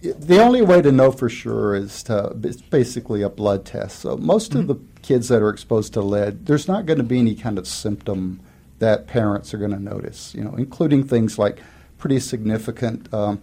the 0.02 0.42
only 0.42 0.62
way 0.62 0.82
to 0.82 0.92
know 0.92 1.12
for 1.12 1.30
sure 1.30 1.76
is 1.76 2.04
to 2.04 2.36
it's 2.44 2.62
basically 2.62 3.22
a 3.22 3.30
blood 3.30 3.66
test. 3.66 4.00
So 4.00 4.18
most 4.18 4.52
mm-hmm. 4.52 4.62
of 4.62 4.68
the 4.68 4.80
kids 5.02 5.28
that 5.30 5.42
are 5.42 5.50
exposed 5.50 5.94
to 5.94 6.02
lead, 6.02 6.46
there's 6.46 6.68
not 6.68 6.86
going 6.86 6.98
to 6.98 7.04
be 7.04 7.20
any 7.20 7.36
kind 7.36 7.58
of 7.58 7.68
symptom 7.68 8.40
that 8.80 9.08
parents 9.08 9.54
are 9.54 9.58
going 9.58 9.72
to 9.72 9.80
notice. 9.80 10.34
You 10.36 10.44
know, 10.44 10.56
including 10.56 11.04
things 11.04 11.38
like 11.38 11.60
pretty 11.98 12.20
significant 12.20 13.14
um, 13.14 13.42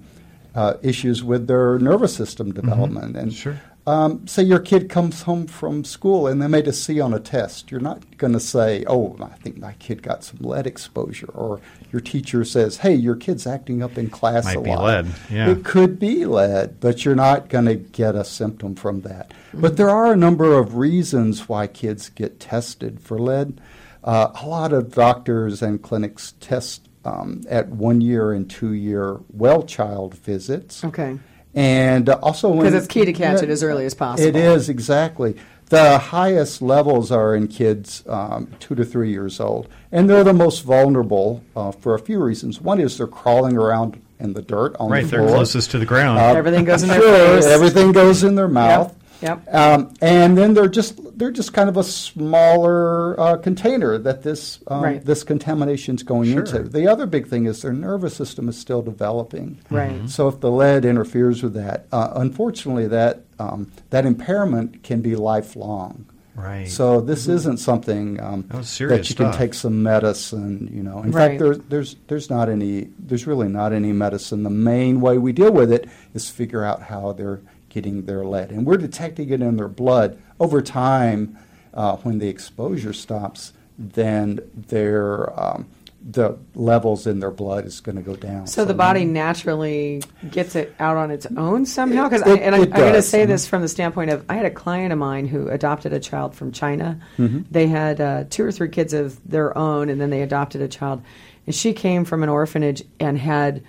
uh, 0.54 0.74
issues 0.82 1.24
with 1.24 1.46
their 1.46 1.78
nervous 1.78 2.14
system 2.14 2.52
mm-hmm. 2.52 2.60
development. 2.60 3.14
Mm-hmm. 3.14 3.18
And 3.18 3.32
sure. 3.32 3.60
Um, 3.84 4.28
say 4.28 4.44
your 4.44 4.60
kid 4.60 4.88
comes 4.88 5.22
home 5.22 5.48
from 5.48 5.82
school 5.84 6.28
and 6.28 6.40
they 6.40 6.46
made 6.46 6.68
a 6.68 6.72
C 6.72 7.00
on 7.00 7.12
a 7.12 7.18
test. 7.18 7.72
You're 7.72 7.80
not 7.80 8.16
going 8.16 8.32
to 8.32 8.40
say, 8.40 8.84
"Oh, 8.86 9.16
I 9.20 9.34
think 9.38 9.58
my 9.58 9.72
kid 9.74 10.02
got 10.02 10.22
some 10.22 10.38
lead 10.40 10.68
exposure," 10.68 11.30
or 11.34 11.60
your 11.90 12.00
teacher 12.00 12.44
says, 12.44 12.76
"Hey, 12.78 12.94
your 12.94 13.16
kid's 13.16 13.44
acting 13.44 13.82
up 13.82 13.98
in 13.98 14.08
class 14.08 14.44
Might 14.44 14.58
a 14.58 14.60
be 14.60 14.70
lot." 14.70 14.84
lead. 14.84 15.06
Yeah. 15.28 15.50
It 15.50 15.64
could 15.64 15.98
be 15.98 16.24
lead, 16.24 16.78
but 16.78 17.04
you're 17.04 17.16
not 17.16 17.48
going 17.48 17.64
to 17.64 17.74
get 17.74 18.14
a 18.14 18.24
symptom 18.24 18.76
from 18.76 19.00
that. 19.00 19.30
Mm-hmm. 19.30 19.60
But 19.62 19.76
there 19.76 19.90
are 19.90 20.12
a 20.12 20.16
number 20.16 20.56
of 20.56 20.76
reasons 20.76 21.48
why 21.48 21.66
kids 21.66 22.08
get 22.08 22.38
tested 22.38 23.00
for 23.00 23.18
lead. 23.18 23.60
Uh, 24.04 24.30
a 24.40 24.46
lot 24.46 24.72
of 24.72 24.94
doctors 24.94 25.60
and 25.60 25.82
clinics 25.82 26.34
test 26.38 26.88
um, 27.04 27.42
at 27.48 27.68
one 27.68 28.00
year 28.00 28.32
and 28.32 28.48
two 28.48 28.72
year 28.72 29.18
well 29.32 29.64
child 29.64 30.14
visits. 30.14 30.84
Okay. 30.84 31.18
And 31.54 32.08
uh, 32.08 32.18
also, 32.22 32.54
because 32.54 32.74
it's 32.74 32.86
key 32.86 33.04
to 33.04 33.12
catch 33.12 33.42
it 33.42 33.50
as 33.50 33.62
early 33.62 33.84
as 33.84 33.94
possible. 33.94 34.26
It 34.26 34.36
is 34.36 34.68
exactly. 34.68 35.36
The 35.66 35.98
highest 35.98 36.60
levels 36.60 37.10
are 37.10 37.34
in 37.34 37.48
kids 37.48 38.04
um, 38.06 38.50
two 38.60 38.74
to 38.74 38.84
three 38.84 39.10
years 39.10 39.40
old, 39.40 39.68
and 39.90 40.08
they're 40.08 40.24
the 40.24 40.34
most 40.34 40.64
vulnerable 40.64 41.42
uh, 41.56 41.72
for 41.72 41.94
a 41.94 41.98
few 41.98 42.22
reasons. 42.22 42.60
One 42.60 42.78
is 42.78 42.98
they're 42.98 43.06
crawling 43.06 43.56
around 43.56 44.00
in 44.18 44.34
the 44.34 44.42
dirt 44.42 44.76
on 44.78 44.90
right, 44.90 45.02
the 45.02 45.08
floor. 45.08 45.20
Right, 45.20 45.26
they're 45.28 45.36
closest 45.36 45.70
to 45.72 45.78
the 45.78 45.86
ground. 45.86 46.18
Uh, 46.18 46.34
everything 46.34 46.64
goes 46.64 46.82
in 46.82 46.90
their 46.90 47.00
sure, 47.00 47.36
face. 47.36 47.46
Everything 47.46 47.92
goes 47.92 48.22
in 48.22 48.34
their 48.34 48.48
mouth. 48.48 48.88
Yep. 48.88 49.01
Um, 49.48 49.94
and 50.00 50.36
then 50.36 50.54
they're 50.54 50.68
just 50.68 51.18
they're 51.18 51.30
just 51.30 51.52
kind 51.52 51.68
of 51.68 51.76
a 51.76 51.84
smaller 51.84 53.18
uh, 53.18 53.36
container 53.36 53.98
that 53.98 54.22
this 54.22 54.60
um, 54.66 54.82
right. 54.82 55.04
this 55.04 55.24
contamination 55.24 55.94
is 55.96 56.02
going 56.02 56.32
sure. 56.32 56.40
into. 56.40 56.62
The 56.64 56.86
other 56.88 57.06
big 57.06 57.28
thing 57.28 57.46
is 57.46 57.62
their 57.62 57.72
nervous 57.72 58.16
system 58.16 58.48
is 58.48 58.58
still 58.58 58.82
developing. 58.82 59.60
Right. 59.70 59.92
Mm-hmm. 59.92 60.06
So 60.08 60.28
if 60.28 60.40
the 60.40 60.50
lead 60.50 60.84
interferes 60.84 61.42
with 61.42 61.54
that, 61.54 61.86
uh, 61.92 62.12
unfortunately, 62.16 62.88
that 62.88 63.24
um, 63.38 63.70
that 63.90 64.06
impairment 64.06 64.82
can 64.82 65.00
be 65.00 65.16
lifelong. 65.16 66.06
Right. 66.34 66.68
So 66.68 67.00
this 67.00 67.22
mm-hmm. 67.22 67.32
isn't 67.32 67.56
something 67.58 68.20
um, 68.20 68.42
that, 68.48 68.64
that, 68.64 68.98
you 68.98 69.04
stuff. 69.04 69.16
can 69.16 69.32
take 69.32 69.52
some 69.54 69.82
medicine. 69.82 70.70
You 70.72 70.82
know, 70.82 71.02
in 71.02 71.12
right. 71.12 71.30
fact, 71.30 71.40
there's 71.40 71.58
there's 71.68 71.96
there's 72.06 72.30
not 72.30 72.48
any 72.48 72.88
there's 72.98 73.26
really 73.26 73.48
not 73.48 73.72
any 73.72 73.92
medicine. 73.92 74.42
The 74.42 74.50
main 74.50 75.00
way 75.00 75.18
we 75.18 75.32
deal 75.32 75.52
with 75.52 75.70
it 75.70 75.88
is 76.14 76.30
figure 76.30 76.64
out 76.64 76.82
how 76.82 77.12
they're 77.12 77.42
getting 77.72 78.04
their 78.04 78.24
lead. 78.24 78.50
And 78.50 78.66
we're 78.66 78.76
detecting 78.76 79.30
it 79.30 79.40
in 79.40 79.56
their 79.56 79.68
blood 79.68 80.20
over 80.38 80.62
time. 80.62 81.38
Uh, 81.74 81.96
when 81.98 82.18
the 82.18 82.28
exposure 82.28 82.92
stops, 82.92 83.54
then 83.78 84.38
their 84.54 85.40
um, 85.40 85.66
the 86.04 86.36
levels 86.54 87.06
in 87.06 87.20
their 87.20 87.30
blood 87.30 87.64
is 87.64 87.80
going 87.80 87.96
to 87.96 88.02
go 88.02 88.16
down. 88.16 88.46
So, 88.46 88.62
so 88.62 88.64
the 88.64 88.74
body 88.74 89.04
naturally 89.04 90.02
gets 90.30 90.56
it 90.56 90.74
out 90.80 90.96
on 90.96 91.10
its 91.10 91.26
own 91.36 91.64
somehow. 91.64 92.08
Because 92.08 92.22
and 92.22 92.54
I, 92.54 92.62
I 92.62 92.66
got 92.66 92.92
to 92.92 93.02
say 93.02 93.20
mm-hmm. 93.20 93.30
this 93.30 93.46
from 93.46 93.62
the 93.62 93.68
standpoint 93.68 94.10
of 94.10 94.24
I 94.28 94.34
had 94.34 94.44
a 94.44 94.50
client 94.50 94.92
of 94.92 94.98
mine 94.98 95.26
who 95.26 95.48
adopted 95.48 95.92
a 95.92 96.00
child 96.00 96.34
from 96.34 96.52
China. 96.52 97.00
Mm-hmm. 97.18 97.42
They 97.50 97.68
had 97.68 98.00
uh, 98.00 98.24
two 98.28 98.44
or 98.44 98.52
three 98.52 98.68
kids 98.68 98.92
of 98.92 99.18
their 99.28 99.56
own, 99.56 99.88
and 99.88 100.00
then 100.00 100.10
they 100.10 100.22
adopted 100.22 100.60
a 100.60 100.68
child. 100.68 101.02
And 101.46 101.54
she 101.54 101.72
came 101.72 102.04
from 102.04 102.22
an 102.22 102.28
orphanage 102.28 102.82
and 103.00 103.16
had 103.16 103.62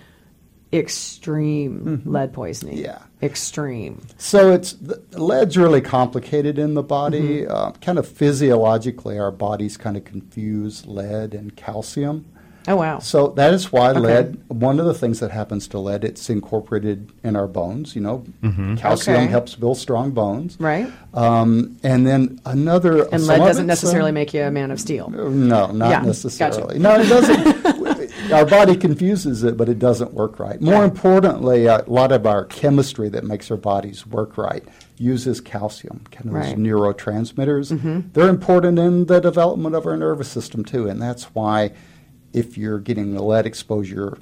extreme 0.74 1.80
mm-hmm. 1.80 2.10
lead 2.10 2.34
poisoning. 2.34 2.78
Yeah, 2.78 3.00
extreme. 3.22 4.02
So 4.18 4.52
it's 4.52 4.74
the, 4.74 5.02
lead's 5.12 5.58
really 5.58 5.82
complicated 5.82 6.58
in 6.58 6.74
the 6.74 6.84
body. 6.84 7.42
Mm-hmm. 7.42 7.52
Uh, 7.52 7.72
kind 7.74 8.00
of 8.00 8.08
physiologically, 8.08 9.20
our 9.20 9.32
bodies 9.32 9.78
kind 9.78 9.96
of 9.96 10.04
confuse 10.04 10.86
lead 10.86 11.34
and 11.34 11.56
calcium. 11.56 12.26
Oh 12.68 12.78
wow! 12.78 13.00
So 13.00 13.28
that 13.30 13.54
is 13.54 13.74
why 13.74 13.90
okay. 13.92 14.00
lead. 14.00 14.44
One 14.48 14.80
of 14.80 14.86
the 14.86 14.94
things 14.94 15.20
that 15.20 15.32
happens 15.32 15.68
to 15.70 15.80
lead, 15.80 16.06
it's 16.06 16.30
incorporated 16.30 17.12
in 17.22 17.36
our 17.36 17.48
bones. 17.48 17.94
You 17.94 18.02
know, 18.02 18.26
mm-hmm. 18.42 18.76
calcium 18.76 19.18
okay. 19.18 19.28
helps 19.28 19.56
build 19.56 19.78
strong 19.78 20.12
bones. 20.12 20.58
Right. 20.60 20.90
Um, 21.14 21.78
and 21.84 22.08
then 22.08 22.40
another. 22.46 23.04
And 23.10 23.28
lead 23.28 23.40
doesn't 23.40 23.68
necessarily 23.68 24.12
uh, 24.12 24.14
make 24.14 24.34
you 24.34 24.44
a 24.44 24.52
man 24.52 24.72
of 24.72 24.80
steel. 24.80 25.10
No, 25.10 25.68
not 25.72 25.90
yeah, 25.90 26.02
necessarily. 26.04 26.80
gotcha. 26.80 26.80
No, 26.80 27.02
it 27.02 27.10
doesn't. 27.10 27.64
our 28.34 28.46
body 28.46 28.76
confuses 28.76 29.44
it, 29.44 29.58
but 29.58 29.70
it 29.70 29.80
doesn't 29.80 30.14
work 30.14 30.40
right. 30.40 30.60
More 30.60 30.84
importantly, 30.84 31.66
a 31.66 31.84
lot 31.88 32.12
of 32.12 32.26
our 32.26 32.46
chemistry 32.46 33.10
that 33.10 33.24
makes 33.24 33.50
our 33.52 33.58
bodies 33.58 34.06
work 34.06 34.38
right 34.38 34.64
uses 34.98 35.42
calcium, 35.42 36.06
kind 36.12 36.28
of 36.28 36.34
right. 36.34 36.44
those 36.46 36.56
neurotransmitters. 36.56 37.72
Mm-hmm. 37.72 38.10
They're 38.14 38.30
important 38.30 38.80
in 38.80 39.06
the 39.06 39.20
development 39.20 39.76
of 39.76 39.86
our 39.86 39.98
nervous 39.98 40.30
system 40.30 40.64
too, 40.64 40.88
and 40.88 41.02
that's 41.02 41.26
why 41.36 41.72
if 42.34 42.58
you're 42.58 42.80
getting 42.80 43.16
lead 43.16 43.46
exposure, 43.46 44.18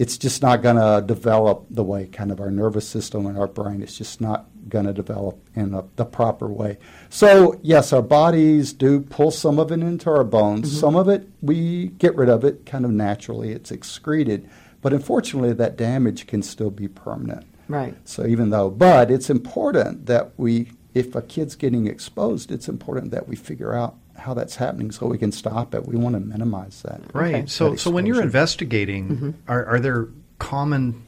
it's 0.00 0.16
just 0.16 0.40
not 0.40 0.62
going 0.62 0.76
to 0.76 1.06
develop 1.06 1.66
the 1.68 1.84
way 1.84 2.06
kind 2.06 2.32
of 2.32 2.40
our 2.40 2.50
nervous 2.50 2.88
system 2.88 3.26
and 3.26 3.36
our 3.36 3.46
brain 3.46 3.82
is 3.82 3.98
just 3.98 4.18
not 4.18 4.46
going 4.66 4.86
to 4.86 4.94
develop 4.94 5.38
in 5.54 5.74
a, 5.74 5.84
the 5.96 6.06
proper 6.06 6.48
way. 6.48 6.78
So, 7.10 7.60
yes, 7.62 7.92
our 7.92 8.00
bodies 8.00 8.72
do 8.72 9.02
pull 9.02 9.30
some 9.30 9.58
of 9.58 9.70
it 9.70 9.80
into 9.80 10.08
our 10.08 10.24
bones. 10.24 10.70
Mm-hmm. 10.70 10.80
Some 10.80 10.96
of 10.96 11.10
it, 11.10 11.28
we 11.42 11.88
get 11.98 12.16
rid 12.16 12.30
of 12.30 12.44
it 12.44 12.64
kind 12.64 12.86
of 12.86 12.90
naturally, 12.90 13.52
it's 13.52 13.70
excreted. 13.70 14.48
But 14.80 14.94
unfortunately, 14.94 15.52
that 15.52 15.76
damage 15.76 16.26
can 16.26 16.42
still 16.42 16.70
be 16.70 16.88
permanent. 16.88 17.44
Right. 17.68 17.94
So, 18.08 18.24
even 18.24 18.48
though, 18.48 18.70
but 18.70 19.10
it's 19.10 19.28
important 19.28 20.06
that 20.06 20.32
we, 20.38 20.72
if 20.94 21.14
a 21.14 21.20
kid's 21.20 21.56
getting 21.56 21.86
exposed, 21.86 22.50
it's 22.50 22.70
important 22.70 23.10
that 23.10 23.28
we 23.28 23.36
figure 23.36 23.74
out 23.74 23.96
how 24.20 24.34
that's 24.34 24.56
happening 24.56 24.90
so 24.90 25.06
we 25.06 25.18
can 25.18 25.32
stop 25.32 25.74
it. 25.74 25.86
We 25.86 25.96
want 25.96 26.14
to 26.14 26.20
minimize 26.20 26.82
that. 26.82 27.00
Right. 27.14 27.34
Okay. 27.34 27.46
So, 27.46 27.70
that 27.70 27.80
so 27.80 27.90
when 27.90 28.06
you're 28.06 28.22
investigating, 28.22 29.08
Mm-hmm. 29.08 29.30
are, 29.48 29.64
are 29.66 29.80
there 29.80 30.08
common 30.38 31.02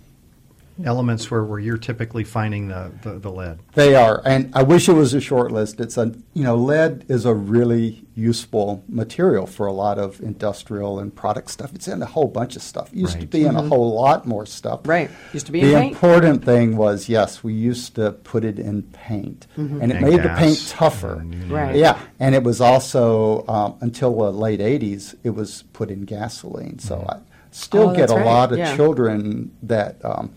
elements 0.85 1.31
where, 1.31 1.45
where 1.45 1.59
you're 1.59 1.77
typically 1.79 2.25
finding 2.25 2.69
the, 2.69 2.91
the, 3.03 3.19
the 3.19 3.31
lead? 3.31 3.59
They 3.75 3.95
are, 3.95 4.23
and 4.25 4.51
I 4.55 4.63
wish 4.63 4.89
it 4.89 4.95
was 4.95 5.15
a 5.15 5.21
short 5.21 5.53
list. 5.53 5.81
It's 5.81 5.97
a 5.97 6.15
you 6.35 6.43
know 6.45 6.57
lead 6.57 7.05
is 7.09 7.25
a 7.25 7.35
really 7.35 8.05
useful 8.15 8.85
material 8.89 9.47
for 9.47 9.67
a 9.67 9.73
lot 9.73 9.99
of 9.99 10.21
industrial 10.21 10.99
and 10.99 11.15
product 11.15 11.51
stuff. 11.51 11.75
It's 11.75 11.89
in 11.89 12.03
a 12.03 12.07
whole 12.07 12.29
bunch 12.29 12.57
of 12.57 12.63
stuff. 12.63 12.93
It 12.93 12.97
used 12.99 13.13
to 13.15 13.19
Right. 13.21 13.31
be 13.31 13.45
in 13.47 13.57
a 13.57 13.63
whole 13.63 13.95
lot 13.95 14.27
more 14.27 14.45
stuff. 14.45 14.81
Right. 14.85 15.11
Used 15.33 15.47
to 15.47 15.53
be 15.53 15.61
the 15.63 15.73
in 15.75 15.79
paint. 15.81 15.93
important 15.95 16.45
thing 16.45 16.77
was 16.77 17.09
yes, 17.09 17.43
we 17.43 17.55
used 17.55 17.95
to 17.95 18.13
put 18.13 18.45
it 18.45 18.59
in 18.59 18.83
paint, 18.83 19.47
and 19.57 19.91
it 19.91 19.97
And 19.97 20.01
made 20.07 20.23
the 20.23 20.35
paint 20.37 20.63
tougher. 20.69 21.15
And, 21.21 21.33
Mm-hmm. 21.35 21.53
Right. 21.55 21.77
Yeah, 21.77 21.99
and 22.21 22.35
it 22.35 22.43
was 22.43 22.61
also 22.61 23.47
um, 23.47 23.77
until 23.81 24.15
the 24.17 24.31
late 24.33 24.61
'80s, 24.61 25.15
it 25.25 25.31
was 25.31 25.65
put 25.73 25.91
in 25.91 26.03
gasoline. 26.03 26.79
So 26.79 26.97
Mm-hmm. 26.97 27.11
I 27.11 27.17
still 27.51 27.91
Oh, 27.91 27.95
get 27.95 28.11
a 28.11 28.15
right, 28.15 28.25
lot 28.25 28.53
of 28.53 28.59
yeah. 28.59 28.75
children 28.77 29.51
that 29.63 30.03
um, 30.05 30.31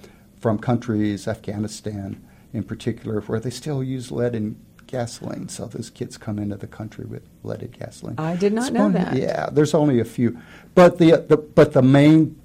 from 0.45 0.60
countries, 0.60 1.27
Afghanistan 1.27 2.23
in 2.53 2.62
particular, 2.62 3.19
where 3.21 3.39
they 3.39 3.49
still 3.49 3.84
use 3.84 4.12
lead 4.12 4.36
in 4.36 4.55
gasoline. 4.86 5.49
So 5.49 5.65
those 5.65 5.89
kids 5.89 6.19
come 6.19 6.38
into 6.38 6.55
the 6.55 6.67
country 6.67 7.03
with 7.03 7.23
leaded 7.41 7.75
gasoline. 7.79 8.13
I 8.19 8.36
did 8.36 8.53
not 8.53 8.65
It's 8.67 8.71
know 8.71 8.84
only- 8.84 8.99
that. 8.99 9.15
Yeah, 9.15 9.49
there's 9.51 9.73
only 9.73 9.99
a 9.99 10.05
few, 10.05 10.39
but 10.75 10.99
the, 10.99 11.25
the 11.27 11.36
but 11.38 11.73
the 11.73 11.81
main 11.81 12.39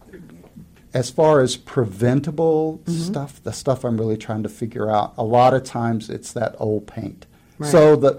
as 0.94 1.10
far 1.10 1.42
as 1.42 1.58
preventable 1.58 2.78
Mm-hmm. 2.86 2.92
stuff, 3.02 3.42
the 3.42 3.52
stuff 3.52 3.84
I'm 3.84 3.98
really 3.98 4.16
trying 4.16 4.44
to 4.44 4.48
figure 4.48 4.90
out, 4.90 5.12
a 5.18 5.22
lot 5.22 5.52
of 5.52 5.62
times 5.62 6.08
it's 6.08 6.32
that 6.32 6.56
old 6.58 6.86
paint. 6.86 7.26
Right. 7.58 7.70
So 7.70 7.96
the 7.96 8.18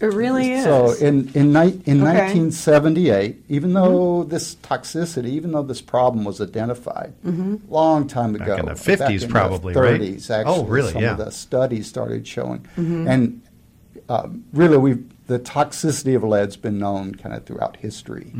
It 0.00 0.06
really 0.06 0.52
is. 0.52 0.64
so 0.64 0.92
in 0.92 1.30
in, 1.34 1.52
ni- 1.52 1.80
in 1.86 2.02
Okay. 2.02 2.18
1978, 2.18 3.36
even 3.48 3.72
though 3.72 4.22
this 4.24 4.54
toxicity, 4.56 5.28
even 5.28 5.52
though 5.52 5.62
this 5.62 5.80
problem 5.80 6.24
was 6.24 6.40
identified 6.40 7.14
long 7.68 8.06
time 8.06 8.34
Back 8.34 8.42
ago, 8.48 8.54
in 8.56 8.66
the 8.66 8.96
back 8.96 9.10
50s 9.10 9.22
in 9.24 9.30
probably, 9.30 9.74
the 9.74 9.80
right? 9.82 10.00
30s, 10.00 10.30
actually, 10.30 10.54
Oh, 10.54 10.64
really? 10.64 10.92
Some 10.92 11.02
Yeah. 11.02 11.12
of 11.12 11.18
the 11.18 11.30
studies 11.32 11.86
started 11.88 12.26
showing, 12.26 12.66
and 12.76 13.40
um, 14.10 14.44
really, 14.52 14.76
we 14.76 14.98
the 15.26 15.38
toxicity 15.38 16.14
of 16.16 16.22
lead's 16.24 16.56
been 16.56 16.78
known 16.78 17.14
kind 17.14 17.34
of 17.34 17.44
throughout 17.44 17.76
history, 17.76 18.32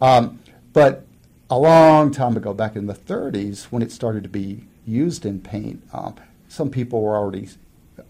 um, 0.00 0.38
but 0.72 1.04
a 1.50 1.58
long 1.58 2.10
time 2.10 2.36
ago, 2.36 2.52
back 2.52 2.74
in 2.76 2.86
the 2.86 2.94
30s, 2.94 3.64
when 3.70 3.82
it 3.82 3.92
started 3.92 4.22
to 4.24 4.28
be 4.28 4.64
used 4.86 5.24
in 5.26 5.40
paint, 5.40 5.82
um, 5.92 6.14
some 6.48 6.70
people 6.70 7.02
were 7.02 7.16
already 7.16 7.48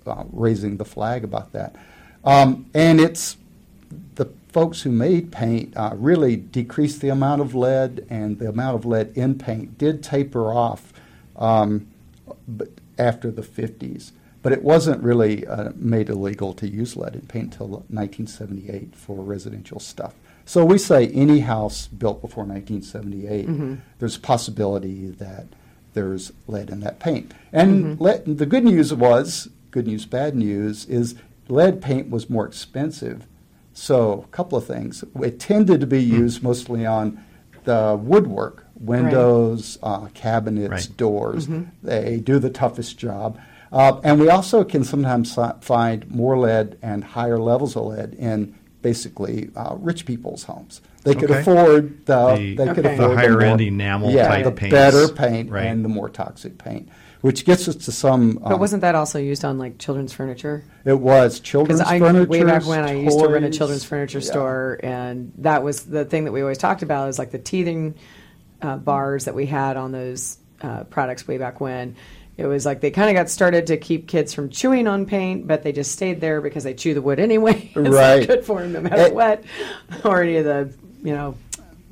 uh, 0.06 0.24
raising 0.32 0.76
the 0.78 0.84
flag 0.84 1.24
about 1.24 1.52
that. 1.52 1.74
Um, 2.26 2.68
and 2.74 3.00
it's 3.00 3.36
the 4.16 4.26
folks 4.48 4.82
who 4.82 4.90
made 4.90 5.30
paint 5.32 5.74
uh, 5.76 5.92
really 5.94 6.36
decreased 6.36 7.00
the 7.00 7.08
amount 7.08 7.40
of 7.40 7.54
lead, 7.54 8.04
and 8.10 8.38
the 8.38 8.48
amount 8.48 8.76
of 8.76 8.84
lead 8.84 9.16
in 9.16 9.38
paint 9.38 9.78
did 9.78 10.02
taper 10.02 10.52
off 10.52 10.92
um, 11.36 11.86
but 12.48 12.68
after 12.98 13.30
the 13.30 13.42
50s. 13.42 14.12
But 14.42 14.52
it 14.52 14.62
wasn't 14.62 15.02
really 15.02 15.46
uh, 15.46 15.72
made 15.74 16.08
illegal 16.08 16.52
to 16.54 16.68
use 16.68 16.96
lead 16.96 17.14
in 17.14 17.22
paint 17.22 17.52
until 17.52 17.68
1978 17.68 18.94
for 18.94 19.22
residential 19.22 19.80
stuff. 19.80 20.14
So 20.44 20.64
we 20.64 20.78
say 20.78 21.08
any 21.08 21.40
house 21.40 21.88
built 21.88 22.20
before 22.20 22.44
1978, 22.44 23.80
there's 23.98 24.16
a 24.16 24.20
possibility 24.20 25.10
that 25.10 25.46
there's 25.94 26.32
lead 26.46 26.70
in 26.70 26.80
that 26.80 27.00
paint. 27.00 27.32
And 27.52 28.00
lead, 28.00 28.38
the 28.38 28.46
good 28.46 28.62
news 28.62 28.94
was, 28.94 29.48
good 29.72 29.88
news, 29.88 30.06
bad 30.06 30.36
news, 30.36 30.84
is 30.84 31.16
lead 31.48 31.80
paint 31.80 32.10
was 32.10 32.28
more 32.30 32.46
expensive. 32.46 33.26
So, 33.72 34.24
a 34.24 34.28
couple 34.28 34.56
of 34.56 34.64
things. 34.66 35.04
It 35.22 35.38
tended 35.38 35.80
to 35.80 35.86
be 35.86 36.02
used 36.02 36.42
mostly 36.42 36.86
on 36.86 37.22
the 37.64 37.98
woodwork, 38.00 38.64
windows, 38.80 39.78
uh, 39.82 40.06
cabinets, 40.14 40.70
Right. 40.70 40.96
doors. 40.96 41.48
They 41.82 42.18
do 42.24 42.38
the 42.38 42.48
toughest 42.50 42.96
job. 42.98 43.38
Uh, 43.72 44.00
and 44.04 44.18
we 44.20 44.30
also 44.30 44.64
can 44.64 44.82
sometimes 44.84 45.36
find 45.60 46.10
more 46.10 46.38
lead 46.38 46.78
and 46.82 47.02
higher 47.04 47.38
levels 47.38 47.76
of 47.76 47.86
lead 47.86 48.14
in 48.14 48.54
basically 48.80 49.50
uh, 49.56 49.74
rich 49.78 50.06
people's 50.06 50.44
homes. 50.44 50.80
They 51.02 51.14
could 51.14 51.30
Okay. 51.30 51.40
afford 51.40 52.06
the, 52.06 52.34
The- 52.36 52.54
they 52.56 52.66
could 52.68 52.86
Okay. 52.86 52.94
afford 52.94 53.10
the 53.12 53.16
higher 53.16 53.32
more- 53.32 53.42
end 53.42 53.60
enamel 53.60 54.10
yeah, 54.10 54.28
type 54.28 54.44
the 54.44 54.52
paints. 54.52 54.72
better 54.72 55.08
paint 55.08 55.50
Right. 55.50 55.66
and 55.66 55.84
the 55.84 55.88
more 55.88 56.08
toxic 56.08 56.56
paint, 56.58 56.88
which 57.20 57.44
gets 57.44 57.66
us 57.68 57.76
to 57.76 57.92
some. 57.92 58.32
But 58.42 58.54
um, 58.54 58.60
wasn't 58.60 58.82
that 58.82 58.94
also 58.94 59.18
used 59.18 59.44
on 59.44 59.58
like 59.58 59.78
children's 59.78 60.12
furniture? 60.12 60.64
it 60.84 60.98
was 61.00 61.40
children's 61.40 61.80
I 61.80 61.98
furniture? 61.98 62.28
way 62.28 62.44
back 62.44 62.66
when 62.66 62.84
I 62.84 62.92
used 62.94 63.18
to 63.18 63.26
run 63.28 63.44
a 63.44 63.50
children's 63.50 63.84
furniture 63.84 64.18
Yeah. 64.18 64.24
store, 64.30 64.80
and 64.82 65.32
that 65.38 65.62
was 65.62 65.82
the 65.84 66.04
thing 66.04 66.24
that 66.24 66.32
we 66.32 66.42
always 66.42 66.58
talked 66.58 66.82
about 66.82 67.08
is 67.08 67.18
like 67.18 67.30
the 67.30 67.38
teething 67.38 67.94
uh, 68.62 68.76
bars 68.76 69.24
that 69.26 69.34
we 69.34 69.46
had 69.46 69.76
on 69.76 69.92
those 69.92 70.38
uh, 70.62 70.84
products 70.84 71.26
way 71.28 71.38
back 71.38 71.60
when. 71.60 71.96
It 72.38 72.46
was 72.46 72.66
like 72.66 72.82
they 72.82 72.90
kind 72.90 73.08
of 73.08 73.14
got 73.14 73.30
started 73.30 73.68
to 73.68 73.78
keep 73.78 74.08
kids 74.08 74.34
from 74.34 74.50
chewing 74.50 74.86
on 74.86 75.06
paint, 75.06 75.46
but 75.46 75.62
they 75.62 75.72
just 75.72 75.92
stayed 75.92 76.20
there 76.20 76.42
because 76.42 76.64
they 76.64 76.74
chew 76.74 76.92
the 76.92 77.00
wood 77.00 77.18
anyway. 77.18 77.70
it's 77.74 77.88
Right. 77.88 78.26
good 78.26 78.44
for 78.44 78.60
them 78.60 78.72
no 78.74 78.80
matter 78.82 79.06
It- 79.06 79.14
what, 79.14 79.42
or 80.04 80.22
any 80.22 80.36
of 80.36 80.44
the 80.44 80.74
you 81.02 81.14
know. 81.14 81.34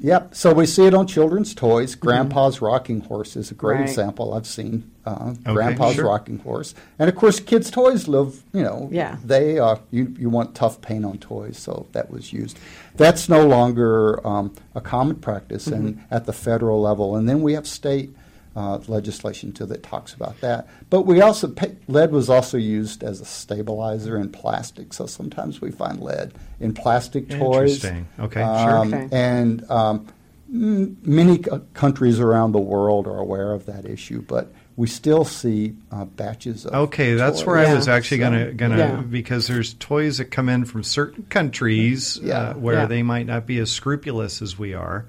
Yep. 0.00 0.34
So 0.34 0.52
we 0.52 0.66
see 0.66 0.84
it 0.86 0.92
on 0.92 1.06
children's 1.06 1.54
toys. 1.54 1.94
Grandpa's 1.94 2.60
rocking 2.60 3.00
horse 3.00 3.36
is 3.36 3.50
a 3.50 3.54
great 3.54 3.74
Mm-hmm. 3.76 3.80
Right. 3.84 3.88
example 3.90 4.34
I've 4.34 4.46
seen. 4.46 4.90
Uh, 5.06 5.34
Okay, 5.46 5.52
Grandpa's 5.52 5.94
sure. 5.96 6.06
rocking 6.06 6.38
horse, 6.38 6.74
and 6.98 7.08
of 7.10 7.14
course, 7.16 7.38
kids' 7.38 7.70
toys 7.70 8.08
live. 8.08 8.42
You 8.54 8.62
know, 8.62 8.88
Yeah. 8.90 9.16
They 9.24 9.58
uh, 9.58 9.76
you 9.90 10.14
you 10.18 10.30
want 10.30 10.54
tough 10.54 10.80
paint 10.80 11.04
on 11.04 11.18
toys, 11.18 11.58
so 11.58 11.86
that 11.92 12.10
was 12.10 12.32
used. 12.32 12.58
That's 12.96 13.28
no 13.28 13.46
longer 13.46 14.26
um, 14.26 14.52
a 14.74 14.80
common 14.80 15.16
practice, 15.16 15.66
and 15.66 15.96
Mm-hmm. 15.96 16.14
at 16.14 16.24
the 16.24 16.32
federal 16.32 16.80
level, 16.80 17.16
and 17.16 17.28
then 17.28 17.42
we 17.42 17.52
have 17.54 17.66
state. 17.66 18.14
Uh, 18.56 18.78
legislation 18.86 19.50
too 19.50 19.66
that 19.66 19.82
talks 19.82 20.14
about 20.14 20.40
that, 20.40 20.68
but 20.88 21.00
we 21.02 21.20
also 21.20 21.48
pa- 21.48 21.66
lead 21.88 22.12
was 22.12 22.30
also 22.30 22.56
used 22.56 23.02
as 23.02 23.20
a 23.20 23.24
stabilizer 23.24 24.16
in 24.16 24.28
plastic. 24.30 24.92
So 24.92 25.06
sometimes 25.06 25.60
we 25.60 25.72
find 25.72 26.00
lead 26.00 26.32
in 26.60 26.72
plastic 26.72 27.28
toys. 27.28 27.84
Interesting. 27.84 28.06
Okay, 28.20 28.40
sure. 28.40 28.78
Um, 28.78 28.94
Okay. 28.94 29.08
And 29.10 29.68
um, 29.68 30.06
m- 30.48 30.96
many 31.02 31.42
c- 31.42 31.50
countries 31.72 32.20
around 32.20 32.52
the 32.52 32.60
world 32.60 33.08
are 33.08 33.18
aware 33.18 33.50
of 33.52 33.66
that 33.66 33.84
issue, 33.86 34.22
but 34.22 34.52
we 34.76 34.86
still 34.88 35.24
see 35.24 35.74
uh, 35.92 36.04
batches 36.04 36.66
of. 36.66 36.74
Okay, 36.74 37.14
that's 37.14 37.38
toys. 37.40 37.46
where 37.46 37.56
I 37.58 37.74
was 37.74 37.86
actually 37.88 38.18
gonna 38.18 38.52
gonna 38.52 38.76
Yeah. 38.78 38.96
because 39.02 39.46
there's 39.46 39.74
toys 39.74 40.18
that 40.18 40.26
come 40.26 40.48
in 40.48 40.64
from 40.64 40.82
certain 40.82 41.24
countries 41.28 42.18
Yeah. 42.22 42.38
uh, 42.38 42.54
where 42.54 42.74
Yeah. 42.80 42.86
they 42.86 43.02
might 43.02 43.26
not 43.26 43.46
be 43.46 43.58
as 43.58 43.70
scrupulous 43.70 44.42
as 44.42 44.58
we 44.58 44.74
are, 44.74 45.06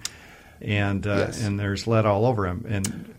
and 0.61 1.05
uh, 1.07 1.15
Yes. 1.27 1.43
and 1.43 1.59
there's 1.59 1.87
lead 1.87 2.05
all 2.05 2.25
over 2.25 2.43
them 2.47 2.65
and. 2.67 2.87
Uh, 2.87 3.11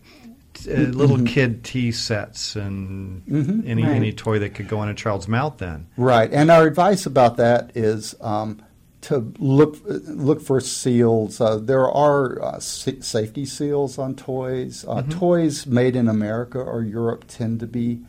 Mm-hmm. 0.57 0.91
little 0.93 1.23
kid 1.23 1.63
tea 1.63 1.91
sets 1.91 2.55
and 2.55 3.21
any 3.67 3.83
Right. 3.83 3.91
any 3.95 4.11
toy 4.11 4.39
that 4.39 4.55
could 4.55 4.67
go 4.67 4.81
in 4.81 4.89
a 4.89 4.95
child's 4.95 5.27
mouth. 5.27 5.59
Then 5.59 5.85
Right, 5.97 6.33
and 6.33 6.49
our 6.49 6.65
advice 6.65 7.05
about 7.05 7.37
that 7.37 7.71
is 7.75 8.15
um, 8.21 8.59
to 9.07 9.33
look 9.39 9.77
look 9.85 10.41
for 10.41 10.59
seals. 10.59 11.39
Uh, 11.39 11.55
there 11.55 11.89
are 11.89 12.43
uh, 12.43 12.59
safety 12.59 13.45
seals 13.45 13.97
on 13.97 14.15
toys. 14.15 14.83
Uh, 14.85 15.01
Toys 15.03 15.65
made 15.65 15.95
in 15.95 16.09
America 16.09 16.59
or 16.59 16.81
Europe 16.81 17.23
tend 17.29 17.61
to 17.61 17.67
be 17.67 18.01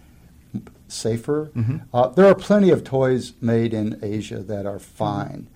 safer. 0.89 1.53
Uh, 1.95 2.09
there 2.09 2.27
are 2.27 2.35
plenty 2.35 2.71
of 2.71 2.83
toys 2.83 3.33
made 3.41 3.73
in 3.73 3.99
Asia 4.03 4.39
that 4.41 4.67
are 4.67 4.81
fine. 4.81 5.47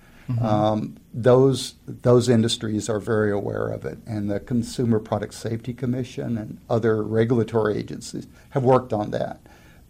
Um, 0.41 0.95
those 1.13 1.73
those 1.85 2.29
industries 2.29 2.87
are 2.87 2.99
very 2.99 3.31
aware 3.31 3.67
of 3.67 3.83
it, 3.85 3.97
and 4.07 4.31
the 4.31 4.39
Consumer 4.39 4.99
Product 4.99 5.33
Safety 5.33 5.73
Commission 5.73 6.37
and 6.37 6.59
other 6.69 7.03
regulatory 7.03 7.77
agencies 7.77 8.27
have 8.51 8.63
worked 8.63 8.93
on 8.93 9.11
that. 9.11 9.41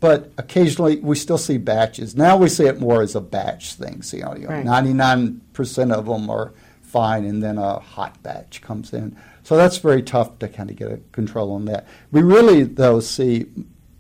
But 0.04 0.34
occasionally, 0.38 0.98
we 1.00 1.16
still 1.16 1.38
see 1.38 1.58
batches. 1.58 2.14
Now 2.14 2.36
we 2.36 2.50
see 2.50 2.66
it 2.66 2.78
more 2.78 3.02
as 3.02 3.16
a 3.16 3.22
batch 3.22 3.76
thing. 3.76 4.02
So, 4.02 4.18
you 4.18 4.24
know, 4.24 4.34
you 4.36 4.42
know, 4.48 4.50
Right. 4.50 4.66
99% 4.66 5.94
of 5.94 6.06
them 6.08 6.30
are 6.30 6.52
fine, 6.82 7.24
and 7.24 7.42
then 7.42 7.58
a 7.58 7.80
hot 7.80 8.22
batch 8.22 8.62
comes 8.62 8.92
in. 8.92 9.16
So 9.44 9.56
that's 9.56 9.78
very 9.78 10.04
tough 10.04 10.40
to 10.40 10.50
kind 10.50 10.70
of 10.70 10.76
get 10.76 10.92
a 10.92 10.98
control 11.14 11.54
on 11.54 11.64
that. 11.66 11.88
We 12.12 12.22
really, 12.22 12.64
though, 12.64 13.00
see 13.00 13.46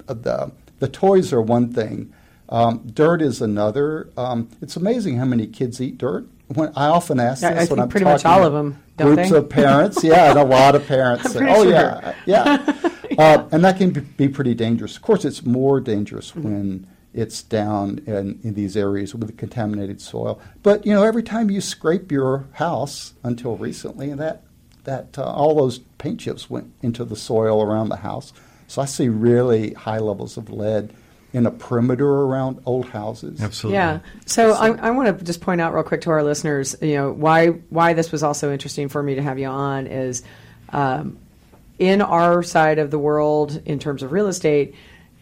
uh, 0.09 0.13
the 0.15 0.51
the 0.79 0.89
toys 0.89 1.31
are 1.31 1.41
one 1.41 1.71
thing. 1.71 2.11
Um, 2.49 2.81
dirt 2.93 3.21
is 3.21 3.41
another. 3.41 4.09
Um, 4.17 4.49
it's 4.61 4.75
amazing 4.75 5.17
how 5.19 5.25
many 5.25 5.47
kids 5.47 5.79
eat 5.79 5.97
dirt. 5.97 6.25
When 6.49 6.67
I 6.75 6.87
often 6.87 7.21
ask 7.21 7.43
I- 7.45 7.51
I 7.51 7.53
this 7.53 7.69
when 7.69 7.79
I'm 7.79 7.87
pretty 7.87 8.03
much 8.03 8.23
talking 8.23 8.43
all 8.43 8.49
to 8.49 8.55
of 8.57 8.65
'em, 8.65 8.83
don't 8.97 9.15
groups 9.15 9.31
they? 9.31 9.37
of 9.37 9.47
parents, 9.49 10.03
yeah, 10.03 10.31
and 10.31 10.39
a 10.39 10.43
lot 10.43 10.75
of 10.75 10.85
parents. 10.95 11.31
say, 11.31 11.39
oh 11.49 11.63
sure. 11.63 11.71
yeah, 11.71 12.13
yeah, 12.25 12.73
uh, 13.17 13.47
and 13.51 13.63
that 13.63 13.77
can 13.77 13.91
be, 13.91 14.01
be 14.01 14.27
pretty 14.27 14.53
dangerous. 14.53 14.95
Of 14.95 15.01
course, 15.01 15.25
it's 15.25 15.45
more 15.45 15.79
dangerous 15.79 16.31
Mm-hmm. 16.31 16.43
when 16.43 16.87
it's 17.13 17.43
down 17.43 17.99
in, 18.07 18.39
in 18.43 18.55
these 18.55 18.75
areas 18.75 19.13
with 19.13 19.37
contaminated 19.37 20.01
soil. 20.01 20.41
But 20.63 20.85
you 20.85 20.93
know, 20.93 21.03
every 21.03 21.21
time 21.23 21.51
you 21.51 21.61
scrape 21.61 22.11
your 22.11 22.47
house, 22.53 23.13
until 23.23 23.55
recently, 23.57 24.13
that 24.13 24.43
that 24.85 25.17
uh, 25.17 25.23
all 25.23 25.55
those 25.55 25.79
paint 25.97 26.19
chips 26.19 26.49
went 26.49 26.73
into 26.81 27.05
the 27.05 27.15
soil 27.15 27.61
around 27.61 27.89
the 27.89 27.97
house. 27.97 28.33
So 28.67 28.81
I 28.81 28.85
see 28.85 29.09
really 29.09 29.73
high 29.73 29.99
levels 29.99 30.37
of 30.37 30.49
lead 30.49 30.91
in 31.33 31.45
a 31.45 31.51
perimeter 31.51 32.07
around 32.07 32.61
old 32.65 32.89
houses. 32.89 33.41
absolutely. 33.41 33.77
Yeah. 33.77 33.99
So 34.25 34.53
I, 34.53 34.69
I 34.69 34.91
want 34.91 35.17
to 35.17 35.25
just 35.25 35.41
point 35.41 35.61
out 35.61 35.73
real 35.73 35.83
quick 35.83 36.01
to 36.01 36.11
our 36.11 36.23
listeners, 36.23 36.75
you 36.81 36.95
know, 36.95 37.11
why 37.11 37.47
why 37.47 37.93
this 37.93 38.11
was 38.11 38.23
also 38.23 38.51
interesting 38.51 38.89
for 38.89 39.01
me 39.01 39.15
to 39.15 39.21
have 39.21 39.39
you 39.39 39.47
on 39.47 39.87
is, 39.87 40.23
um, 40.69 41.17
in 41.83 42.01
our 42.01 42.41
side 42.43 42.79
of 42.79 42.91
the 42.91 42.97
world 42.99 43.61
in 43.65 43.77
terms 43.77 44.03
of 44.03 44.11
real 44.13 44.27
estate. 44.27 44.73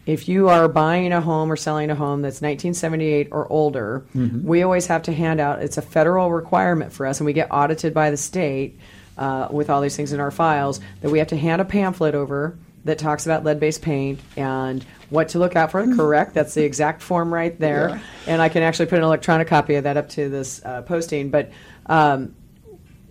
If 0.06 0.28
you 0.30 0.50
are 0.50 0.68
buying 0.68 1.12
a 1.14 1.22
home 1.22 1.52
or 1.52 1.56
selling 1.56 1.90
a 1.90 1.96
home 1.96 2.22
that's 2.22 2.42
1978 2.42 3.30
or 3.32 3.48
older, 3.52 4.04
we 4.14 4.62
always 4.64 4.86
have 4.88 5.04
to 5.04 5.12
hand 5.14 5.40
out. 5.40 5.62
It's 5.64 5.78
a 5.78 5.82
federal 5.82 6.32
requirement 6.32 6.92
for 6.94 7.06
us, 7.08 7.20
and 7.20 7.26
we 7.26 7.34
get 7.34 7.48
audited 7.52 7.94
by 7.94 8.12
the 8.12 8.18
state 8.18 8.80
uh, 9.18 9.48
with 9.52 9.70
all 9.70 9.82
these 9.82 9.96
things 9.96 10.12
in 10.14 10.20
our 10.20 10.32
files 10.32 10.80
that 11.02 11.10
we 11.12 11.20
have 11.20 11.28
to 11.30 11.38
hand 11.38 11.62
a 11.62 11.66
pamphlet 11.66 12.14
over 12.16 12.58
that 12.86 12.98
talks 12.98 13.26
about 13.28 13.44
lead-based 13.44 13.82
paint 13.84 14.20
and 14.38 14.84
what 15.12 15.30
to 15.30 15.40
look 15.40 15.56
out 15.56 15.70
for. 15.72 15.84
Correct, 15.96 16.34
that's 16.34 16.54
the 16.56 16.64
exact 16.64 17.02
form 17.04 17.32
right 17.34 17.58
there, 17.60 17.90
Yeah. 17.90 18.00
and 18.28 18.42
I 18.42 18.50
can 18.50 18.64
actually 18.64 18.88
put 18.88 18.98
an 19.00 19.04
electronic 19.06 19.48
copy 19.48 19.76
of 19.76 19.84
that 19.86 19.98
up 19.98 20.10
to 20.10 20.30
this 20.30 20.62
uh, 20.66 20.82
posting. 20.82 21.30
But 21.30 21.52
um, 21.86 22.34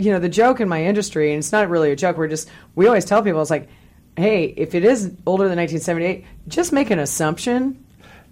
you 0.01 0.12
know, 0.12 0.18
the 0.18 0.28
joke 0.28 0.61
in 0.61 0.68
my 0.68 0.84
industry, 0.84 1.32
and 1.32 1.38
it's 1.38 1.53
not 1.53 1.68
really 1.68 1.92
a 1.92 1.96
joke. 1.96 2.16
We're 2.16 2.28
just 2.28 2.48
we 2.74 2.86
always 2.86 3.05
tell 3.05 3.22
people 3.22 3.40
it's 3.40 3.51
like, 3.51 3.68
hey, 4.16 4.46
if 4.57 4.74
it 4.74 4.84
is 4.84 5.12
older 5.26 5.48
than 5.48 5.59
1978, 5.59 6.24
just 6.48 6.72
make 6.72 6.90
an 6.90 6.98
assumption 6.98 7.84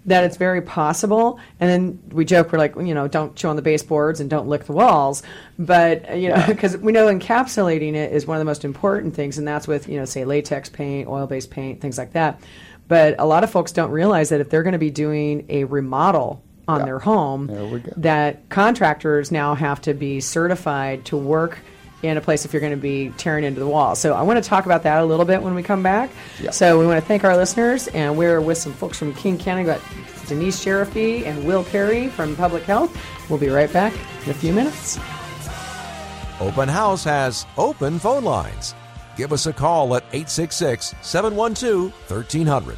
that 0.05 0.23
it's 0.23 0.37
very 0.37 0.61
possible. 0.61 1.39
And 1.59 1.69
then 1.69 1.99
we 2.11 2.25
joke, 2.25 2.51
we're 2.51 2.57
like, 2.57 2.75
you 2.75 2.93
know, 2.93 3.07
don't 3.07 3.35
chew 3.35 3.49
on 3.49 3.55
the 3.55 3.61
baseboards 3.61 4.19
and 4.19 4.29
don't 4.29 4.47
lick 4.47 4.63
the 4.65 4.71
walls. 4.71 5.23
But, 5.57 6.17
you 6.17 6.29
know, 6.29 6.43
because 6.47 6.77
we 6.77 6.91
know 6.91 7.07
encapsulating 7.07 7.95
it 7.95 8.13
is 8.13 8.25
one 8.25 8.37
of 8.37 8.39
the 8.39 8.45
most 8.45 8.63
important 8.63 9.13
things. 9.13 9.37
And 9.37 9.47
that's 9.47 9.67
with, 9.67 9.89
you 9.89 9.97
know, 9.97 10.05
say 10.05 10.25
latex 10.25 10.69
paint, 10.69 11.07
oil 11.07 11.27
based 11.27 11.51
paint, 11.51 11.81
things 11.81 11.97
like 11.97 12.13
that. 12.13 12.41
But 12.87 13.15
a 13.19 13.25
lot 13.25 13.43
of 13.43 13.51
folks 13.51 13.71
don't 13.71 13.91
realize 13.91 14.29
that 14.29 14.41
if 14.41 14.49
they're 14.49 14.63
going 14.63 14.73
to 14.73 14.79
be 14.79 14.89
doing 14.89 15.45
a 15.49 15.65
remodel 15.65 16.41
on 16.69 16.79
Yeah. 16.79 16.85
their 16.85 16.99
home, 16.99 17.47
There 17.47 17.65
we 17.65 17.79
go. 17.79 17.91
that 17.97 18.47
contractors 18.49 19.31
now 19.31 19.55
have 19.55 19.81
to 19.81 19.93
be 19.93 20.19
certified 20.21 21.05
to 21.05 21.17
work 21.17 21.57
in 22.01 22.15
a 22.15 22.21
place 22.21 22.45
if 22.45 22.53
you're 22.53 22.61
going 22.61 22.71
to 22.71 22.77
be 22.77 23.11
tearing 23.17 23.43
into 23.43 23.59
the 23.59 23.67
wall. 23.67 23.93
So 23.95 24.13
I 24.13 24.21
want 24.21 24.41
to 24.41 24.47
talk 24.49 24.65
about 24.65 24.83
that 24.83 25.01
a 25.01 25.05
little 25.05 25.25
bit 25.25 25.41
when 25.41 25.53
we 25.55 25.63
come 25.63 25.83
back. 25.83 26.09
Yeah. 26.41 26.51
So 26.51 26.79
we 26.79 26.87
want 26.87 27.01
to 27.01 27.05
thank 27.05 27.25
our 27.25 27.35
listeners, 27.35 27.87
and 27.89 28.15
we're 28.17 28.39
with 28.39 28.57
some 28.57 28.71
folks 28.71 28.97
from 28.97 29.13
King 29.15 29.37
County. 29.37 29.63
We've 29.65 29.73
got 29.75 29.81
Denise 30.27 30.63
Sharifi 30.63 31.25
and 31.25 31.43
Will 31.45 31.63
Perry 31.65 32.07
from 32.07 32.35
Public 32.37 32.63
Health. 32.63 32.95
We'll 33.29 33.39
be 33.39 33.49
right 33.49 33.71
back 33.73 33.91
in 34.23 34.31
a 34.31 34.33
few 34.33 34.53
minutes. 34.53 34.97
Open 36.39 36.69
House 36.69 37.03
has 37.03 37.45
open 37.57 37.99
phone 37.99 38.23
lines. 38.23 38.75
Give 39.17 39.33
us 39.33 39.45
a 39.47 39.51
call 39.51 39.93
at 39.97 40.03
866 40.13 40.95
712 41.01 41.91
1300. 42.09 42.77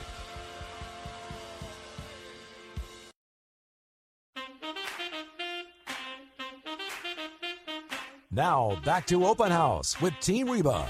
Now, 8.34 8.80
back 8.86 9.08
to 9.08 9.26
Open 9.26 9.52
House 9.52 10.00
with 10.00 10.18
Team 10.22 10.50
Reba. 10.50 10.88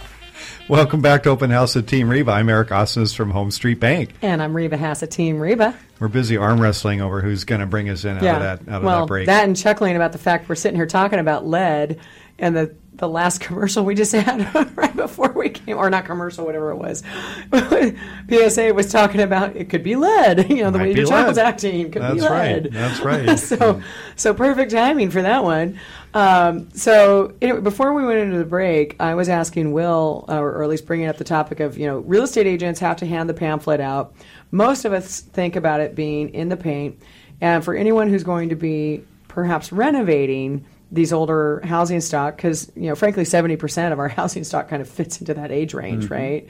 Welcome 0.69 1.01
back 1.01 1.23
to 1.23 1.31
Open 1.31 1.49
House 1.49 1.73
with 1.73 1.87
Team 1.87 2.07
Reba. 2.07 2.33
I'm 2.33 2.47
Eric 2.49 2.69
Osnes 2.69 3.15
from 3.15 3.33
HomeStreet 3.33 3.79
Bank. 3.79 4.13
And 4.21 4.43
I'm 4.43 4.55
Reba 4.55 4.77
Hassett, 4.77 5.09
Team 5.09 5.39
Reba. 5.39 5.75
We're 5.99 6.07
busy 6.07 6.37
arm 6.37 6.61
wrestling 6.61 7.01
over 7.01 7.19
who's 7.19 7.43
going 7.43 7.61
to 7.61 7.65
bring 7.65 7.89
us 7.89 8.05
in 8.05 8.17
out 8.17 8.17
of 8.17 8.21
that 8.21 8.71
out 8.71 8.77
of 8.77 8.83
well, 8.83 8.99
that 8.99 9.07
break. 9.07 9.25
That 9.25 9.45
and 9.45 9.57
chuckling 9.57 9.95
about 9.95 10.11
the 10.11 10.19
fact 10.19 10.49
we're 10.49 10.53
sitting 10.53 10.75
here 10.75 10.85
talking 10.85 11.17
about 11.17 11.43
lead 11.43 11.99
and 12.37 12.55
the 12.55 12.75
the 12.93 13.09
last 13.09 13.39
commercial 13.41 13.83
we 13.83 13.95
just 13.95 14.11
had 14.11 14.53
right 14.77 14.95
before 14.95 15.31
we 15.31 15.49
came, 15.49 15.77
or 15.77 15.89
not 15.89 16.05
commercial, 16.05 16.45
whatever 16.45 16.71
it 16.71 16.77
was. 16.77 17.03
PSA 18.53 18.73
was 18.73 18.91
talking 18.91 19.21
about 19.21 19.55
it 19.55 19.69
could 19.69 19.83
be 19.83 19.95
lead. 19.95 20.49
You 20.49 20.63
know, 20.63 20.71
the 20.71 20.77
Might 20.77 20.89
way 20.89 20.93
be 20.93 21.01
the 21.01 21.09
child's 21.09 21.39
acting 21.39 21.91
could 21.91 22.03
That's 22.03 22.15
be 22.15 22.21
right. 22.21 22.63
lead. 22.63 22.71
That's 22.71 22.99
right. 22.99 23.39
so, 23.39 23.81
so 24.15 24.33
perfect 24.33 24.71
timing 24.71 25.09
for 25.09 25.21
that 25.23 25.43
one. 25.43 25.79
Um, 26.13 26.69
so, 26.71 27.33
anyway, 27.41 27.61
before 27.61 27.93
we 27.93 28.05
went 28.05 28.19
into 28.19 28.37
the 28.37 28.45
break, 28.45 28.95
I 28.99 29.15
was 29.15 29.29
asking 29.29 29.71
Will, 29.71 30.25
uh, 30.27 30.39
or, 30.39 30.51
or 30.51 30.63
at 30.63 30.69
least 30.69 30.85
bringing 30.85 31.07
up 31.07 31.17
the 31.17 31.23
topic 31.23 31.59
of 31.59 31.77
you 31.77 31.87
know, 31.87 31.99
real 31.99 32.23
estate 32.23 32.47
agents 32.47 32.79
have 32.81 32.97
to 32.97 33.05
hand 33.05 33.29
the 33.29 33.33
pamphlet 33.33 33.79
out. 33.79 34.13
Most 34.51 34.83
of 34.83 34.91
us 34.91 35.21
think 35.21 35.55
about 35.55 35.79
it 35.79 35.95
being 35.95 36.33
in 36.33 36.49
the 36.49 36.57
paint, 36.57 37.01
and 37.39 37.63
for 37.63 37.73
anyone 37.73 38.09
who's 38.09 38.23
going 38.23 38.49
to 38.49 38.55
be 38.55 39.03
perhaps 39.27 39.71
renovating 39.71 40.65
these 40.91 41.13
older 41.13 41.61
housing 41.63 42.01
stock, 42.01 42.35
because 42.35 42.69
you 42.75 42.89
know, 42.89 42.95
frankly, 42.95 43.23
seventy 43.23 43.55
percent 43.55 43.93
of 43.93 43.99
our 43.99 44.07
housing 44.09 44.43
stock 44.43 44.67
kind 44.67 44.81
of 44.81 44.89
fits 44.89 45.21
into 45.21 45.33
that 45.35 45.51
age 45.51 45.73
range, 45.73 46.09
right? 46.09 46.47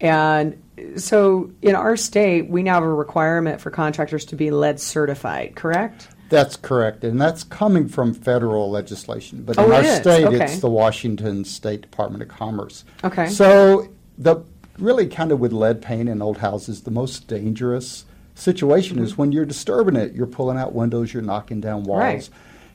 And 0.00 0.60
so, 0.96 1.52
in 1.62 1.74
our 1.74 1.96
state, 1.96 2.50
we 2.50 2.64
now 2.64 2.74
have 2.74 2.82
a 2.82 2.92
requirement 2.92 3.60
for 3.60 3.70
contractors 3.70 4.24
to 4.26 4.36
be 4.36 4.50
lead 4.50 4.80
certified. 4.80 5.54
Correct? 5.54 6.08
That's 6.28 6.56
correct, 6.56 7.04
and 7.04 7.20
that's 7.20 7.44
coming 7.44 7.88
from 7.88 8.12
federal 8.12 8.70
legislation. 8.70 9.42
But 9.44 9.58
Oh, 9.58 9.66
in 9.66 9.72
our 9.72 9.82
is? 9.82 9.96
state, 10.00 10.24
Okay. 10.26 10.44
it's 10.44 10.58
the 10.58 10.68
Washington 10.70 11.44
State 11.44 11.82
Department 11.82 12.22
of 12.22 12.28
Commerce. 12.28 12.84
Okay. 13.04 13.28
So 13.28 13.88
the 14.18 14.36
really 14.78 15.06
kind 15.06 15.30
of 15.32 15.38
with 15.40 15.52
lead 15.52 15.80
paint 15.80 16.08
in 16.08 16.20
old 16.20 16.38
houses, 16.38 16.82
the 16.82 16.90
most 16.90 17.28
dangerous 17.28 18.04
situation 18.34 18.96
Mm-hmm. 18.96 19.04
is 19.04 19.16
when 19.16 19.32
you're 19.32 19.46
disturbing 19.46 19.96
it. 19.96 20.12
You're 20.14 20.26
pulling 20.26 20.58
out 20.58 20.74
windows, 20.74 21.14
you're 21.14 21.22
knocking 21.22 21.60
down 21.60 21.84
walls, 21.84 22.00
Right. 22.02 22.28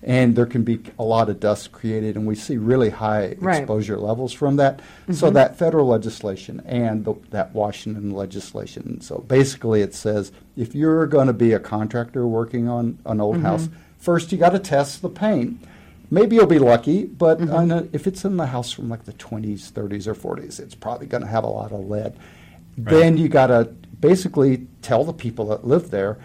And 0.04 0.36
there 0.36 0.46
can 0.46 0.64
be 0.64 0.82
a 0.98 1.04
lot 1.04 1.30
of 1.30 1.40
dust 1.40 1.72
created, 1.72 2.16
and 2.16 2.26
we 2.26 2.36
see 2.36 2.58
really 2.58 2.90
high 2.90 3.36
Right. 3.40 3.56
Mm-hmm. 3.56 3.62
exposure 3.64 3.98
levels 3.98 4.34
from 4.34 4.56
that. 4.56 4.80
So 5.12 5.30
that 5.32 5.58
federal 5.58 5.88
legislation 5.88 6.62
and 6.66 7.06
the, 7.06 7.16
that 7.30 7.54
Washington 7.54 8.12
legislation. 8.12 9.02
So 9.02 9.20
basically, 9.20 9.82
it 9.82 9.94
says 9.94 10.32
if 10.58 10.74
you're 10.74 11.06
going 11.06 11.28
to 11.28 11.34
be 11.34 11.54
a 11.54 11.60
contractor 11.60 12.26
working 12.26 12.68
on 12.68 12.98
an 13.06 13.22
old 13.22 13.42
house, 13.42 13.70
first 14.00 14.32
you 14.32 14.38
got 14.38 14.50
to 14.52 14.60
test 14.60 15.02
the 15.02 15.10
paint. 15.10 15.64
Maybe 16.10 16.36
you'll 16.36 16.46
be 16.46 16.60
lucky, 16.60 17.06
but 17.06 17.40
on 17.50 17.72
a, 17.72 17.88
if 17.94 18.06
it's 18.08 18.26
in 18.26 18.36
the 18.38 18.48
house 18.48 18.72
from 18.72 18.90
like 18.90 19.06
the 19.06 19.14
20s, 19.14 19.72
30s, 19.72 20.08
or 20.08 20.16
40s, 20.16 20.60
it's 20.60 20.76
probably 20.76 21.08
going 21.08 21.24
to 21.24 21.30
have 21.30 21.44
a 21.46 21.48
lot 21.50 21.72
of 21.72 21.88
lead. 21.88 22.18
Then 22.78 23.18
you 23.18 23.30
got 23.30 23.48
to 23.48 23.66
basically 24.00 24.68
tell 24.82 25.04
the 25.06 25.14
people 25.14 25.46
that 25.48 25.66
live 25.66 25.90
there, 25.92 26.18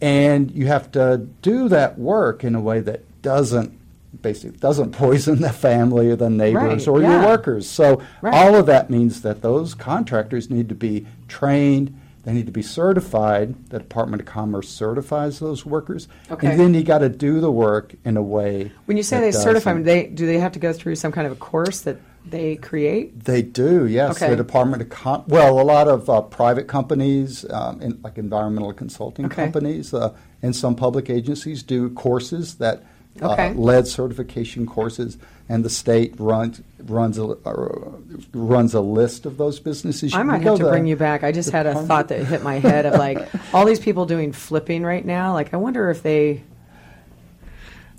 and 0.00 0.50
you 0.50 0.66
have 0.66 0.92
to 0.92 1.26
do 1.42 1.68
that 1.68 1.98
work 1.98 2.44
in 2.44 2.54
a 2.54 2.60
way 2.60 2.80
that 2.80 3.02
doesn't 3.24 3.80
basically 4.22 4.56
doesn't 4.58 4.92
poison 4.92 5.40
the 5.40 5.52
family 5.52 6.08
or 6.08 6.14
the 6.14 6.30
neighbors 6.30 6.86
Right, 6.86 6.88
or 6.88 7.02
your 7.02 7.20
workers. 7.26 7.68
So 7.68 8.00
Right. 8.22 8.32
all 8.32 8.54
of 8.54 8.66
that 8.66 8.88
means 8.88 9.22
that 9.22 9.42
those 9.42 9.74
contractors 9.74 10.48
need 10.48 10.68
to 10.68 10.74
be 10.76 11.04
trained. 11.26 11.92
They 12.22 12.32
need 12.32 12.46
to 12.46 12.52
be 12.52 12.62
certified. 12.62 13.54
The 13.70 13.80
Department 13.80 14.20
of 14.22 14.26
Commerce 14.26 14.68
certifies 14.68 15.40
those 15.40 15.66
workers, 15.66 16.06
Okay. 16.30 16.46
and 16.46 16.60
then 16.60 16.74
you 16.74 16.84
got 16.84 16.98
to 16.98 17.08
do 17.08 17.40
the 17.40 17.50
work 17.50 17.96
in 18.04 18.16
a 18.16 18.22
way. 18.22 18.70
When 18.86 18.96
you 18.96 19.02
say 19.02 19.18
they 19.20 19.32
certify, 19.32 19.74
they 19.82 20.06
do 20.06 20.26
they 20.26 20.38
have 20.38 20.52
to 20.52 20.60
go 20.60 20.72
through 20.72 20.94
some 20.94 21.10
kind 21.10 21.26
of 21.26 21.32
a 21.32 21.36
course 21.36 21.80
that 21.80 21.96
they 22.24 22.54
create? 22.56 23.24
They 23.24 23.42
do, 23.42 23.84
yes. 23.84 24.16
Okay. 24.16 24.30
The 24.30 24.36
Department 24.36 24.80
of 24.80 24.88
Com- 24.90 25.24
well, 25.26 25.60
a 25.60 25.62
lot 25.64 25.88
of 25.88 26.08
uh, 26.08 26.22
private 26.22 26.66
companies, 26.68 27.44
um, 27.50 27.82
in, 27.82 27.98
like 28.02 28.16
environmental 28.16 28.72
consulting 28.72 29.26
Okay. 29.26 29.42
companies, 29.42 29.92
uh, 29.92 30.12
and 30.40 30.54
some 30.56 30.74
public 30.76 31.10
agencies 31.10 31.62
do 31.64 31.90
courses 31.90 32.54
that 32.54 32.84
uh, 33.22 33.52
lead 33.54 33.86
certification 33.86 34.66
courses, 34.66 35.18
and 35.48 35.64
the 35.64 35.70
state 35.70 36.14
runs 36.18 36.62
runs 36.78 37.18
a 37.18 37.24
uh, 37.24 37.92
runs 38.32 38.74
a 38.74 38.80
list 38.80 39.26
of 39.26 39.36
those 39.36 39.60
businesses. 39.60 40.14
I 40.14 40.18
can 40.18 40.26
might 40.26 40.42
have 40.42 40.56
to 40.58 40.64
the- 40.64 40.70
bring 40.70 40.86
you 40.86 40.96
back. 40.96 41.22
I 41.22 41.32
just 41.32 41.50
had 41.50 41.66
a 41.66 41.74
thought 41.82 42.08
that 42.08 42.24
hit 42.24 42.42
my 42.42 42.58
head 42.58 42.86
of 42.86 42.94
like 42.94 43.28
all 43.54 43.64
these 43.64 43.80
people 43.80 44.06
doing 44.06 44.32
flipping 44.32 44.82
right 44.82 45.04
now. 45.04 45.32
Like 45.32 45.54
I 45.54 45.56
wonder 45.56 45.90
if 45.90 46.02
they 46.02 46.42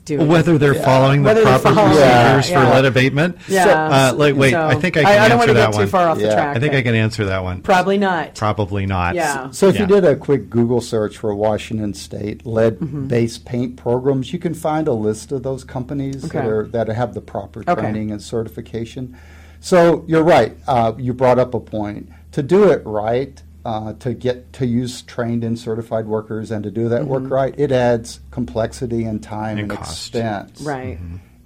do 0.06 0.22
it. 0.22 0.28
whether 0.28 0.58
they're 0.58 0.76
following 0.76 1.24
the 1.24 1.28
Whether 1.30 1.41
proper 1.41 1.64
following- 1.74 1.95
procedures 1.97 2.49
Yeah, 2.49 2.62
for 2.62 2.68
yeah. 2.68 2.74
lead 2.76 2.86
abatement. 2.86 3.38
Yeah. 3.47 3.66
Uh, 4.12 4.14
like, 4.16 4.36
wait, 4.36 4.51
So, 4.51 4.66
I 4.66 4.76
think 4.76 4.97
I 4.97 5.03
can 5.03 5.06
I, 5.12 5.14
don't 5.14 5.22
answer 5.24 5.38
want 5.38 5.47
to 5.49 5.53
that 5.56 5.72
get 5.72 5.76
one. 5.78 5.86
too 5.86 5.91
far 5.91 6.08
off 6.10 6.18
the 6.20 6.32
track. 6.32 6.56
I 6.56 6.60
think 6.60 6.74
but 6.74 6.78
I 6.78 6.82
can 6.84 6.95
answer 6.95 7.26
that 7.26 7.43
one. 7.43 7.62
Probably 7.62 7.97
not. 7.97 8.36
Probably 8.36 8.86
not. 8.86 9.16
Yeah. 9.16 9.49
So 9.51 9.68
if 9.68 9.76
Yeah. 9.76 9.82
you 9.82 9.88
did 9.88 10.06
a 10.06 10.16
quick 10.16 10.49
Google 10.49 10.80
search 10.82 11.18
for 11.18 11.34
Washington 11.34 11.93
State 11.93 12.45
lead-based 12.45 13.45
paint 13.45 13.76
programs, 13.78 14.32
you 14.32 14.39
can 14.39 14.53
find 14.53 14.88
a 14.88 14.93
list 14.93 15.32
of 15.32 15.43
those 15.43 15.64
companies 15.64 16.22
that 16.22 16.45
are 16.45 16.68
that 16.68 16.88
have 16.88 17.14
the 17.14 17.22
proper 17.22 17.64
Okay. 17.68 17.82
training 17.82 18.12
and 18.12 18.22
certification. 18.22 19.16
So 19.60 20.03
you're 20.08 20.24
right. 20.24 20.56
Uh, 20.68 20.93
you 20.97 21.14
brought 21.14 21.39
up 21.39 21.53
a 21.53 21.60
point. 21.60 22.10
To 22.34 22.43
do 22.43 22.70
it 22.70 22.82
right, 22.86 23.41
uh, 23.66 23.93
to 23.93 24.13
get 24.13 24.53
to 24.53 24.66
use 24.66 25.01
trained 25.01 25.43
and 25.43 25.57
certified 25.57 26.05
workers, 26.05 26.51
and 26.51 26.63
to 26.63 26.72
do 26.72 26.88
that 26.89 27.01
Mm-hmm. 27.01 27.09
work 27.09 27.30
right, 27.32 27.53
it 27.57 27.72
adds 27.72 28.20
complexity 28.32 29.03
and 29.03 29.22
time 29.24 29.57
And 29.57 29.72
and, 29.72 29.80
expense. 29.80 30.61
Right. 30.61 30.99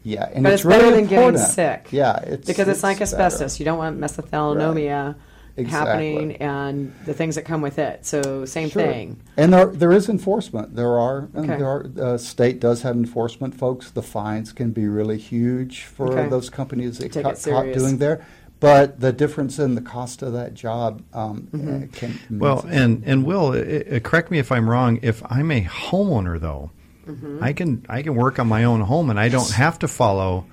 Yeah, 0.03 0.29
and 0.33 0.43
But 0.43 0.53
it's, 0.53 0.61
it's 0.63 0.69
better 0.69 0.83
really 0.85 0.95
than 0.97 1.05
getting 1.09 1.17
important. 1.29 1.51
sick. 1.51 1.87
Yeah, 1.91 2.17
it's 2.17 2.47
Because 2.47 2.67
it's, 2.67 2.83
like 2.83 2.99
better. 2.99 3.03
asbestos. 3.15 3.59
You 3.59 3.65
don't 3.65 3.77
want 3.77 3.99
mesothelioma 3.99 5.15
happening 5.67 6.31
Exactly. 6.31 6.39
and 6.41 6.93
the 7.05 7.13
things 7.13 7.35
that 7.35 7.43
come 7.43 7.61
with 7.61 7.79
it. 7.79 8.05
So 8.05 8.45
same 8.45 8.69
Sure. 8.69 8.81
thing. 8.83 9.19
And 9.35 9.51
there, 9.51 9.65
there 9.65 9.91
is 9.91 10.07
enforcement. 10.07 10.75
There 10.75 10.97
are, 10.97 11.27
and 11.33 11.49
Okay. 11.49 11.57
there 11.57 11.67
are. 11.67 11.83
The 11.83 12.17
state 12.17 12.59
does 12.61 12.81
have 12.83 12.95
enforcement, 12.95 13.55
folks. 13.55 13.91
The 13.91 14.01
fines 14.01 14.53
can 14.53 14.71
be 14.71 14.87
really 14.87 15.17
huge 15.17 15.83
for 15.83 16.07
Okay. 16.13 16.29
those 16.29 16.49
companies 16.49 16.99
that 16.99 17.11
Take 17.11 17.23
ca- 17.23 17.31
it 17.31 17.43
caught 17.43 17.73
doing 17.73 17.97
there. 17.97 18.21
But 18.59 18.99
the 18.99 19.13
difference 19.13 19.57
in 19.57 19.75
the 19.75 19.81
cost 19.81 20.21
of 20.21 20.33
that 20.33 20.53
job 20.53 21.01
um, 21.13 21.47
Mm-hmm. 21.53 21.83
uh, 21.83 21.87
can. 21.93 22.19
Well, 22.39 22.65
and 22.67 23.03
and 23.05 23.25
Will, 23.25 23.47
uh, 23.53 23.95
uh, 23.95 23.99
correct 23.99 24.31
me 24.31 24.39
if 24.39 24.51
I'm 24.51 24.69
wrong. 24.69 24.99
If 25.01 25.21
I'm 25.31 25.49
a 25.51 25.63
homeowner, 25.63 26.39
though, 26.39 26.71
Mm-hmm. 27.07 27.43
I 27.43 27.53
can 27.53 27.85
I 27.89 28.01
can 28.03 28.15
work 28.15 28.37
on 28.37 28.47
my 28.47 28.65
own 28.65 28.81
home, 28.81 29.09
and 29.09 29.19
I 29.19 29.29
don't 29.29 29.49
have 29.51 29.79
to 29.79 29.87
follow 29.87 30.45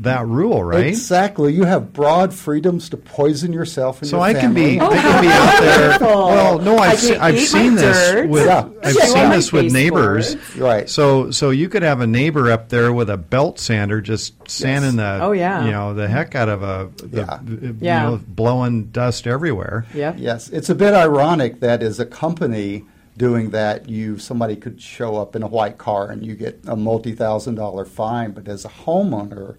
that 0.00 0.26
rule, 0.26 0.62
right? 0.62 0.86
Exactly. 0.86 1.52
You 1.52 1.64
have 1.64 1.92
broad 1.92 2.32
freedoms 2.32 2.88
to 2.90 2.96
poison 2.96 3.52
yourself 3.52 4.00
and 4.00 4.08
So 4.08 4.18
your 4.18 4.26
I 4.26 4.32
can 4.32 4.54
family. 4.54 4.74
be 4.76 4.80
I 4.80 4.88
can 4.96 5.22
be 5.22 5.28
out 5.28 5.60
there. 5.60 5.98
Well, 6.00 6.58
no, 6.60 6.76
I 6.76 6.88
I've 6.90 6.98
se- 6.98 7.16
I've 7.18 7.40
seen 7.40 7.74
this 7.74 8.26
with 8.28 8.46
Yeah. 8.46 8.68
I've 8.84 8.94
Chew 8.94 9.00
seen 9.00 9.30
this 9.30 9.52
with 9.52 9.72
neighbors. 9.72 10.34
baseboards. 10.36 10.56
Right. 10.60 10.88
So 10.88 11.30
so 11.32 11.50
you 11.50 11.68
could 11.68 11.82
have 11.82 12.00
a 12.00 12.06
neighbor 12.06 12.50
up 12.50 12.68
there 12.68 12.92
with 12.92 13.10
a 13.10 13.16
belt 13.16 13.58
sander 13.58 14.00
just 14.00 14.34
sanding 14.48 14.96
the 14.96 15.18
Oh, 15.20 15.32
yeah. 15.32 15.64
you 15.64 15.70
know 15.72 15.94
the 15.94 16.06
heck 16.08 16.34
out 16.34 16.48
of 16.48 16.62
a 16.62 16.90
the, 17.02 17.18
Yeah. 17.22 17.38
you 17.48 17.76
Yeah. 17.80 18.02
know 18.04 18.20
blowing 18.26 18.84
dust 18.92 19.26
everywhere. 19.26 19.84
Yep. 19.94 20.16
Yes, 20.18 20.48
it's 20.50 20.70
a 20.70 20.74
bit 20.74 20.94
ironic 20.94 21.60
that 21.60 21.82
as 21.82 21.98
a 21.98 22.06
company 22.06 22.84
doing 23.16 23.50
that, 23.50 23.88
you 23.88 24.16
somebody 24.16 24.54
could 24.54 24.80
show 24.80 25.16
up 25.16 25.34
in 25.34 25.42
a 25.42 25.48
white 25.48 25.76
car 25.76 26.08
and 26.08 26.24
you 26.24 26.36
get 26.36 26.60
a 26.68 26.76
multi-thousand 26.76 27.56
dollar 27.56 27.84
fine, 27.84 28.30
but 28.30 28.46
as 28.46 28.64
a 28.64 28.68
homeowner, 28.68 29.56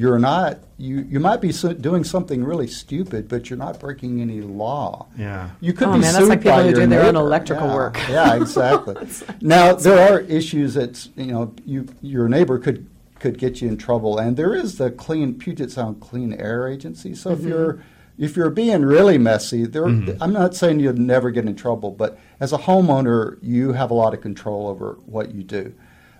you're 0.00 0.18
not. 0.18 0.58
You 0.76 0.94
you 1.12 1.18
might 1.18 1.40
be 1.40 1.50
so, 1.50 1.72
doing 1.72 2.04
something 2.04 2.44
really 2.44 2.68
stupid, 2.68 3.28
but 3.28 3.50
you're 3.50 3.58
not 3.58 3.80
breaking 3.80 4.20
any 4.20 4.40
law. 4.40 5.06
Yeah. 5.18 5.50
You 5.60 5.72
could 5.72 5.88
Oh, 5.88 5.92
be 5.94 5.98
man, 6.00 6.12
that's 6.14 6.28
like 6.28 6.40
people 6.40 6.52
by 6.52 6.62
who 6.62 6.68
your 6.70 6.80
do 6.80 6.86
their 6.86 7.04
own 7.06 7.16
electrical 7.16 7.66
Yeah, 7.68 7.74
work. 7.74 7.96
Yeah, 8.08 8.34
exactly. 8.42 8.94
now 9.40 9.74
there 9.74 10.12
are 10.12 10.20
issues 10.20 10.74
that 10.74 11.08
you 11.16 11.26
know 11.32 11.52
you 11.64 11.86
your 12.00 12.28
neighbor 12.28 12.58
could 12.60 12.86
could 13.18 13.38
get 13.38 13.60
you 13.60 13.66
in 13.68 13.76
trouble, 13.76 14.18
and 14.18 14.36
there 14.36 14.54
is 14.54 14.78
the 14.78 14.92
clean 14.92 15.34
Puget 15.36 15.72
Sound 15.72 16.00
Clean 16.00 16.32
Air 16.32 16.68
Agency. 16.68 17.12
So 17.16 17.30
Mm-hmm. 17.30 17.40
if 17.42 17.48
you're 17.48 17.82
if 18.18 18.36
you're 18.36 18.50
being 18.50 18.82
really 18.84 19.18
messy, 19.18 19.64
there, 19.64 19.84
I'm 19.86 20.32
not 20.32 20.54
saying 20.54 20.80
you'll 20.80 20.94
never 21.16 21.30
get 21.30 21.44
in 21.46 21.54
trouble, 21.56 21.90
but 21.92 22.18
as 22.40 22.52
a 22.52 22.58
homeowner, 22.58 23.38
you 23.42 23.72
have 23.72 23.90
a 23.92 23.94
lot 23.94 24.12
of 24.14 24.20
control 24.20 24.66
over 24.68 24.98
what 25.06 25.32
you 25.34 25.42
do. 25.44 25.72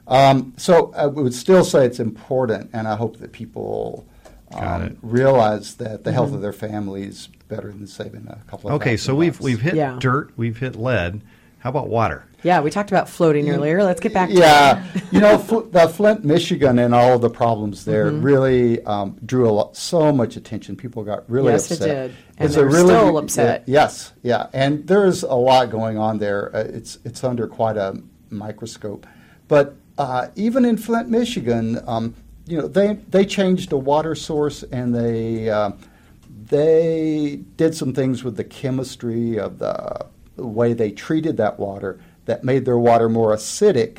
Um, 0.09 0.55
so 0.57 0.93
I 0.97 1.07
would 1.07 1.35
still 1.35 1.65
say 1.65 1.85
it's 1.87 2.01
important, 2.01 2.71
and 2.73 2.89
I 2.89 2.97
hope 2.97 3.19
that 3.19 3.33
people 3.33 4.07
um, 4.53 4.97
realize 5.03 5.75
that 5.77 6.05
the 6.05 6.11
Mm-hmm. 6.11 6.15
health 6.15 6.33
of 6.33 6.41
their 6.41 6.53
family 6.55 7.03
is 7.05 7.29
better 7.49 7.69
than 7.71 7.87
saving 7.87 8.27
a 8.29 8.39
couple 8.51 8.71
of 8.71 8.77
Okay, 8.77 8.97
so 8.97 9.15
we've 9.15 9.35
bucks. 9.35 9.45
we've 9.45 9.61
hit 9.61 9.75
Yeah. 9.75 9.97
dirt, 10.01 10.33
we've 10.37 10.59
hit 10.59 10.77
lead. 10.77 11.21
How 11.59 11.71
about 11.71 11.89
water? 11.89 12.25
Yeah, 12.45 12.61
we 12.61 12.71
talked 12.71 12.91
about 12.93 13.09
floating 13.09 13.51
earlier. 13.51 13.83
Let's 13.83 14.01
get 14.01 14.15
back 14.15 14.29
to 14.29 14.35
Yeah, 14.37 14.85
you 15.11 15.21
know, 15.21 15.37
Fl- 15.39 15.61
the 15.63 15.89
Flint, 15.89 16.25
Michigan, 16.25 16.79
and 16.79 16.95
all 16.95 17.15
of 17.15 17.21
the 17.21 17.29
problems 17.31 17.85
there 17.85 18.07
Mm-hmm. 18.13 18.23
really 18.23 18.85
um, 18.85 19.19
drew 19.27 19.49
a 19.49 19.51
lot, 19.51 19.77
so 19.77 20.13
much 20.13 20.37
attention. 20.37 20.77
People 20.77 21.03
got 21.03 21.29
really 21.29 21.51
Yes, 21.53 21.71
it 21.71 21.81
upset. 21.81 21.89
did. 21.89 22.17
And 22.39 22.47
It's 22.47 22.55
they're 22.55 22.65
really 22.67 22.95
still 22.95 23.19
upset. 23.19 23.65
yeah, 23.67 23.81
yes, 23.83 24.13
yeah, 24.23 24.47
and 24.55 24.87
there's 24.87 25.25
a 25.25 25.35
lot 25.35 25.69
going 25.71 25.99
on 25.99 26.19
there. 26.19 26.55
Uh, 26.57 26.61
it's 26.61 26.99
it's 27.05 27.25
under 27.25 27.49
quite 27.49 27.77
a 27.77 28.01
microscope, 28.31 29.07
but 29.49 29.75
uh, 29.99 30.29
even 30.37 30.65
in 30.65 30.79
Flint, 30.79 31.09
Michigan, 31.11 31.81
um, 31.87 32.15
you 32.47 32.57
know, 32.57 32.67
they 32.69 32.95
they 33.11 33.27
changed 33.27 33.69
the 33.71 33.77
water 33.79 34.15
source 34.15 34.63
and 34.63 34.95
they. 34.95 35.51
Uh, 35.51 35.73
they 36.51 37.41
did 37.57 37.75
some 37.75 37.93
things 37.93 38.25
with 38.25 38.39
the 38.39 38.45
chemistry 38.45 39.39
of 39.39 39.59
the, 39.59 40.07
the 40.37 40.47
way 40.47 40.73
they 40.73 40.91
treated 40.91 41.37
that 41.37 41.59
water 41.59 42.01
that 42.25 42.43
made 42.43 42.65
their 42.65 42.79
water 42.79 43.07
more 43.09 43.35
acidic. 43.35 43.99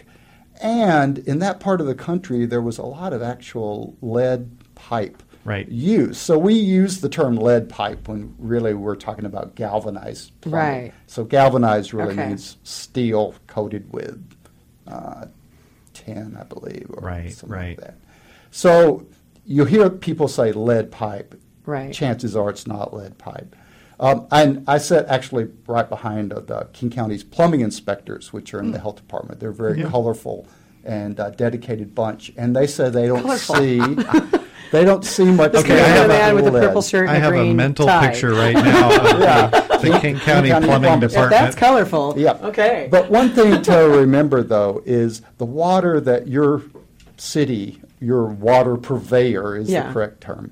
And 0.59 1.19
in 1.19 1.37
that 1.39 1.59
part 1.59 1.79
of 1.79 1.85
the 1.85 1.93
country, 1.93 2.47
there 2.47 2.61
was 2.61 2.79
a 2.79 2.83
lot 2.85 3.13
of 3.13 3.21
actual 3.21 3.95
lead 4.01 4.49
pipe 4.73 5.21
Right. 5.45 5.69
use. 5.69 6.17
So 6.17 6.37
we 6.39 6.53
use 6.55 7.01
the 7.01 7.09
term 7.09 7.35
lead 7.35 7.69
pipe 7.69 8.07
when 8.07 8.33
really 8.39 8.73
we're 8.73 8.95
talking 8.95 9.25
about 9.25 9.53
galvanized 9.55 10.31
plumbing. 10.41 10.83
Right. 10.85 10.93
So 11.07 11.23
galvanized 11.23 11.93
really 11.93 12.13
Okay. 12.13 12.29
means 12.29 12.57
steel 12.63 13.35
coated 13.47 13.93
with 13.93 14.21
uh, 14.87 15.27
tin, 15.99 16.37
I 16.39 16.43
believe, 16.43 16.87
or 16.89 17.01
Right, 17.07 17.31
something 17.33 17.57
right. 17.57 17.77
like 17.77 17.87
that. 17.87 17.95
So 18.51 19.05
you 19.45 19.65
hear 19.65 19.89
people 19.89 20.27
say 20.27 20.51
lead 20.51 20.91
pipe. 20.91 21.39
Right. 21.65 21.93
Chances 21.93 22.35
are 22.35 22.49
it's 22.49 22.65
not 22.67 22.93
lead 22.93 23.17
pipe. 23.17 23.55
Um, 23.99 24.27
and 24.31 24.63
I 24.67 24.77
sit 24.77 25.05
actually 25.07 25.49
right 25.67 25.87
behind 25.89 26.31
uh, 26.31 26.39
the 26.39 26.67
King 26.73 26.89
County's 26.89 27.23
plumbing 27.23 27.59
inspectors, 27.61 28.31
which 28.31 28.53
are 28.53 28.59
in 28.59 28.67
Hmm. 28.67 28.71
the 28.71 28.79
health 28.79 28.95
department. 28.95 29.39
They're 29.39 29.49
a 29.49 29.53
very 29.53 29.83
colorful 29.83 30.47
and 30.85 31.19
uh, 31.19 31.29
dedicated 31.31 31.93
bunch, 31.93 32.31
and 32.37 32.55
they 32.55 32.65
say 32.65 32.89
they 32.89 33.07
don't 33.07 33.29
see 33.37 33.79
they 34.71 34.85
don't 34.85 35.03
see 35.05 35.25
much. 35.25 35.53
Okay, 35.55 35.79
I 35.81 35.87
have 35.87 36.05
a- 36.05 36.07
man 36.07 36.35
with 36.35 36.47
a 36.47 36.51
purple 36.51 36.81
shirt 36.81 37.07
and 37.07 37.11
I 37.11 37.19
the 37.19 37.25
have 37.25 37.33
a 37.35 37.53
mental 37.53 37.85
tie. 37.87 38.07
picture 38.09 38.31
right 38.33 38.53
now 38.53 38.89
of 38.95 39.03
the, 39.81 39.89
the 39.91 39.99
King 39.99 40.17
County, 40.19 40.49
County 40.49 40.65
Plumbing 40.67 40.87
Plumbing. 40.89 41.03
If 41.03 41.11
Department. 41.11 41.41
that's 41.41 41.55
colorful. 41.55 42.13
Yeah. 42.17 42.33
Okay. 42.43 42.87
But 42.91 43.09
one 43.09 43.29
thing 43.29 43.61
to 43.63 43.73
remember, 43.89 44.43
though, 44.43 44.81
is 44.85 45.21
the 45.37 45.45
water 45.45 45.99
that 46.01 46.27
your 46.27 46.63
city, 47.17 47.81
your 47.99 48.25
water 48.25 48.77
purveyor 48.77 49.57
is 49.57 49.69
Yeah. 49.69 49.87
the 49.87 49.93
correct 49.93 50.21
term, 50.21 50.51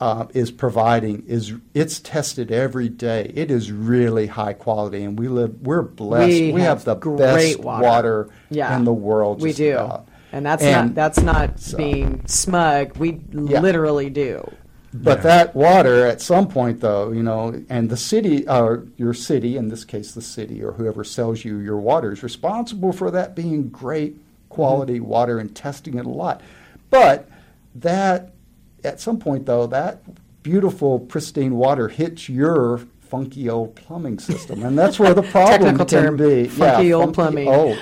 uh, 0.00 0.26
is 0.34 0.50
providing 0.50 1.24
is 1.26 1.54
it's 1.72 2.00
tested 2.00 2.50
every 2.50 2.88
day. 2.88 3.30
It 3.34 3.50
is 3.50 3.72
really 3.72 4.26
high 4.26 4.52
quality, 4.52 5.02
and 5.04 5.18
we 5.18 5.28
live. 5.28 5.62
We're 5.62 5.82
blessed. 5.82 6.28
We 6.28 6.52
We, 6.52 6.60
have 6.62 6.84
have, 6.84 7.00
the 7.00 7.10
best 7.16 7.60
water. 7.60 7.82
water, 7.84 8.28
Yeah. 8.50 8.76
in 8.76 8.84
the 8.84 8.92
world. 8.92 9.40
we 9.40 9.52
do. 9.52 9.74
about. 9.74 10.08
And 10.34 10.44
that's 10.44 10.64
And 10.64 10.88
not 10.88 10.94
that's 10.96 11.20
not 11.22 11.60
so- 11.60 11.76
being 11.76 12.20
smug. 12.26 12.96
We 12.96 13.20
Yeah. 13.32 13.60
literally 13.60 14.10
do. 14.10 14.50
But 14.92 15.18
Yeah. 15.18 15.22
that 15.22 15.54
water, 15.56 16.06
at 16.06 16.20
some 16.20 16.48
point, 16.48 16.80
though, 16.80 17.12
you 17.12 17.22
know, 17.22 17.54
and 17.70 17.88
the 17.88 17.96
city, 17.96 18.44
or 18.48 18.82
your 18.96 19.14
city, 19.14 19.56
in 19.56 19.68
this 19.68 19.84
case, 19.84 20.10
the 20.12 20.20
city, 20.20 20.60
or 20.62 20.72
whoever 20.72 21.04
sells 21.04 21.44
you 21.44 21.58
your 21.58 21.76
water, 21.78 22.10
is 22.12 22.24
responsible 22.24 22.92
for 22.92 23.12
that 23.12 23.36
being 23.36 23.68
great 23.68 24.16
quality 24.48 24.94
Mm-hmm. 24.98 25.06
water 25.08 25.38
and 25.38 25.54
testing 25.54 25.98
it 25.98 26.04
a 26.06 26.08
lot. 26.10 26.40
But 26.90 27.28
that, 27.76 28.32
at 28.82 29.00
some 29.00 29.18
point, 29.18 29.46
though, 29.46 29.68
that 29.68 30.02
beautiful, 30.42 30.98
pristine 30.98 31.54
water 31.56 31.86
hits 31.88 32.28
your 32.28 32.80
funky 33.00 33.48
old 33.48 33.76
plumbing 33.76 34.18
system, 34.18 34.64
and 34.64 34.76
that's 34.76 34.98
where 34.98 35.14
the 35.14 35.22
problem 35.36 35.76
Technical 35.76 35.86
can 35.86 36.02
term, 36.04 36.16
be. 36.16 36.48
funky 36.48 36.88
yeah, 36.88 36.94
old 36.94 37.14
funky 37.14 37.44
plumbing. 37.44 37.76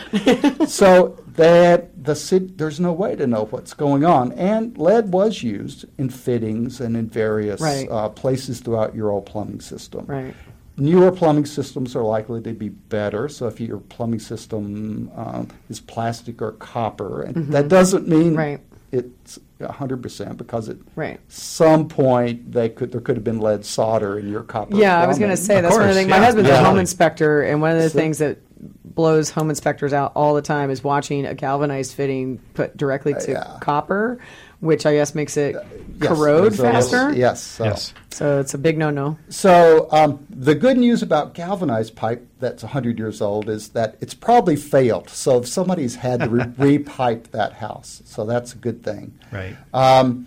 old. 0.60 0.68
so 0.68 1.16
that 1.34 2.04
the 2.04 2.14
city, 2.14 2.52
there's 2.56 2.80
no 2.80 2.92
way 2.92 3.14
to 3.16 3.26
know 3.26 3.44
what's 3.46 3.74
going 3.74 4.04
on, 4.04 4.32
and 4.32 4.76
lead 4.78 5.12
was 5.12 5.42
used 5.42 5.84
in 5.98 6.08
fittings 6.10 6.80
and 6.80 6.96
in 6.96 7.08
various 7.08 7.60
Right. 7.60 7.88
uh, 7.90 8.08
places 8.08 8.60
throughout 8.60 8.94
your 8.94 9.10
old 9.10 9.26
plumbing 9.26 9.60
system. 9.60 10.04
Right. 10.06 10.34
Newer 10.76 11.12
plumbing 11.12 11.44
systems 11.46 11.94
are 11.94 12.02
likely 12.02 12.40
to 12.42 12.52
be 12.52 12.70
better. 12.70 13.28
So 13.28 13.46
if 13.46 13.60
your 13.60 13.78
plumbing 13.78 14.20
system 14.20 15.10
um, 15.14 15.48
is 15.68 15.80
plastic 15.80 16.40
or 16.40 16.52
copper, 16.52 17.22
and 17.22 17.48
that 17.52 17.68
doesn't 17.68 18.08
mean 18.08 18.30
Mm-hmm. 18.32 18.36
Right. 18.38 18.60
it's 18.90 19.38
100% 19.60 20.36
because 20.38 20.68
at 20.68 20.76
Right. 20.96 21.20
some 21.28 21.88
point 21.88 22.52
they 22.52 22.68
could 22.68 22.90
there 22.90 23.00
could 23.00 23.16
have 23.16 23.24
been 23.24 23.38
lead 23.38 23.64
solder 23.64 24.18
in 24.18 24.28
your 24.28 24.42
copper. 24.42 24.76
Yeah, 24.76 25.00
I 25.00 25.06
was 25.06 25.18
going 25.18 25.30
to 25.30 25.36
say 25.36 25.56
Of 25.58 25.64
that's 25.64 25.74
one 25.74 25.82
of 25.82 25.88
the 25.88 25.92
course, 25.92 25.96
things. 25.98 26.10
My 26.10 26.16
yeah. 26.16 26.24
husband's 26.24 26.50
a 26.50 26.64
home 26.64 26.78
inspector, 26.78 27.42
and 27.42 27.60
one 27.60 27.76
of 27.76 27.82
the 27.82 27.90
So- 27.90 27.98
things 27.98 28.18
that 28.18 28.38
blows 28.84 29.30
home 29.30 29.50
inspectors 29.50 29.92
out 29.92 30.12
all 30.14 30.34
the 30.34 30.42
time 30.42 30.70
is 30.70 30.84
watching 30.84 31.26
a 31.26 31.34
galvanized 31.34 31.94
fitting 31.94 32.38
put 32.54 32.76
directly 32.76 33.14
to 33.14 33.30
yeah. 33.32 33.58
copper, 33.60 34.18
which 34.60 34.86
I 34.86 34.94
guess 34.94 35.14
makes 35.14 35.36
it 35.36 35.56
Yes, 36.00 36.08
corrode 36.08 36.42
there's 36.52 36.58
a 36.58 36.62
little- 36.62 36.80
faster. 36.80 37.12
yes. 37.12 37.40
So. 37.42 37.64
Yes. 37.64 37.94
So 38.10 38.40
it's 38.40 38.54
a 38.54 38.58
big 38.58 38.76
no-no. 38.78 39.16
So 39.30 39.88
um, 39.90 40.24
the 40.30 40.54
good 40.54 40.76
news 40.76 41.02
about 41.02 41.34
galvanized 41.34 41.96
pipe 41.96 42.26
that's 42.38 42.62
100 42.62 42.98
years 42.98 43.20
old 43.20 43.48
is 43.48 43.68
that 43.70 43.96
it's 44.00 44.14
probably 44.14 44.56
failed. 44.56 45.08
So 45.08 45.38
if 45.38 45.48
somebody's 45.48 45.96
had 45.96 46.20
to 46.20 46.28
re- 46.28 46.44
repipe 46.78 47.30
that 47.30 47.54
house, 47.54 48.02
so 48.04 48.24
that's 48.24 48.52
a 48.52 48.58
good 48.58 48.84
thing. 48.84 49.18
Right. 49.32 49.56
Um, 49.72 50.26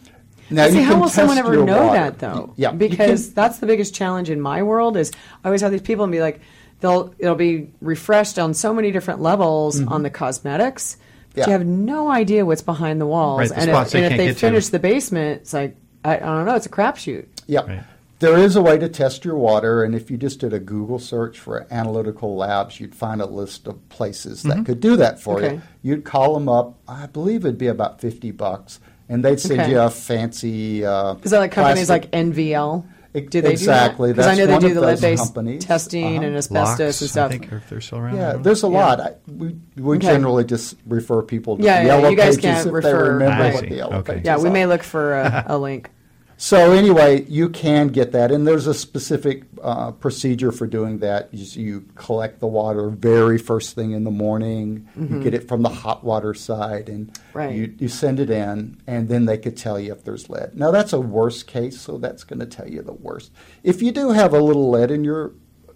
now 0.50 0.68
See, 0.70 0.82
how 0.82 1.00
will 1.00 1.10
someone 1.10 1.38
ever 1.38 1.56
know 1.64 1.84
water. 1.88 1.94
that 1.98 2.20
though? 2.20 2.54
Yeah, 2.56 2.72
because 2.72 3.34
that's 3.34 3.60
the 3.60 3.66
biggest 3.68 3.96
challenge 3.96 4.30
in 4.30 4.40
my 4.42 4.62
world. 4.64 4.96
Is 4.98 5.12
I 5.44 5.48
always 5.48 5.62
have 5.62 5.72
these 5.72 5.82
people 5.82 6.04
and 6.04 6.12
be 6.12 6.22
like, 6.22 6.40
they'll 6.80 7.14
it'll 7.20 7.36
be 7.36 7.72
refreshed 7.82 8.38
on 8.40 8.54
so 8.54 8.74
many 8.74 8.92
different 8.92 9.22
levels 9.22 9.82
on 9.82 10.04
the 10.04 10.10
cosmetics. 10.10 10.96
But 10.96 11.02
Mm-hmm. 11.02 11.40
Yeah. 11.42 11.46
you 11.48 11.52
have 11.52 11.68
no 11.68 12.10
idea 12.10 12.46
what's 12.46 12.62
behind 12.62 13.02
the 13.02 13.06
walls. 13.06 13.40
Right, 13.40 13.50
the 13.50 13.56
and 13.58 13.70
spots 13.70 13.90
if, 13.90 13.92
they 13.94 13.98
and 14.00 14.06
if 14.06 14.10
can't 14.12 14.18
they 14.20 14.26
get 14.28 14.34
to. 14.36 14.40
finish 14.40 14.68
the 14.70 14.80
basement, 14.80 15.42
it's 15.42 15.54
like 15.54 15.76
I, 16.06 16.16
I 16.16 16.20
don't 16.20 16.46
know. 16.46 16.56
It's 16.56 16.66
a 16.66 16.70
crapshoot. 16.70 17.26
Yeah. 17.48 17.60
Right. 17.62 17.84
There 18.20 18.38
is 18.38 18.56
a 18.56 18.62
way 18.62 18.78
to 18.78 18.88
test 18.88 19.26
your 19.26 19.36
water, 19.36 19.84
and 19.84 19.94
if 19.94 20.10
you 20.10 20.16
just 20.16 20.40
did 20.40 20.54
a 20.54 20.60
Google 20.60 20.98
search 21.00 21.38
for 21.38 21.68
analytical 21.70 22.38
labs, 22.38 22.80
you'd 22.80 22.96
find 22.96 23.22
a 23.22 23.26
list 23.26 23.68
of 23.68 23.90
places 23.90 24.44
that 24.44 24.66
could 24.66 24.80
do 24.80 24.96
that 24.96 25.20
for 25.20 25.38
Okay. 25.44 25.56
you. 25.56 25.62
You'd 25.82 26.06
call 26.06 26.34
them 26.36 26.48
up. 26.48 26.78
I 26.88 27.08
believe 27.08 27.44
it'd 27.44 27.58
be 27.58 27.68
about 27.68 28.00
50 28.00 28.32
bucks, 28.32 28.80
and 29.10 29.24
they'd 29.26 29.38
send 29.42 29.60
Okay. 29.60 29.72
you 29.72 29.82
a 29.82 29.90
fancy. 29.90 30.86
Uh, 30.86 31.16
Is 31.24 31.32
that 31.32 31.40
like 31.40 31.52
companies 31.52 31.88
plastic- 31.88 32.14
like 32.14 32.24
NVL? 32.26 32.86
Ex- 33.16 33.30
Do 33.30 33.42
they 33.42 33.52
exactly. 33.52 34.12
Because 34.12 34.26
I 34.26 34.36
That's 34.36 34.40
know 34.40 34.46
they 34.48 34.52
one 34.54 34.62
do 34.62 34.68
of 34.68 34.76
the 34.76 34.82
those 34.82 35.02
lead-based 35.02 35.24
companies. 35.34 35.66
testing 35.66 36.18
Uh-huh. 36.18 36.26
and 36.26 36.36
asbestos 36.36 36.80
Locks, 36.80 37.02
and 37.02 37.10
stuff. 37.10 37.32
I 37.32 37.38
think 37.38 37.52
if 37.52 37.70
they're 37.70 37.82
still 37.82 38.00
around. 38.00 38.16
Yeah, 38.18 38.34
there's 38.34 38.64
a 38.64 38.68
Yeah. 38.68 38.74
lot. 38.74 39.00
I, 39.02 39.14
we 39.28 39.56
we 39.78 39.98
Okay. 39.98 40.08
generally 40.08 40.44
just 40.44 40.76
refer 40.86 41.22
people 41.22 41.58
to 41.58 41.64
Yeah, 41.64 41.82
the 41.82 41.88
yeah, 41.88 41.96
yellow 41.98 42.10
you 42.10 42.16
guys 42.18 42.36
pages 42.36 42.42
can't 42.42 42.68
if 42.68 42.74
refer- 42.74 43.04
they 43.06 43.10
remember 43.14 43.54
what 43.56 43.70
the 43.70 43.76
yellow 43.76 43.96
Okay. 43.98 44.14
pages 44.16 44.26
yeah, 44.26 44.38
we 44.38 44.50
are. 44.50 44.52
may 44.52 44.66
look 44.66 44.84
for 44.84 45.16
a, 45.16 45.46
a 45.50 45.58
link. 45.58 45.90
So 46.38 46.74
anyway, 46.74 47.24
you 47.30 47.48
can 47.48 47.88
get 47.88 48.12
that, 48.12 48.30
and 48.30 48.46
there's 48.46 48.68
a 48.68 48.74
specific 48.74 49.44
uh, 49.64 49.92
procedure 49.92 50.52
for 50.52 50.68
doing 50.68 51.00
that. 51.00 51.34
You, 51.34 51.62
you 51.64 51.82
collect 51.96 52.42
the 52.42 52.48
water 52.48 52.90
very 52.90 53.38
first 53.38 53.74
thing 53.74 53.92
in 53.92 54.04
the 54.04 54.12
morning. 54.12 54.86
You 55.00 55.22
get 55.24 55.34
it 55.34 55.48
from 55.48 55.62
the 55.62 55.70
hot 55.70 56.04
water 56.04 56.34
side, 56.34 56.90
and 56.90 57.08
Mm-hmm. 57.08 57.38
Right. 57.38 57.56
you, 57.56 57.74
you 57.80 57.88
send 57.88 58.20
it 58.20 58.30
in, 58.30 58.82
and 58.88 59.08
then 59.08 59.26
they 59.26 59.38
could 59.38 59.56
tell 59.58 59.80
you 59.80 59.92
if 59.94 60.04
there's 60.04 60.30
lead. 60.30 60.56
Now 60.58 60.72
that's 60.72 60.92
a 60.94 61.00
worst 61.00 61.48
case, 61.48 61.80
so 61.80 61.98
that's 61.98 62.24
going 62.26 62.40
to 62.40 62.46
tell 62.46 62.68
you 62.68 62.82
the 62.82 62.94
worst. 62.94 63.32
If 63.64 63.82
you 63.82 63.92
do 63.94 64.12
have 64.12 64.34
a 64.34 64.40
little 64.40 64.70
lead 64.70 64.92
in 64.92 65.04
your 65.06 65.32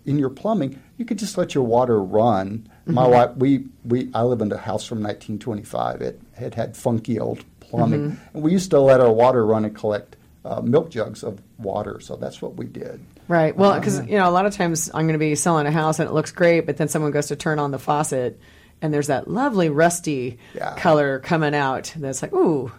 in 0.06 0.18
your 0.20 0.30
plumbing, 0.30 0.82
you 0.98 1.06
could 1.06 1.20
just 1.20 1.38
let 1.38 1.54
your 1.56 1.64
water 1.64 2.02
run. 2.02 2.68
My 2.86 3.04
Mm-hmm. 3.04 3.12
wife, 3.12 3.30
we, 3.38 3.66
we 3.86 4.10
I 4.14 4.24
live 4.24 4.42
in 4.42 4.52
a 4.52 4.58
house 4.58 4.86
from 4.86 5.04
1925. 5.04 6.02
It 6.02 6.22
had 6.34 6.56
had 6.56 6.76
funky 6.76 7.18
old 7.20 7.44
plumbing, 7.62 8.12
Mm-hmm. 8.12 8.36
and 8.36 8.44
we 8.44 8.52
used 8.52 8.72
to 8.72 8.80
let 8.80 9.00
our 9.00 9.12
water 9.12 9.46
run 9.46 9.64
and 9.66 9.76
collect 9.76 10.16
uh, 10.46 10.62
milk 10.62 10.90
jugs 10.90 11.24
of 11.24 11.42
water. 11.58 12.00
So 12.00 12.16
that's 12.16 12.42
what 12.42 12.56
we 12.56 12.66
did. 12.66 13.00
Right. 13.28 13.56
Well, 13.56 13.72
Uh-huh. 13.72 13.80
because 13.80 14.00
you 14.08 14.18
know, 14.18 14.28
a 14.28 14.32
lot 14.32 14.46
of 14.46 14.54
times 14.56 14.90
I'm 14.94 15.04
going 15.06 15.14
to 15.14 15.20
be 15.20 15.36
selling 15.36 15.68
a 15.68 15.72
house 15.72 16.00
and 16.00 16.08
it 16.10 16.14
looks 16.14 16.32
great, 16.32 16.66
but 16.66 16.78
then 16.78 16.88
someone 16.88 17.12
goes 17.12 17.28
to 17.28 17.36
turn 17.36 17.60
on 17.60 17.72
the 17.72 17.80
faucet, 17.80 18.40
and 18.82 18.94
there's 18.94 19.08
that 19.08 19.30
lovely 19.30 19.70
rusty 19.70 20.40
Yeah. 20.56 20.76
color 20.76 21.20
coming 21.20 21.54
out. 21.54 21.94
That's 21.98 22.22
like, 22.22 22.34
ooh, 22.34 22.72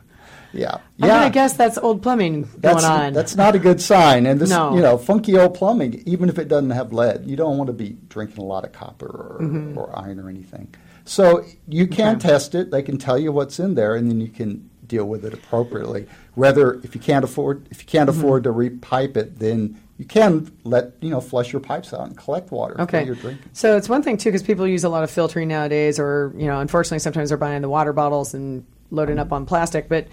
Yeah, 0.53 0.79
I'm 1.01 1.09
yeah. 1.09 1.25
to 1.25 1.31
guess 1.31 1.53
that's 1.53 1.77
old 1.79 2.03
plumbing 2.03 2.49
that's, 2.59 2.81
going 2.83 2.85
on. 2.93 3.13
That's 3.13 3.37
not 3.37 3.55
a 3.55 3.59
good 3.59 3.81
sign. 3.81 4.27
And 4.27 4.41
this, 4.41 4.51
No. 4.51 4.75
you 4.75 4.81
know, 4.81 4.97
funky 4.97 5.39
old 5.39 5.55
plumbing, 5.55 6.03
even 6.07 6.29
if 6.29 6.39
it 6.39 6.49
doesn't 6.49 6.71
have 6.71 6.93
lead, 6.93 7.25
you 7.27 7.37
don't 7.37 7.59
want 7.59 7.69
to 7.69 7.75
be 7.75 7.97
drinking 8.09 8.43
a 8.43 8.47
lot 8.47 8.65
of 8.65 8.73
copper 8.73 9.07
or, 9.07 9.45
Mm-hmm. 9.45 9.79
or 9.79 9.97
iron 9.97 10.19
or 10.19 10.29
anything. 10.31 10.69
So 11.05 11.45
you 11.69 11.87
can 11.87 12.19
test 12.19 12.55
it. 12.55 12.71
They 12.71 12.83
can 12.83 12.97
tell 12.99 13.19
you 13.19 13.31
what's 13.33 13.61
in 13.61 13.75
there, 13.75 13.95
and 13.95 14.11
then 14.11 14.21
you 14.21 14.29
can 14.29 14.70
deal 14.91 15.07
with 15.07 15.25
it 15.25 15.33
appropriately. 15.33 16.07
Whether 16.35 16.75
if 16.83 16.95
you 16.95 17.01
can't 17.01 17.25
afford 17.25 17.67
if 17.71 17.81
you 17.81 17.87
can't 17.87 18.11
Mm-hmm. 18.11 18.19
afford 18.21 18.45
to 18.45 18.51
repipe 18.53 19.17
it, 19.17 19.39
then 19.39 19.81
you 19.97 20.05
can 20.05 20.51
let 20.65 20.93
you 21.01 21.11
know 21.11 21.21
flush 21.21 21.53
your 21.53 21.61
pipes 21.61 21.93
out 21.95 22.07
and 22.07 22.17
collect 22.17 22.51
water 22.51 22.81
Okay. 22.81 23.05
drinking. 23.05 23.39
So 23.53 23.77
it's 23.77 23.89
one 23.89 24.03
thing 24.03 24.17
too, 24.17 24.31
because 24.31 24.43
people 24.43 24.67
use 24.67 24.85
a 24.85 24.89
lot 24.89 25.05
of 25.05 25.11
filtering 25.11 25.49
nowadays, 25.49 25.99
or 25.99 26.33
you 26.37 26.47
know, 26.47 26.59
unfortunately, 26.61 26.99
sometimes 27.01 27.29
they're 27.31 27.39
buying 27.39 27.63
the 27.63 27.69
water 27.69 27.93
bottles 27.93 28.35
and 28.35 28.65
loading 28.91 29.19
up 29.19 29.33
on 29.33 29.47
plastic. 29.47 29.89
But 29.89 30.09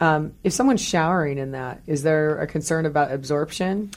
um, 0.00 0.32
if 0.44 0.52
someone's 0.52 0.80
showering 0.82 1.38
in 1.38 1.52
that, 1.52 1.80
is 1.86 2.02
there 2.02 2.38
a 2.40 2.46
concern 2.46 2.86
about 2.86 3.12
absorption? 3.12 3.90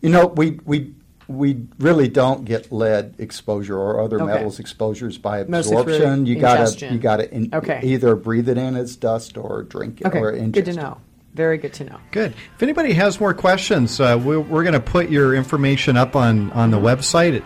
You 0.00 0.10
know, 0.10 0.26
we 0.26 0.58
we 0.64 0.94
we 1.28 1.64
really 1.78 2.08
don't 2.08 2.44
get 2.44 2.72
lead 2.72 3.14
exposure 3.18 3.78
or 3.78 4.00
other 4.00 4.16
Okay. 4.20 4.26
metals 4.34 4.58
exposures 4.58 5.18
by 5.18 5.44
Mostly 5.44 5.72
through 5.82 5.94
absorption. 5.94 6.26
You 6.26 6.36
gotta 6.36 6.86
you 6.92 6.98
gotta 6.98 7.32
in, 7.34 7.50
Okay. 7.54 7.80
either 7.82 8.16
breathe 8.16 8.48
it 8.48 8.58
in 8.58 8.76
as 8.76 8.96
dust 8.96 9.36
or 9.38 9.62
drink 9.62 10.00
it 10.00 10.06
Okay, 10.08 10.18
or 10.18 10.32
ingest. 10.32 10.52
good 10.52 10.64
to 10.66 10.70
it. 10.72 10.76
know. 10.76 10.98
Very 11.34 11.56
good 11.56 11.72
to 11.74 11.84
know. 11.84 11.96
Good. 12.10 12.34
If 12.56 12.62
anybody 12.62 12.92
has 12.92 13.18
more 13.18 13.32
questions, 13.32 13.98
uh, 14.00 14.20
we're, 14.22 14.38
we're 14.40 14.64
going 14.64 14.74
to 14.74 14.80
put 14.80 15.08
your 15.08 15.34
information 15.34 15.96
up 15.96 16.14
on, 16.14 16.50
on 16.52 16.70
the 16.70 16.76
website 16.76 17.34
at 17.34 17.42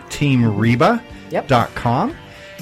teamreba.com. 1.31 2.15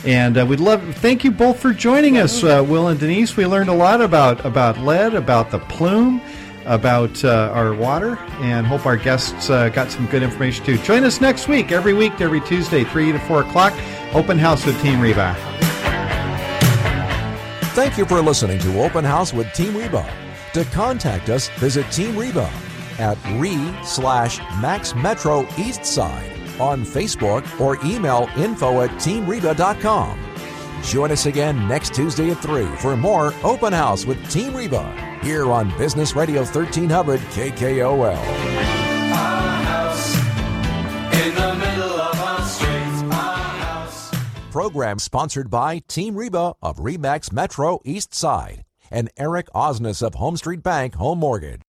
And 0.06 0.38
uh, 0.38 0.46
we'd 0.46 0.60
love 0.60 0.84
thank 0.98 1.24
you 1.24 1.32
both 1.32 1.60
for 1.60 1.74
joining 1.74 2.18
us, 2.20 2.44
uh, 2.44 2.64
Will 2.68 2.90
and 2.90 3.00
Denise. 3.00 3.36
We 3.36 3.48
learned 3.48 3.70
a 3.70 3.74
lot 3.74 4.02
about 4.02 4.46
about 4.46 4.78
lead, 4.80 5.16
about 5.16 5.50
the 5.50 5.58
plume, 5.58 6.22
about 6.66 7.24
uh, 7.24 7.52
our 7.54 7.74
water 7.74 8.18
and 8.40 8.66
hope 8.66 8.86
our 8.86 8.98
guests 8.98 9.50
uh, 9.50 9.70
got 9.70 9.92
some 9.92 10.06
good 10.08 10.24
information 10.24 10.66
too. 10.66 10.78
Join 10.80 11.04
us 11.04 11.22
next 11.22 11.48
week, 11.48 11.72
every 11.72 11.94
week, 11.94 12.20
every 12.22 12.42
Tuesday, 12.42 12.84
3 12.84 13.12
to 13.14 13.20
4 13.20 13.42
o'clock. 13.42 13.74
Open 14.14 14.38
House 14.38 14.66
with 14.66 14.80
Team 14.82 15.00
Reba. 15.00 15.36
Thank 17.74 17.98
you 17.98 18.06
for 18.06 18.22
listening 18.22 18.60
to 18.60 18.82
Open 18.82 19.04
House 19.04 19.34
with 19.34 19.52
Team 19.54 19.76
Reba. 19.76 20.10
To 20.54 20.64
contact 20.66 21.30
us, 21.30 21.50
visit 21.60 21.90
Team 21.92 22.18
Reba 22.18 22.50
at 22.98 23.18
re 23.34 23.58
slash 23.84 24.40
Max 24.62 24.96
Metro 24.96 25.48
East 25.58 25.86
Side 25.86 26.32
on 26.60 26.86
Facebook 26.86 27.60
or 27.60 27.78
email 27.86 28.30
info 28.38 28.82
at 28.82 28.90
teamreba.com. 28.92 30.20
Join 30.84 31.12
us 31.12 31.26
again 31.26 31.68
next 31.68 31.94
Tuesday 31.94 32.32
at 32.32 32.38
3 32.38 32.66
for 32.78 32.96
more 32.96 33.34
Open 33.44 33.74
House 33.74 34.06
with 34.06 34.32
Team 34.32 34.56
Reba 34.56 35.15
here 35.26 35.52
on 35.52 35.76
Business 35.76 36.16
Radio 36.16 36.42
1300 36.42 37.20
KKOL. 37.20 38.16
Program 44.52 45.00
sponsored 45.00 45.50
by 45.50 45.80
Team 45.88 46.16
Reba 46.16 46.54
of 46.62 46.78
Remax 46.78 47.34
Metro 47.34 47.80
East 47.84 48.14
Side 48.14 48.64
and 48.92 49.10
Eric 49.18 49.48
Osnes 49.56 50.04
of 50.04 50.14
HomeStreet 50.14 50.62
Bank 50.62 50.94
Home 50.96 51.20
Mortgage. 51.20 51.65